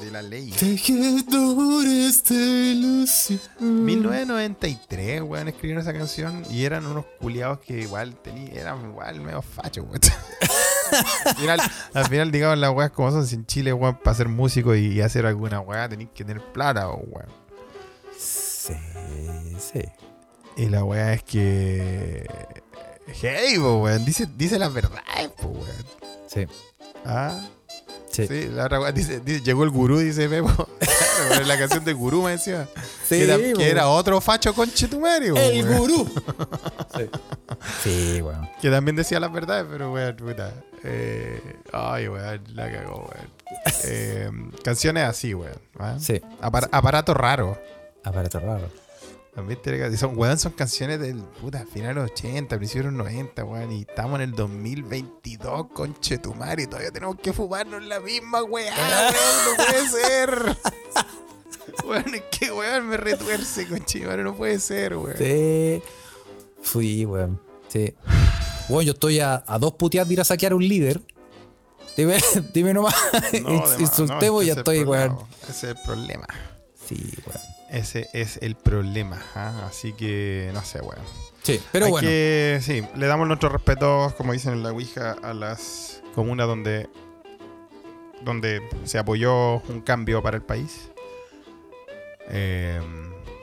de 0.00 0.10
la 0.10 0.22
ley. 0.22 0.50
Tejedores 0.52 2.24
de 2.24 2.34
ilusión. 2.72 3.40
1993, 3.60 5.22
weón, 5.22 5.48
escribieron 5.48 5.82
esa 5.82 5.92
canción 5.92 6.44
y 6.50 6.64
eran 6.64 6.86
unos 6.86 7.04
culiados 7.20 7.58
que 7.60 7.80
igual 7.80 8.14
tenían, 8.22 8.56
eran 8.56 8.90
igual 8.90 9.20
medio 9.20 9.42
fachos, 9.42 9.84
weón. 9.84 10.00
al, 11.26 11.34
final, 11.36 11.60
al 11.94 12.06
final, 12.06 12.30
digamos, 12.30 12.58
las 12.58 12.70
weas 12.70 12.92
como 12.92 13.10
son, 13.10 13.26
si 13.26 13.34
en 13.34 13.46
Chile, 13.46 13.72
weón, 13.72 13.98
para 13.98 14.16
ser 14.16 14.28
músico 14.28 14.74
y, 14.74 14.86
y 14.86 15.00
hacer 15.00 15.26
alguna 15.26 15.60
wea 15.60 15.88
tenéis 15.88 16.10
que 16.14 16.24
tener 16.24 16.42
plata, 16.52 16.88
weón. 16.88 17.28
Sí, 18.16 18.74
sí. 19.58 19.82
Y 20.56 20.68
la 20.68 20.84
wea 20.84 21.12
es 21.12 21.22
que. 21.22 22.26
Hey, 23.06 23.58
po, 23.58 23.78
weón, 23.82 24.04
dice, 24.04 24.26
dice 24.36 24.58
las 24.58 24.72
verdades, 24.72 25.28
po, 25.40 25.48
weón. 25.48 25.86
Sí. 26.28 26.46
Ah, 27.04 27.40
Sí. 28.10 28.26
sí, 28.26 28.48
la 28.50 28.64
otra 28.64 28.92
dice, 28.92 29.20
dice- 29.20 29.42
llegó 29.42 29.62
el 29.64 29.68
gurú, 29.70 29.98
dice 29.98 30.26
Pepo. 30.28 30.68
Weón, 31.30 31.48
la 31.48 31.58
canción 31.58 31.84
de 31.84 31.92
gurú 31.92 32.22
me 32.22 32.30
decía. 32.32 32.66
Sí, 33.06 33.16
que, 33.18 33.24
era, 33.24 33.36
que 33.38 33.70
era 33.70 33.88
otro 33.88 34.20
facho 34.22 34.54
conchetumario. 34.54 35.34
El 35.36 35.64
weón. 35.66 35.78
gurú. 35.78 36.14
sí. 36.96 37.10
Sí, 37.82 38.20
bueno. 38.22 38.50
Que 38.62 38.70
también 38.70 38.96
decía 38.96 39.20
las 39.20 39.30
verdades, 39.32 39.66
pero 39.70 39.92
weón, 39.92 40.16
puta. 40.16 40.50
Eh, 40.84 41.40
ay, 41.72 42.08
weón, 42.08 42.42
la 42.54 42.72
cagó, 42.72 43.10
weón. 43.12 43.36
Eh, 43.84 44.30
canciones 44.64 45.04
así, 45.04 45.34
weón. 45.34 45.58
¿ah? 45.78 45.96
Sí. 46.00 46.20
Apar- 46.40 46.68
aparato 46.72 47.12
raro. 47.14 47.58
Aparato 48.02 48.40
raro. 48.40 48.70
También 49.36 49.98
son, 49.98 50.16
weón, 50.16 50.38
son 50.38 50.52
canciones 50.52 50.98
del 50.98 51.18
puta, 51.18 51.66
final 51.66 51.94
de 51.94 52.00
los 52.00 52.10
80, 52.10 52.56
principios 52.56 52.86
de 52.86 52.92
los 52.92 52.98
90, 53.04 53.44
weón. 53.44 53.70
Y 53.70 53.80
estamos 53.82 54.14
en 54.16 54.22
el 54.22 54.32
2022, 54.32 55.66
conchetumare, 55.74 56.62
y 56.62 56.66
todavía 56.66 56.90
tenemos 56.90 57.16
que 57.20 57.34
fumarnos 57.34 57.84
la 57.84 58.00
misma 58.00 58.42
weá, 58.42 58.74
weón. 58.74 59.14
No 59.44 59.64
puede 59.64 59.88
ser. 59.88 60.56
Weón, 61.84 62.14
es 62.14 62.22
que 62.30 62.50
weón 62.50 62.88
me 62.88 62.96
retuerce, 62.96 63.66
conchetumare, 63.68 64.24
no 64.24 64.34
puede 64.34 64.58
ser, 64.58 64.96
weón. 64.96 65.18
Sí. 65.18 65.82
Fui, 66.62 67.04
weón. 67.04 67.40
Sí. 67.68 67.92
Bueno, 68.68 68.82
yo 68.82 68.92
estoy 68.92 69.20
a, 69.20 69.44
a 69.46 69.58
dos 69.58 69.74
puteadas 69.74 70.08
de 70.08 70.14
ir 70.14 70.20
a 70.20 70.24
saquear 70.24 70.54
un 70.54 70.66
líder. 70.66 71.02
Dime, 71.96 72.18
dime 72.54 72.72
nomás. 72.72 72.94
No, 73.42 73.62
Insultemos 73.78 74.22
no, 74.22 74.42
y 74.42 74.46
ya 74.46 74.54
estoy, 74.54 74.82
weón. 74.82 75.18
Ese 75.42 75.50
es 75.50 75.76
el 75.76 75.82
problema. 75.84 76.26
Sí, 76.88 77.12
weón. 77.26 77.55
Ese 77.70 78.08
es 78.12 78.38
el 78.42 78.54
problema. 78.54 79.20
¿ah? 79.34 79.66
Así 79.68 79.92
que, 79.92 80.50
no 80.54 80.62
sé, 80.62 80.80
weón. 80.80 81.02
Sí, 81.42 81.60
pero 81.72 81.86
Hay 81.86 81.90
bueno. 81.92 82.08
que, 82.08 82.58
sí, 82.62 82.82
le 82.96 83.06
damos 83.06 83.28
nuestros 83.28 83.52
respetos, 83.52 84.14
como 84.14 84.32
dicen 84.32 84.54
en 84.54 84.62
la 84.62 84.72
Ouija, 84.72 85.12
a 85.22 85.32
las 85.32 86.02
comunas 86.14 86.46
donde, 86.46 86.88
donde 88.24 88.62
se 88.84 88.98
apoyó 88.98 89.60
un 89.62 89.80
cambio 89.80 90.22
para 90.22 90.36
el 90.36 90.42
país. 90.42 90.90
Eh, 92.28 92.80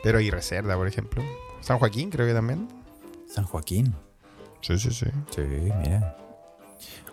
pero 0.04 0.18
hay 0.18 0.30
reserva, 0.30 0.76
por 0.76 0.88
ejemplo. 0.88 1.24
San 1.62 1.80
Joaquín, 1.80 2.10
creo 2.10 2.28
que 2.28 2.34
también. 2.34 2.68
San 3.28 3.46
Joaquín. 3.46 3.96
Sí, 4.62 4.78
sí, 4.78 4.92
sí. 4.92 5.06
Sí, 5.34 5.42
mira. 5.42 6.18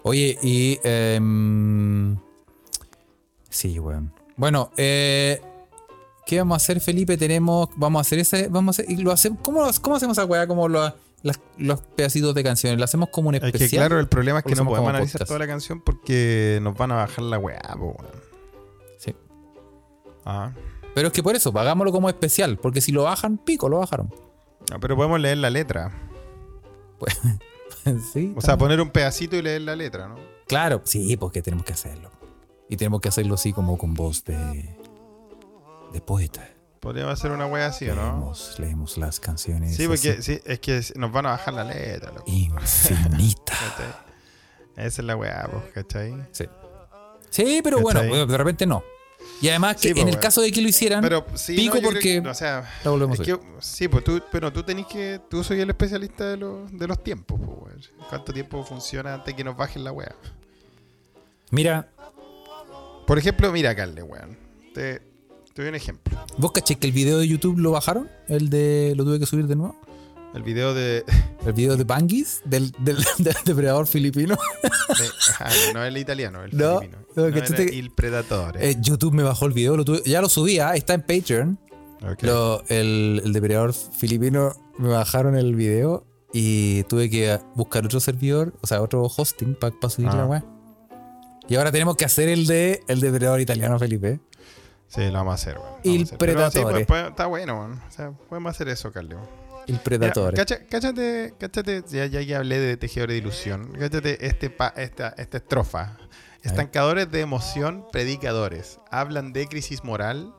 Oye, 0.03 0.39
y. 0.43 0.79
em, 0.83 2.19
sí, 3.49 3.79
weón. 3.79 4.13
Bueno, 4.37 4.71
eh, 4.77 5.41
¿qué 6.31 6.39
vamos 6.39 6.55
a 6.55 6.57
hacer, 6.57 6.81
Felipe? 6.81 7.17
Tenemos. 7.17 7.69
Vamos 7.77 7.99
a 7.99 8.03
hacer 8.03 8.21
ese. 8.21 8.49
Vamos 8.49 8.79
a 8.79 8.83
hacer. 8.83 8.91
y 8.93 9.03
lo 9.03 9.11
hacemos, 9.13 9.41
¿cómo, 9.43 9.63
lo- 9.67 9.73
¿Cómo 9.83 9.97
hacemos 9.97 10.17
esa 10.17 10.25
weá? 10.27 10.47
Como 10.47 10.69
lo- 10.69 10.95
las- 11.23 11.41
los 11.59 11.81
pedacitos 11.81 12.35
de 12.35 12.43
canciones. 12.45 12.79
¿Lo 12.79 12.85
hacemos 12.85 13.09
como 13.11 13.29
un 13.29 13.35
Es 13.35 13.43
especial? 13.43 13.69
que 13.71 13.77
claro, 13.77 13.99
el 14.01 14.09
problema 14.09 14.39
es 14.39 14.45
¿O 14.47 14.49
que 14.49 14.55
no 14.55 14.65
podemos 14.65 14.89
analizar 14.91 15.13
podcast? 15.19 15.29
toda 15.29 15.39
la 15.41 15.47
canción 15.47 15.81
porque 15.81 16.59
nos 16.63 16.77
van 16.77 16.93
a 16.93 16.95
bajar 16.97 17.25
la 17.25 17.39
weá, 17.39 17.61
po. 17.77 17.97
Sí. 18.99 19.15
Ah. 20.25 20.53
Pero 20.95 21.09
es 21.09 21.13
que 21.13 21.23
por 21.23 21.35
eso, 21.37 21.53
hagámoslo 21.59 21.93
como 21.93 22.09
especial. 22.09 22.57
Porque 22.59 22.81
si 22.81 22.93
lo 22.93 23.03
bajan, 23.03 23.37
pico, 23.39 23.69
lo 23.69 23.79
bajaron. 23.79 24.15
No, 24.71 24.79
pero 24.81 24.97
podemos 24.97 25.21
leer 25.21 25.39
la 25.39 25.51
letra. 25.51 25.91
Pues, 26.99 27.19
sí. 28.13 28.33
O 28.37 28.41
sea, 28.41 28.57
poner 28.57 28.81
un 28.81 28.91
pedacito 28.91 29.37
y 29.37 29.43
leer 29.43 29.63
la 29.63 29.75
letra, 29.77 30.09
¿no? 30.09 30.17
Claro, 30.47 30.81
sí, 30.85 31.17
porque 31.17 31.43
tenemos 31.43 31.65
que 31.65 31.73
hacerlo. 31.73 32.11
Y 32.69 32.77
tenemos 32.77 33.01
que 33.01 33.09
hacerlo 33.09 33.35
así 33.35 33.53
como 33.53 33.77
con 33.79 33.95
voz 33.95 34.25
de. 34.25 34.77
De 35.93 36.01
poeta. 36.01 36.49
Podríamos 36.81 37.13
hacer 37.13 37.31
una 37.31 37.47
wea 37.47 37.67
así, 37.67 37.89
¿o 37.91 37.95
no? 37.95 38.03
Leemos, 38.03 38.55
leemos 38.59 38.97
las 38.97 39.21
canciones. 39.21 39.77
Sí, 39.77 39.87
porque 39.87 40.13
así, 40.13 40.23
sí, 40.37 40.41
es 40.47 40.61
que 40.61 40.83
nos 40.97 41.13
van 41.13 41.27
a 41.27 41.31
bajar 41.33 41.53
la 41.55 41.65
letra, 41.65 42.11
loco. 42.11 42.25
Infinita. 42.27 43.55
Esa 44.77 45.03
es 45.03 45.05
la 45.05 45.15
weá, 45.17 45.47
pues, 45.51 45.65
¿cachai? 45.75 46.15
Sí. 46.33 46.47
Sí, 47.29 47.61
pero 47.63 47.81
bueno, 47.81 48.27
de 48.27 48.37
repente 48.39 48.67
no. 48.67 48.83
Y 49.43 49.49
además 49.51 49.77
que 49.77 49.89
Sí, 49.89 49.89
pues, 49.95 50.03
en 50.03 50.09
el 50.09 50.15
bueno. 50.15 50.23
caso 50.23 50.41
de 50.41 50.51
que 50.51 50.63
lo 50.63 50.69
hicieran, 50.69 51.03
Pero 51.03 51.27
sí, 51.35 51.55
pico 51.55 51.77
no, 51.77 51.83
porque 51.83 52.23
que- 52.23 52.29
o 52.29 52.35
sea, 52.35 52.67
la 52.83 52.91
volvemos 52.91 53.21
es 53.21 53.29
a 53.29 53.37
que, 53.37 53.41
sí, 53.61 53.87
pues 53.89 54.03
tú, 54.03 54.23
pero 54.33 54.51
tú 54.51 54.63
tenés 54.63 54.87
que, 54.87 55.21
tú 55.29 55.45
soy 55.45 55.61
el 55.61 55.69
especialista 55.69 56.25
de, 56.27 56.39
los 56.39 56.73
de 56.77 56.87
los 56.87 57.03
tiempos, 57.05 57.39
pues. 57.61 57.91
¿Cuánto 58.09 58.33
tiempo 58.33 58.65
funciona 58.65 59.13
antes 59.15 59.35
que 59.35 59.45
nos 59.45 59.55
bajen 59.57 59.85
la 59.85 59.93
weá? 59.93 60.15
Mira, 61.51 61.89
Por 63.07 63.19
ejemplo, 63.19 63.51
mira, 63.53 63.75
Carle, 63.75 64.03
weón. 64.03 64.39
Te, 64.75 65.03
te 65.55 65.63
doy 65.63 65.69
un 65.69 65.75
ejemplo. 65.75 66.19
¿vos 66.39 66.53
caché 66.53 66.77
que 66.77 66.87
el 66.87 66.93
video 66.93 67.19
de 67.19 67.29
YouTube 67.29 67.59
lo 67.59 67.71
bajaron? 67.73 68.09
El 68.29 68.51
de. 68.51 68.95
lo 68.97 69.05
tuve 69.05 69.19
que 69.19 69.27
subir 69.27 69.47
de 69.47 69.57
nuevo. 69.57 69.77
El 70.35 70.43
video 70.45 70.75
de, 70.75 71.05
El 71.47 71.53
video 71.55 71.77
de 71.77 71.85
Banguis, 71.85 72.41
del, 72.45 72.71
del, 72.79 72.97
del 73.19 73.35
depredador 73.45 73.87
filipino. 73.87 74.37
de- 74.65 75.09
ah, 75.41 75.51
no 75.75 75.85
el 75.85 75.97
italiano, 75.97 76.45
el 76.45 76.57
No, 76.57 76.79
filipino. 76.79 77.03
no, 77.17 77.27
No, 77.29 77.35
¿cachaste 77.35 77.63
era 77.63 77.71
que- 77.73 77.79
el 77.79 77.91
Predatore. 77.91 78.71
Eh, 78.71 78.77
YouTube 78.81 79.13
me 79.13 79.23
bajó 79.25 79.47
el 79.47 79.53
video, 79.53 79.77
lo 79.77 79.85
tuve- 79.85 80.03
ya 80.05 80.21
lo 80.21 80.29
subí, 80.29 80.59
ah, 80.61 80.75
está 80.77 80.95
en 80.95 81.03
Patreon. 81.03 81.59
Ok. 82.09 82.23
Lo- 82.23 82.63
el, 82.69 83.21
el 83.25 83.33
depredador 83.33 83.73
filipino 83.75 84.53
me 84.79 84.89
bajaron 84.89 85.37
el 85.37 85.55
video 85.57 86.07
y 86.33 86.85
tuve 86.85 87.11
que 87.11 87.39
buscar 87.57 87.85
otro 87.85 87.99
servidor, 87.99 88.55
o 88.63 88.67
sea, 88.69 88.81
otro 88.83 89.03
hosting 89.05 89.55
para 89.57 89.75
subir 89.91 90.09
Ah. 90.13 90.27
la. 90.31 90.45
Y 91.49 91.57
ahora 91.57 91.73
tenemos 91.73 91.97
que 91.97 92.05
hacer 92.05 92.29
el 92.29 92.47
de 92.47 92.81
el 92.87 93.01
depredador 93.01 93.41
italiano, 93.41 93.77
Felipe. 93.81 94.21
Sí, 94.93 95.07
lo 95.07 95.13
vamos 95.13 95.33
a 95.33 95.35
hacer, 95.35 95.59
weón. 95.59 95.73
Pero 95.83 96.05
sí, 96.07 96.17
Predatore. 96.17 96.85
pues, 96.85 96.87
pues, 96.87 97.05
está 97.11 97.27
bueno, 97.27 97.59
weón. 97.59 97.81
O 97.87 97.91
sea, 97.91 98.11
podemos 98.11 98.51
hacer 98.51 98.69
eso, 98.69 98.91
weón. 98.95 99.19
El 99.67 99.79
Predatore. 99.79 100.37
Cacha- 100.37 100.67
cáchate, 100.69 101.35
cáchate, 101.39 101.85
ya, 101.89 102.07
ya 102.07 102.25
que 102.27 102.35
hablé 102.35 102.59
de 102.59 102.77
tejedores 102.77 103.15
de 103.15 103.19
ilusión, 103.19 103.73
cáchate 103.79 104.27
este 104.27 104.51
pa- 104.51 104.73
esta, 104.77 105.11
esta 105.17 105.37
estrofa. 105.39 105.97
Estancadores 106.43 107.11
de 107.11 107.21
emoción, 107.21 107.87
predicadores. 107.93 108.81
Hablan 108.91 109.33
de 109.33 109.47
crisis 109.47 109.85
moral, 109.85 110.35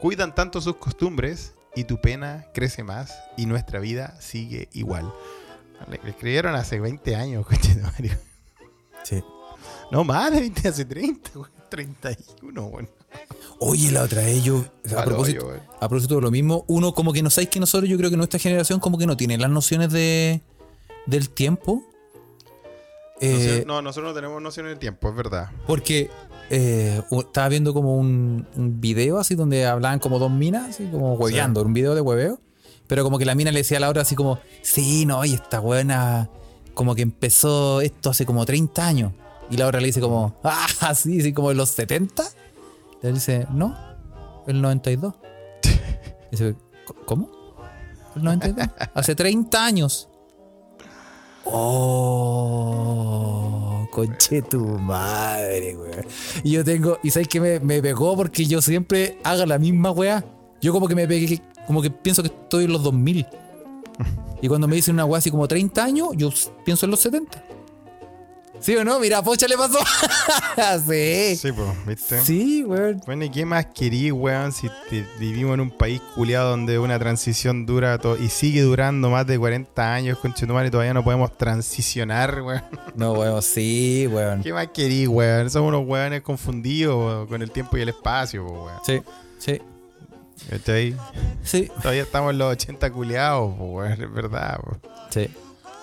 cuidan 0.00 0.34
tanto 0.34 0.60
sus 0.60 0.76
costumbres 0.76 1.54
y 1.74 1.84
tu 1.84 2.00
pena 2.00 2.46
crece 2.54 2.84
más 2.84 3.12
y 3.36 3.46
nuestra 3.46 3.78
vida 3.80 4.16
sigue 4.20 4.68
igual. 4.72 5.12
Le 5.88 5.96
escribieron 6.08 6.54
hace 6.54 6.78
20 6.80 7.16
años, 7.16 7.44
coche 7.48 7.74
de 7.74 7.82
Mario. 7.82 8.12
Sí. 9.02 9.22
No 9.90 10.04
más 10.04 10.30
de 10.32 10.40
20, 10.40 10.68
hace 10.68 10.84
30, 10.84 11.30
güey. 11.34 11.50
31, 11.68 12.62
bueno. 12.70 12.88
Oye, 13.58 13.92
la 13.92 14.02
otra 14.02 14.22
vez 14.22 14.42
yo, 14.42 14.64
a 14.96 15.04
propósito, 15.04 15.48
a 15.80 15.88
de 15.88 16.20
lo 16.20 16.30
mismo, 16.30 16.64
uno 16.66 16.94
como 16.94 17.12
que 17.12 17.22
no 17.22 17.30
sabéis 17.30 17.50
que 17.50 17.60
nosotros, 17.60 17.88
yo 17.88 17.96
creo 17.96 18.10
que 18.10 18.16
nuestra 18.16 18.40
generación 18.40 18.80
como 18.80 18.98
que 18.98 19.06
no 19.06 19.16
tiene 19.16 19.38
las 19.38 19.50
nociones 19.50 19.92
de 19.92 20.42
del 21.06 21.30
tiempo. 21.30 21.82
Eh, 23.20 23.64
no, 23.66 23.80
nosotros 23.80 24.10
no 24.10 24.14
tenemos 24.14 24.42
noción 24.42 24.66
del 24.66 24.78
tiempo, 24.78 25.08
es 25.08 25.14
verdad. 25.14 25.50
Porque 25.66 26.10
eh, 26.50 27.00
estaba 27.10 27.48
viendo 27.48 27.72
como 27.72 27.96
un, 27.96 28.48
un 28.56 28.80
video 28.80 29.18
así 29.18 29.36
donde 29.36 29.64
hablaban 29.64 30.00
como 30.00 30.18
dos 30.18 30.30
minas, 30.30 30.70
así 30.70 30.88
como 30.90 31.14
hueveando, 31.14 31.62
un 31.62 31.72
video 31.72 31.94
de 31.94 32.00
hueveo. 32.00 32.40
Pero 32.88 33.04
como 33.04 33.18
que 33.18 33.24
la 33.24 33.34
mina 33.34 33.52
le 33.52 33.60
decía 33.60 33.76
a 33.76 33.80
la 33.80 33.88
otra 33.88 34.02
así 34.02 34.16
como, 34.16 34.40
sí, 34.62 35.06
no, 35.06 35.24
y 35.24 35.34
esta 35.34 35.60
buena, 35.60 36.28
como 36.74 36.94
que 36.94 37.02
empezó 37.02 37.80
esto 37.80 38.10
hace 38.10 38.26
como 38.26 38.44
30 38.44 38.86
años. 38.86 39.12
Y 39.50 39.56
la 39.56 39.66
otra 39.66 39.80
le 39.80 39.86
dice 39.86 40.00
como, 40.00 40.34
ah, 40.42 40.66
sí, 40.94 41.20
sí, 41.22 41.32
como 41.32 41.52
en 41.52 41.58
los 41.58 41.70
70. 41.70 42.24
Y 43.02 43.06
él 43.06 43.14
dice, 43.14 43.46
no, 43.52 43.76
el 44.46 44.60
92. 44.62 45.14
Y 45.64 45.68
dice, 46.32 46.52
"¿C- 46.52 46.56
¿cómo? 47.06 47.28
El 48.16 48.22
92. 48.24 48.68
Hace 48.94 49.14
30 49.14 49.64
años. 49.64 50.08
Oh, 52.14 53.86
conche 53.90 54.42
tu 54.42 54.60
madre, 54.64 55.76
weón. 55.76 56.06
Y 56.44 56.52
yo 56.52 56.64
tengo, 56.64 56.98
y 57.02 57.10
sabes 57.10 57.26
que 57.28 57.40
me, 57.40 57.58
me 57.60 57.82
pegó 57.82 58.16
porque 58.16 58.44
yo 58.44 58.60
siempre 58.62 59.18
hago 59.24 59.44
la 59.46 59.58
misma 59.58 59.90
weá. 59.90 60.24
Yo 60.60 60.72
como 60.72 60.86
que 60.86 60.94
me 60.94 61.08
pegué, 61.08 61.40
como 61.66 61.82
que 61.82 61.90
pienso 61.90 62.22
que 62.22 62.28
estoy 62.28 62.64
en 62.66 62.72
los 62.72 62.82
2000. 62.84 63.26
Y 64.40 64.48
cuando 64.48 64.68
me 64.68 64.76
dicen 64.76 64.94
una 64.94 65.04
weá 65.04 65.18
así 65.18 65.30
como 65.30 65.46
30 65.48 65.82
años, 65.84 66.08
yo 66.16 66.30
pienso 66.64 66.86
en 66.86 66.90
los 66.90 67.00
70. 67.00 67.44
¿Sí 68.62 68.76
o 68.76 68.84
no? 68.84 69.00
Mira, 69.00 69.18
a 69.18 69.22
Pocha 69.22 69.46
le 69.48 69.56
pasó. 69.56 69.78
sí. 70.88 71.36
Sí, 71.36 71.52
pues, 71.52 71.86
¿viste? 71.86 72.20
Sí, 72.20 72.62
weón. 72.64 73.02
Bueno, 73.06 73.24
¿y 73.24 73.30
qué 73.30 73.44
más 73.44 73.66
querí, 73.66 74.12
weón, 74.12 74.52
si 74.52 74.68
te- 74.88 75.04
vivimos 75.18 75.54
en 75.54 75.60
un 75.60 75.70
país 75.70 76.00
culiado 76.14 76.50
donde 76.50 76.78
una 76.78 76.98
transición 76.98 77.66
dura 77.66 77.98
y 78.20 78.28
sigue 78.28 78.62
durando 78.62 79.10
más 79.10 79.26
de 79.26 79.38
40 79.38 79.92
años, 79.94 80.18
conchetumare, 80.18 80.68
y 80.68 80.70
todavía 80.70 80.94
no 80.94 81.02
podemos 81.02 81.36
transicionar, 81.36 82.40
weón? 82.42 82.62
No, 82.94 83.12
weón, 83.14 83.42
sí, 83.42 84.06
weón. 84.10 84.42
¿Qué 84.42 84.52
más 84.52 84.68
querí, 84.68 85.06
weón? 85.06 85.50
Somos 85.50 85.68
unos 85.68 85.86
weones 85.86 86.22
confundidos 86.22 86.96
weón, 86.96 87.26
con 87.26 87.42
el 87.42 87.50
tiempo 87.50 87.76
y 87.76 87.80
el 87.82 87.88
espacio, 87.88 88.44
weón. 88.44 88.78
Sí, 88.86 89.02
sí, 89.38 89.60
¿Cachai? 90.50 90.96
sí. 91.42 91.70
Todavía 91.80 92.02
estamos 92.02 92.30
en 92.32 92.38
los 92.38 92.52
80 92.52 92.90
culiados, 92.92 93.54
weón, 93.58 93.92
es 93.92 94.12
verdad, 94.12 94.58
po. 94.60 94.76
Sí, 95.10 95.28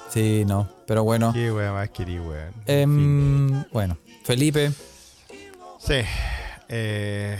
sí, 0.10 0.44
no. 0.46 0.70
Pero 0.86 1.04
bueno. 1.04 1.32
¿Qué 1.34 1.52
weón 1.52 1.74
más 1.74 1.90
querí, 1.90 2.18
fin. 2.18 2.64
Em, 2.66 3.64
bueno, 3.72 3.98
Felipe, 4.24 4.72
Sí. 5.80 5.96
Eh, 6.68 7.38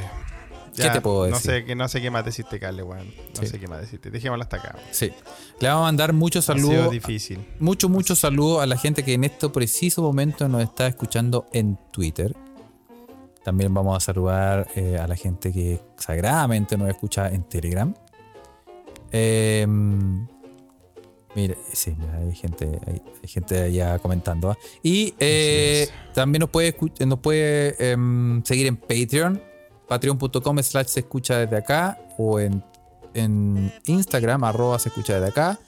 ¿Qué 0.76 0.90
te 0.90 1.02
puedo 1.02 1.28
no 1.28 1.36
decir? 1.36 1.52
Sé, 1.52 1.66
que, 1.66 1.76
no 1.76 1.90
sé 1.90 2.02
qué 2.02 2.10
más 2.10 2.24
decirte, 2.24 2.58
Carle, 2.58 2.84
weón. 2.84 3.08
No 3.08 3.42
Sí. 3.42 3.48
sé 3.48 3.60
qué 3.60 3.68
más 3.68 3.82
decirte. 3.82 4.10
Dejémoslo 4.12 4.44
hasta 4.44 4.58
acá. 4.58 4.76
sí. 4.92 5.12
Le 5.60 5.68
vamos 5.68 5.82
a 5.82 5.86
mandar 5.88 6.14
muchos 6.14 6.46
saludos. 6.46 6.90
difícil. 6.92 7.46
Muchos, 7.60 7.90
muchos 7.90 8.20
saludos 8.20 8.64
a 8.64 8.66
la 8.66 8.78
gente 8.78 9.04
que 9.04 9.14
en 9.14 9.26
este 9.26 9.50
preciso 9.50 10.02
momento 10.02 10.48
nos 10.48 10.64
está 10.64 10.88
escuchando 10.88 11.48
en 11.52 11.78
Twitter. 11.92 12.34
También 13.44 13.74
vamos 13.74 13.98
a 13.98 14.00
saludar 14.00 14.68
eh, 14.76 14.98
a 14.98 15.06
la 15.08 15.16
gente 15.18 15.52
que 15.52 15.82
sagradamente 15.98 16.78
nos 16.78 16.88
escucha 16.90 17.28
en 17.30 17.44
Telegram. 17.44 17.94
Em, 19.12 20.28
mira, 21.36 21.56
sí, 21.72 21.96
hay 22.14 22.36
gente, 22.36 22.80
hay, 22.88 23.02
hay 23.22 23.30
gente 23.30 23.62
allá 23.62 24.00
comentando. 24.00 24.52
¿ah? 24.52 24.58
Y 24.84 25.14
eh, 25.20 25.88
también 26.14 26.42
nos 26.42 26.50
puede, 26.50 26.76
nos 27.06 27.20
puede 27.20 27.92
em, 27.92 28.44
seguir 28.44 28.68
en 28.68 28.78
Patreon, 28.78 29.42
patreon.com 29.88 30.60
slash 30.64 30.88
se 30.88 31.00
escucha 31.02 31.38
desde 31.40 31.58
acá, 31.58 32.00
o 32.18 32.40
en, 32.40 32.64
en 33.14 33.72
Instagram, 33.86 34.44
arroba 34.44 34.80
se 34.80 34.90
escucha 34.90 35.14
desde 35.16 35.28
acá. 35.30 35.60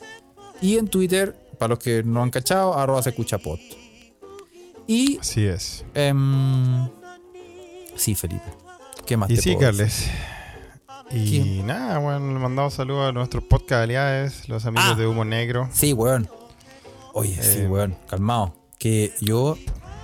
Y 0.62 0.78
en 0.78 0.88
Twitter, 0.88 1.36
para 1.58 1.70
los 1.72 1.80
que 1.80 2.04
no 2.04 2.22
han 2.22 2.30
cachado, 2.30 2.78
arroba 2.78 3.02
se 3.02 3.10
escucha 3.10 3.38
pod. 3.40 3.60
Y 4.88 5.18
Así 5.20 5.46
es. 5.46 5.86
em, 5.94 6.90
sí, 7.96 8.14
Felipe. 8.16 8.44
¿Qué 9.06 9.18
más 9.18 9.30
Y 9.30 9.36
te 9.36 9.42
sí, 9.42 9.56
puedo 9.56 9.72
decir? 9.72 10.12
Y 11.14 11.30
¿Quién? 11.30 11.68
nada, 11.68 11.98
bueno, 12.00 12.20
le 12.34 12.40
mandamos 12.40 12.74
saludos 12.74 13.10
a 13.10 13.12
nuestros 13.12 13.44
podcast 13.44 13.84
aliados, 13.84 14.48
los 14.48 14.66
amigos 14.66 14.92
Ah. 14.94 14.96
de 14.96 15.08
Humo 15.08 15.26
Negro. 15.26 15.70
Sí, 15.74 15.92
weón. 15.94 16.30
Oye, 17.14 17.36
sí, 17.42 17.60
Eh, 17.60 17.68
weón. 17.68 17.98
Calmado. 18.10 18.56
Que 18.80 19.14
yo, 19.20 19.58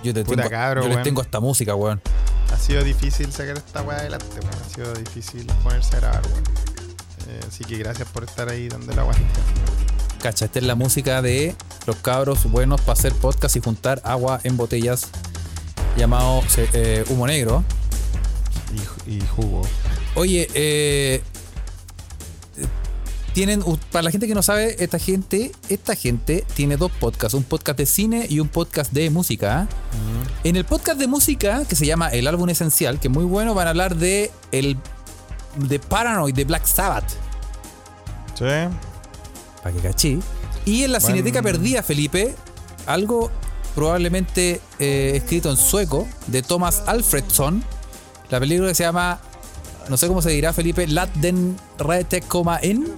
yo 0.04 0.12
te 0.14 0.22
tengo, 0.22 0.48
cabro, 0.50 0.82
yo 0.82 0.88
les 0.88 1.02
tengo 1.02 1.22
esta 1.22 1.40
música, 1.40 1.74
weón. 1.74 2.00
Ha 2.52 2.56
sido 2.58 2.82
difícil 2.84 3.32
sacar 3.32 3.56
esta 3.56 3.82
weá 3.82 3.98
adelante, 3.98 4.26
weón. 4.40 4.54
Ha 4.54 4.68
sido 4.74 4.92
difícil 4.94 5.46
ponerse 5.62 5.96
a 5.96 6.00
grabar, 6.00 6.22
weón. 6.26 6.44
Eh, 7.28 7.40
así 7.48 7.64
que 7.64 7.78
gracias 7.78 8.08
por 8.08 8.24
estar 8.24 8.48
ahí 8.50 8.68
dando 8.68 8.92
la 8.94 9.02
aguante. 9.02 9.24
Cacha, 10.22 10.44
esta 10.44 10.58
es 10.58 10.64
la 10.66 10.74
música 10.74 11.22
de 11.22 11.54
los 11.86 11.96
cabros 11.96 12.44
buenos 12.50 12.80
para 12.82 12.92
hacer 12.94 13.12
podcast 13.14 13.56
y 13.56 13.60
juntar 13.60 14.00
agua 14.04 14.40
en 14.44 14.56
botellas 14.56 15.08
llamado 15.96 16.42
eh, 16.74 17.04
humo 17.08 17.26
negro. 17.26 17.64
Y, 19.06 19.16
y 19.16 19.20
jugo. 19.34 19.62
Oye, 20.14 20.48
eh, 20.54 21.22
tienen, 23.34 23.62
para 23.92 24.02
la 24.02 24.10
gente 24.10 24.26
que 24.26 24.34
no 24.34 24.42
sabe, 24.42 24.82
esta 24.82 24.98
gente, 24.98 25.52
esta 25.68 25.94
gente 25.94 26.44
tiene 26.54 26.76
dos 26.76 26.90
podcasts, 26.90 27.34
un 27.34 27.44
podcast 27.44 27.78
de 27.78 27.86
cine 27.86 28.26
y 28.28 28.40
un 28.40 28.48
podcast 28.48 28.92
de 28.92 29.10
música. 29.10 29.68
En 30.44 30.56
el 30.56 30.64
podcast 30.64 30.98
de 30.98 31.06
música, 31.06 31.64
que 31.68 31.76
se 31.76 31.86
llama 31.86 32.08
El 32.08 32.26
Álbum 32.26 32.48
Esencial, 32.48 32.98
que 32.98 33.08
es 33.08 33.14
muy 33.14 33.24
bueno, 33.24 33.54
van 33.54 33.66
a 33.68 33.70
hablar 33.70 33.94
de 33.96 34.32
el 34.50 34.76
de 35.56 35.78
Paranoid 35.78 36.34
de 36.34 36.44
Black 36.44 36.66
Sabbath. 36.66 37.10
Sí. 38.34 38.44
Para 39.62 39.74
que 39.74 39.80
cachí. 39.82 40.18
Y 40.64 40.82
en 40.82 40.92
la 40.92 40.98
Buen- 40.98 41.12
Cineteca 41.12 41.40
Perdida, 41.42 41.82
Felipe, 41.82 42.34
algo 42.86 43.30
probablemente 43.74 44.60
eh, 44.80 45.12
escrito 45.14 45.50
en 45.50 45.56
sueco 45.56 46.08
de 46.26 46.42
Thomas 46.42 46.82
Alfredson. 46.86 47.62
La 48.30 48.40
película 48.40 48.74
se 48.74 48.82
llama, 48.82 49.20
no 49.88 49.96
sé 49.96 50.08
cómo 50.08 50.22
se 50.22 50.30
dirá, 50.30 50.52
Felipe, 50.52 50.86
Lat 50.86 51.10
den 51.14 51.56
Rete 51.78 52.20
Coma 52.22 52.58
In. 52.62 52.94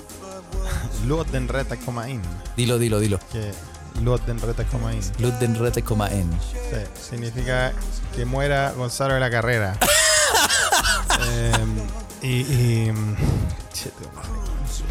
Låt 1.07 1.33
den 1.33 1.49
rätta 1.49 1.77
komma 1.77 2.09
in. 2.09 2.21
Dilo, 2.57 2.79
dilo, 2.79 2.99
dilo. 3.01 3.19
Que 3.33 3.53
låt 4.03 4.27
den 4.27 4.39
rätta 4.39 4.65
komma 4.65 4.93
in. 4.93 5.01
Lat 5.19 5.41
den 5.41 5.57
Rete 5.57 5.83
Coma 5.83 6.11
In. 6.11 6.31
Sí, 6.53 7.11
significa 7.11 7.73
que 8.15 8.25
muera 8.25 8.73
Gonzalo 8.73 9.15
de 9.15 9.21
la 9.21 9.31
Carrera. 9.31 9.77
Em, 11.21 11.77
y. 12.23 12.41
y 12.43 12.93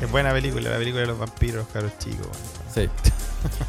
es 0.02 0.12
buena 0.12 0.32
película, 0.32 0.70
la 0.70 0.78
película 0.78 1.02
de 1.02 1.08
los 1.08 1.20
vampiros, 1.20 1.68
caros 1.74 1.92
chicos. 2.00 2.28
Sí. 2.74 2.90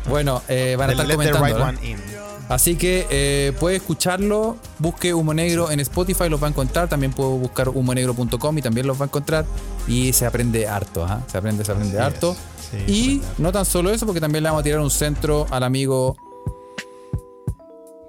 Bueno, 0.08 0.42
eh, 0.48 0.76
van 0.76 0.90
a 0.90 0.92
estar 0.94 1.06
Let 1.06 1.16
the 1.18 1.30
comentando. 1.30 1.46
Right 1.46 1.58
¿no? 1.58 1.64
One 1.64 1.88
In. 1.88 2.29
Así 2.50 2.74
que 2.76 3.06
eh, 3.10 3.52
puede 3.60 3.76
escucharlo, 3.76 4.56
busque 4.80 5.14
Humo 5.14 5.32
Negro 5.32 5.70
en 5.70 5.78
Spotify, 5.80 6.28
los 6.28 6.42
va 6.42 6.48
a 6.48 6.50
encontrar. 6.50 6.88
También 6.88 7.12
puedo 7.12 7.30
buscar 7.30 7.68
humonegro.com 7.68 8.58
y 8.58 8.60
también 8.60 8.86
los 8.88 9.00
va 9.00 9.04
a 9.04 9.06
encontrar. 9.06 9.46
Y 9.86 10.12
se 10.12 10.26
aprende 10.26 10.66
harto, 10.66 11.04
ajá. 11.04 11.22
se 11.28 11.38
aprende, 11.38 11.64
se 11.64 11.70
aprende 11.70 11.98
Así 12.00 12.06
harto. 12.06 12.36
Sí, 12.70 12.76
Y 12.92 13.22
no 13.38 13.52
tan 13.52 13.64
solo 13.64 13.90
eso, 13.90 14.04
porque 14.04 14.20
también 14.20 14.42
le 14.42 14.50
vamos 14.50 14.60
a 14.60 14.64
tirar 14.64 14.80
un 14.80 14.90
centro 14.90 15.46
al 15.50 15.62
amigo. 15.62 16.16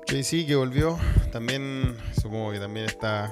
Que 0.08 0.24
sí, 0.24 0.46
que 0.48 0.56
volvió. 0.56 0.98
También 1.32 1.96
supongo 2.20 2.52
que 2.52 2.60
también 2.60 2.88
está 2.88 3.32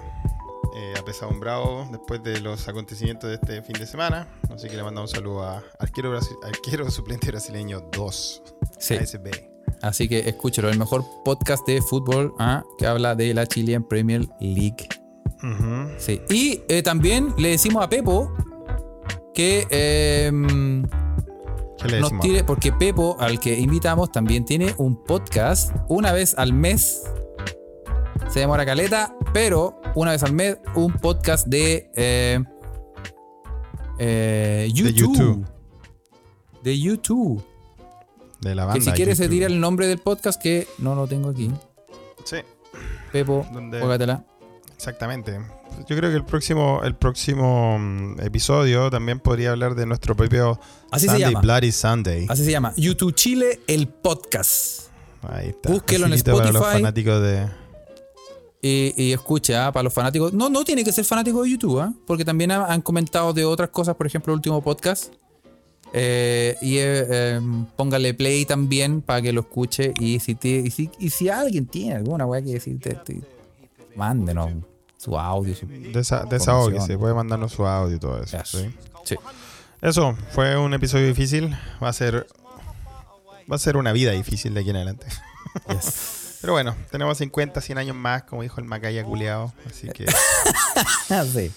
eh, 0.76 0.94
apesadumbrado 1.00 1.88
después 1.92 2.22
de 2.24 2.40
los 2.40 2.68
acontecimientos 2.68 3.30
de 3.30 3.36
este 3.36 3.62
fin 3.64 3.74
de 3.80 3.88
semana. 3.88 4.28
Así 4.54 4.70
que 4.70 4.76
le 4.78 4.84
mandamos 4.84 5.10
un 5.12 5.16
saludo 5.18 5.44
a 5.44 5.64
arquero, 5.80 6.16
brasi- 6.16 6.38
arquero 6.44 6.90
suplente 6.92 7.28
brasileño 7.32 7.82
2. 7.92 8.44
Sí. 8.78 8.94
ASB. 8.96 9.49
Así 9.82 10.08
que 10.10 10.20
escúchelo, 10.20 10.70
el 10.70 10.78
mejor 10.78 11.06
podcast 11.24 11.66
de 11.66 11.82
fútbol 11.82 12.34
ah, 12.40 12.64
que 12.78 12.86
habla 12.86 13.16
de 13.16 13.34
la 13.34 13.46
Chilean 13.48 13.84
Premier 13.84 14.28
League. 14.40 14.88
Sí. 15.98 16.22
Y 16.30 16.62
eh, 16.68 16.84
también 16.84 17.34
le 17.38 17.50
decimos 17.50 17.84
a 17.84 17.90
Pepo 17.90 18.34
que 19.34 19.66
em, 19.70 20.84
¿Qué 21.82 21.88
le 21.88 22.02
nos 22.02 22.20
tire, 22.20 22.44
porque 22.44 22.74
Pepo, 22.74 23.16
al 23.20 23.40
que 23.40 23.58
invitamos, 23.58 24.12
también 24.12 24.44
tiene 24.44 24.74
un 24.78 25.02
podcast 25.02 25.74
una 25.88 26.12
vez 26.12 26.36
al 26.38 26.52
mes. 26.52 27.04
Se 28.28 28.42
demora 28.42 28.66
caleta, 28.66 29.16
pero 29.34 29.80
una 29.96 30.12
vez 30.12 30.24
al 30.24 30.34
mes, 30.34 30.58
un 30.76 30.92
podcast 30.94 31.48
de 31.48 31.90
eh, 31.96 32.44
eh. 33.98 34.70
YouTube. 34.74 35.46
De 36.62 36.78
YouTube. 36.78 37.42
De 38.42 38.56
la 38.56 38.66
banda. 38.66 38.80
Que 38.80 38.86
si 38.86 38.92
quiere 38.92 39.16
se 39.16 39.28
tira 39.30 39.48
el 39.48 39.60
nombre 39.60 39.88
del 39.88 40.00
podcast, 40.00 40.42
que 40.42 40.68
no 40.78 40.96
lo 40.96 41.08
tengo 41.08 41.30
aquí. 41.30 41.52
Sí, 42.26 42.38
Pepo, 43.12 43.46
Donde- 43.52 43.80
juégatela. 43.80 44.24
exactamente. 44.76 45.40
Yo 45.88 45.96
creo 45.96 46.10
que 46.10 46.16
el 46.18 46.26
próximo, 46.26 46.82
el 46.84 46.96
próximo 46.96 47.78
mm, 47.80 48.20
episodio 48.22 48.90
también 48.90 49.20
podría 49.20 49.52
hablar 49.52 49.76
de 49.76 49.86
nuestro 49.86 50.16
propio 50.16 50.60
Así 50.92 51.06
se 51.06 51.12
Sunday 51.12 51.32
llama. 51.32 51.42
Bloody 51.42 51.72
Sunday. 51.72 52.26
Así 52.30 52.44
se 52.44 52.52
llama. 52.52 52.74
YouTube 52.76 53.14
Chile, 53.16 53.60
el 53.68 53.88
podcast. 53.88 54.90
Ahí 55.22 55.50
está. 55.50 55.70
Búsquelo 55.72 56.06
en 56.06 56.12
Facilito 56.12 56.32
para 56.38 56.46
los 56.52 56.56
Spotify. 56.62 56.78
fanáticos 56.82 57.22
de. 57.22 57.48
Y, 58.62 58.94
y 58.98 59.14
escucha, 59.14 59.68
ah, 59.68 59.72
para 59.72 59.84
los 59.84 59.94
fanáticos. 59.94 60.34
No, 60.34 60.50
no 60.50 60.64
tiene 60.66 60.84
que 60.84 60.92
ser 60.92 61.06
fanático 61.06 61.44
de 61.44 61.52
YouTube, 61.52 61.80
ah, 61.80 61.94
porque 62.06 62.26
también 62.26 62.52
ha- 62.52 62.66
han 62.66 62.82
comentado 62.82 63.32
de 63.32 63.46
otras 63.46 63.70
cosas, 63.70 63.96
por 63.96 64.06
ejemplo, 64.06 64.34
el 64.34 64.38
último 64.38 64.62
podcast. 64.62 65.14
Eh, 65.94 66.56
y 66.62 66.76
eh, 66.78 67.40
póngale 67.76 68.14
play 68.14 68.46
también 68.46 69.02
para 69.02 69.22
que 69.22 69.34
lo 69.34 69.42
escuche. 69.42 69.94
Y 70.00 70.20
si, 70.20 70.36
te- 70.36 70.50
y 70.66 70.72
si, 70.72 70.90
y 71.00 71.10
si 71.10 71.30
alguien 71.30 71.66
tiene 71.66 71.96
alguna 71.96 72.26
weá 72.26 72.42
que 72.42 72.54
decirte, 72.54 72.94
te- 72.96 73.22
mándenos 73.96 74.52
su 74.98 75.18
audio. 75.18 75.56
Su, 75.56 75.66
Desa 75.68 76.26
desahóguese, 76.30 76.98
puede 76.98 77.14
mandarnos 77.14 77.52
su 77.54 77.66
audio 77.66 77.96
y 77.96 78.00
todo 78.00 78.22
eso. 78.22 78.38
¿sí? 78.46 78.70
sí. 79.04 79.16
Eso, 79.82 80.16
fue 80.32 80.58
un 80.58 80.74
episodio 80.74 81.08
difícil. 81.08 81.58
Va 81.82 81.90
a 81.90 81.94
ser. 81.94 82.28
Va 83.52 83.56
a 83.56 83.60
ser 83.60 83.78
una 83.78 83.92
vida 83.94 84.12
difícil 84.12 84.54
de 84.54 84.60
aquí 84.60 84.70
en 84.70 84.76
adelante. 84.76 85.08
Yes. 85.70 86.38
Pero 86.42 86.54
bueno, 86.54 86.76
tenemos 86.92 87.18
50, 87.18 87.60
100 87.60 87.78
años 87.80 87.96
más, 87.96 88.24
como 88.24 88.44
dijo 88.44 88.62
el 88.62 88.66
Macaya 88.68 89.04
culeado. 89.04 89.54
Así 89.68 89.88
que. 89.90 90.06
Sí. 91.34 91.52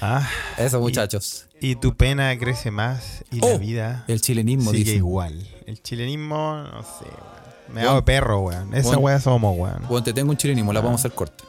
Ah, 0.00 0.28
Eso, 0.58 0.80
muchachos. 0.80 1.46
y 1.60 1.76
tu 1.76 1.96
pena 1.96 2.36
crece 2.38 2.70
más 2.70 3.24
y 3.30 3.40
la 3.40 3.46
Oh, 3.46 3.58
vida 3.58 4.04
El 4.08 4.20
chilenismo 4.20 4.70
sigue 4.72 4.84
dice. 4.84 4.96
igual. 4.96 5.46
El 5.66 5.80
chilenismo, 5.82 6.56
no 6.56 6.82
sé, 6.82 7.04
weón. 7.04 7.34
Me 7.74 7.80
hago 7.82 7.94
de 7.96 8.02
perro, 8.02 8.40
weón. 8.40 8.74
Esa 8.74 8.98
weá 8.98 9.20
somos, 9.20 9.56
weón. 9.56 9.82
Bueno, 9.88 10.02
te 10.04 10.12
tengo 10.12 10.30
un 10.30 10.36
chilenismo, 10.36 10.72
la 10.72 10.80
vamos 10.80 11.00
a 11.00 11.02
hacer 11.06 11.12
corta. 11.16 11.44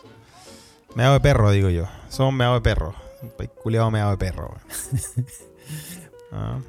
Me 0.95 1.03
hago 1.03 1.13
de 1.15 1.19
perro, 1.19 1.51
digo 1.51 1.69
yo. 1.69 1.85
Somos 2.09 2.33
me 2.33 2.45
hago 2.45 2.55
de 2.55 2.61
perro. 2.61 2.95
Un 3.21 3.31
culeado 3.61 3.89
me 3.91 3.99
hago 3.99 4.11
de 4.11 4.17
perro, 4.17 4.49
weón. 4.49 5.25
Ah, 6.31 6.59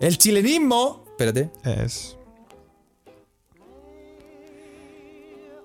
El 0.00 0.16
chilenismo. 0.18 1.04
Espérate. 1.10 1.50
es. 1.64 2.16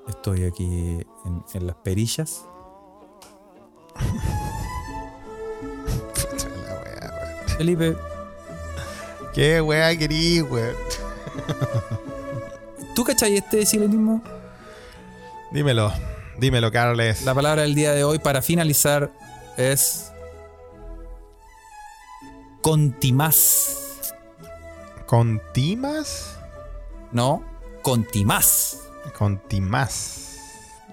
Estoy 0.07 0.43
aquí 0.45 0.63
en, 1.25 1.43
en 1.53 1.67
las 1.67 1.75
perillas. 1.77 2.45
Felipe, 7.57 7.95
¿Qué 9.33 9.61
weá 9.61 9.95
querís, 9.97 10.41
weón? 10.43 10.75
¿tú 12.95 13.03
cachai 13.03 13.37
este 13.37 13.65
chilenismo? 13.65 14.21
Dímelo, 15.51 15.91
dímelo, 16.39 16.71
Carles. 16.71 17.23
La 17.23 17.35
palabra 17.35 17.61
del 17.61 17.75
día 17.75 17.93
de 17.93 18.03
hoy 18.03 18.19
para 18.19 18.41
finalizar 18.41 19.11
es 19.57 20.11
contimás. 22.61 24.13
¿Contimas? 25.05 26.37
No, 27.11 27.43
contimás. 27.81 28.89
Contimás. 29.17 30.39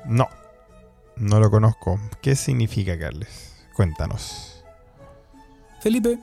No, 0.04 0.28
no 1.16 1.40
lo 1.40 1.50
conozco. 1.50 1.98
¿Qué 2.20 2.36
significa, 2.36 2.98
Carles? 2.98 3.54
Cuéntanos. 3.74 4.62
Felipe, 5.80 6.18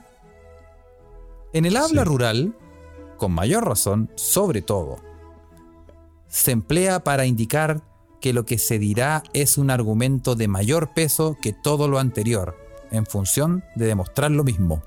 en 1.52 1.64
el 1.66 1.76
habla 1.76 2.02
Sí. 2.02 2.08
rural, 2.08 2.56
con 3.18 3.32
mayor 3.32 3.66
razón, 3.66 4.10
sobre 4.16 4.62
todo, 4.62 4.98
se 6.28 6.50
emplea 6.52 7.04
para 7.04 7.26
indicar 7.26 7.82
que 8.20 8.32
lo 8.32 8.44
que 8.46 8.56
se 8.58 8.78
dirá 8.78 9.22
es 9.32 9.58
un 9.58 9.70
argumento 9.70 10.34
de 10.34 10.48
mayor 10.48 10.94
peso 10.94 11.36
que 11.42 11.52
todo 11.52 11.88
lo 11.88 11.98
anterior, 11.98 12.56
en 12.90 13.04
función 13.06 13.64
de 13.74 13.86
demostrar 13.86 14.30
lo 14.30 14.44
mismo. 14.44 14.82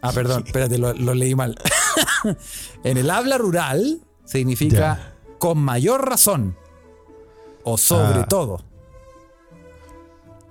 Ah, 0.01 0.13
perdón, 0.13 0.43
espérate, 0.45 0.77
lo, 0.77 0.93
lo 0.93 1.13
leí 1.13 1.35
mal. 1.35 1.57
en 2.85 2.97
el 2.97 3.09
habla 3.09 3.37
rural 3.37 3.99
significa 4.23 5.13
con 5.39 5.57
mayor 5.57 6.07
razón 6.07 6.55
o 7.65 7.77
sobre 7.77 8.21
Ah. 8.21 8.25
todo. 8.29 8.61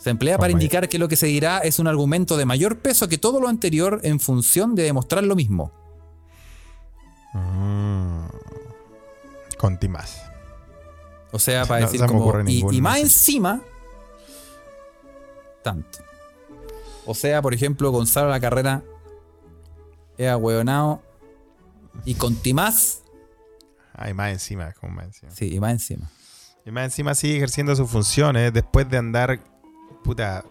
Se 0.09 0.12
emplea 0.12 0.38
para 0.38 0.50
indicar 0.50 0.88
que 0.88 0.98
lo 0.98 1.06
que 1.06 1.16
se 1.16 1.26
dirá 1.26 1.59
es 1.59 1.78
un 1.78 1.86
argumento 1.86 2.38
de 2.38 2.46
mayor 2.46 2.78
peso 2.78 3.11
que 3.11 3.18
todo 3.18 3.42
lo 3.42 3.48
anterior 3.48 4.00
en 4.04 4.20
función 4.20 4.74
de 4.74 4.84
demostrar 4.84 5.22
lo 5.22 5.36
mismo. 5.36 5.70
Mm. 7.34 8.24
Contimás. 9.59 10.22
O 11.30 11.38
sea, 11.38 11.66
para 11.66 11.80
No 11.80 11.86
decir 11.90 12.06
como. 12.06 12.40
Y, 12.46 12.64
y 12.74 12.80
más 12.80 13.00
encima. 13.00 13.61
Tanto. 15.62 15.98
O 17.04 17.12
sea, 17.12 17.42
por 17.42 17.52
ejemplo, 17.52 17.90
Gonzalo 17.90 18.30
la 18.30 18.40
carrera 18.40 18.82
es 20.16 20.30
ahueonado. 20.30 21.02
Y 22.06 22.14
con 22.14 22.34
Timás. 22.34 23.02
Ay, 23.92 24.14
más 24.14 24.32
encima, 24.32 24.72
como 24.72 24.94
más 24.94 25.04
encima. 25.04 25.32
Sí, 25.32 25.54
y 25.54 25.61
más 25.61 25.72
encima. 25.72 26.11
Y 26.64 26.70
más 26.70 26.84
encima 26.84 27.14
sigue 27.14 27.36
ejerciendo 27.36 27.76
sus 27.76 27.90
funciones 27.90 28.54
después 28.54 28.88
de 28.88 28.96
andar, 28.96 29.40
puta, 30.03 30.44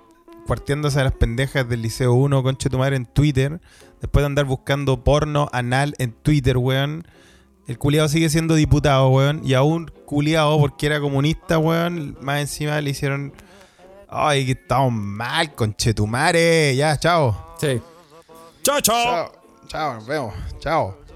cuarteándose 0.46 1.00
a 1.00 1.04
las 1.04 1.14
pendejas 1.14 1.68
del 1.68 1.82
Liceo 1.82 2.14
1, 2.14 2.44
conche 2.44 2.70
tu 2.70 2.78
madre, 2.78 2.96
en 2.96 3.06
Twitter. 3.06 3.60
Después 4.02 4.22
de 4.22 4.28
andar 4.28 4.46
buscando 4.46 5.04
porno 5.04 5.50
anal 5.52 5.94
en 5.98 6.14
Twitter, 6.14 6.58
weón. 6.58 7.08
El 7.68 7.78
culiado 7.78 8.08
sigue 8.08 8.30
siendo 8.30 8.56
diputado, 8.56 9.10
weón. 9.10 9.42
Y 9.44 9.54
aún 9.54 9.92
culiado 10.06 10.58
porque 10.60 10.86
era 10.86 11.00
comunista, 11.00 11.58
weón. 11.58 12.18
Más 12.22 12.42
encima 12.42 12.80
le 12.82 12.92
hicieron... 12.92 13.34
Ay, 14.10 14.46
que 14.46 14.54
estamos 14.54 14.94
mal, 14.94 15.54
conchetumare. 15.54 16.76
Ya, 16.76 16.98
chao. 16.98 17.56
Sí. 17.60 17.82
Chao, 18.64 18.80
chao. 18.80 19.04
Chao, 19.04 19.32
chao, 19.68 19.94
nos 19.96 20.08
vemos. 20.08 20.34
Chao. 20.60 21.07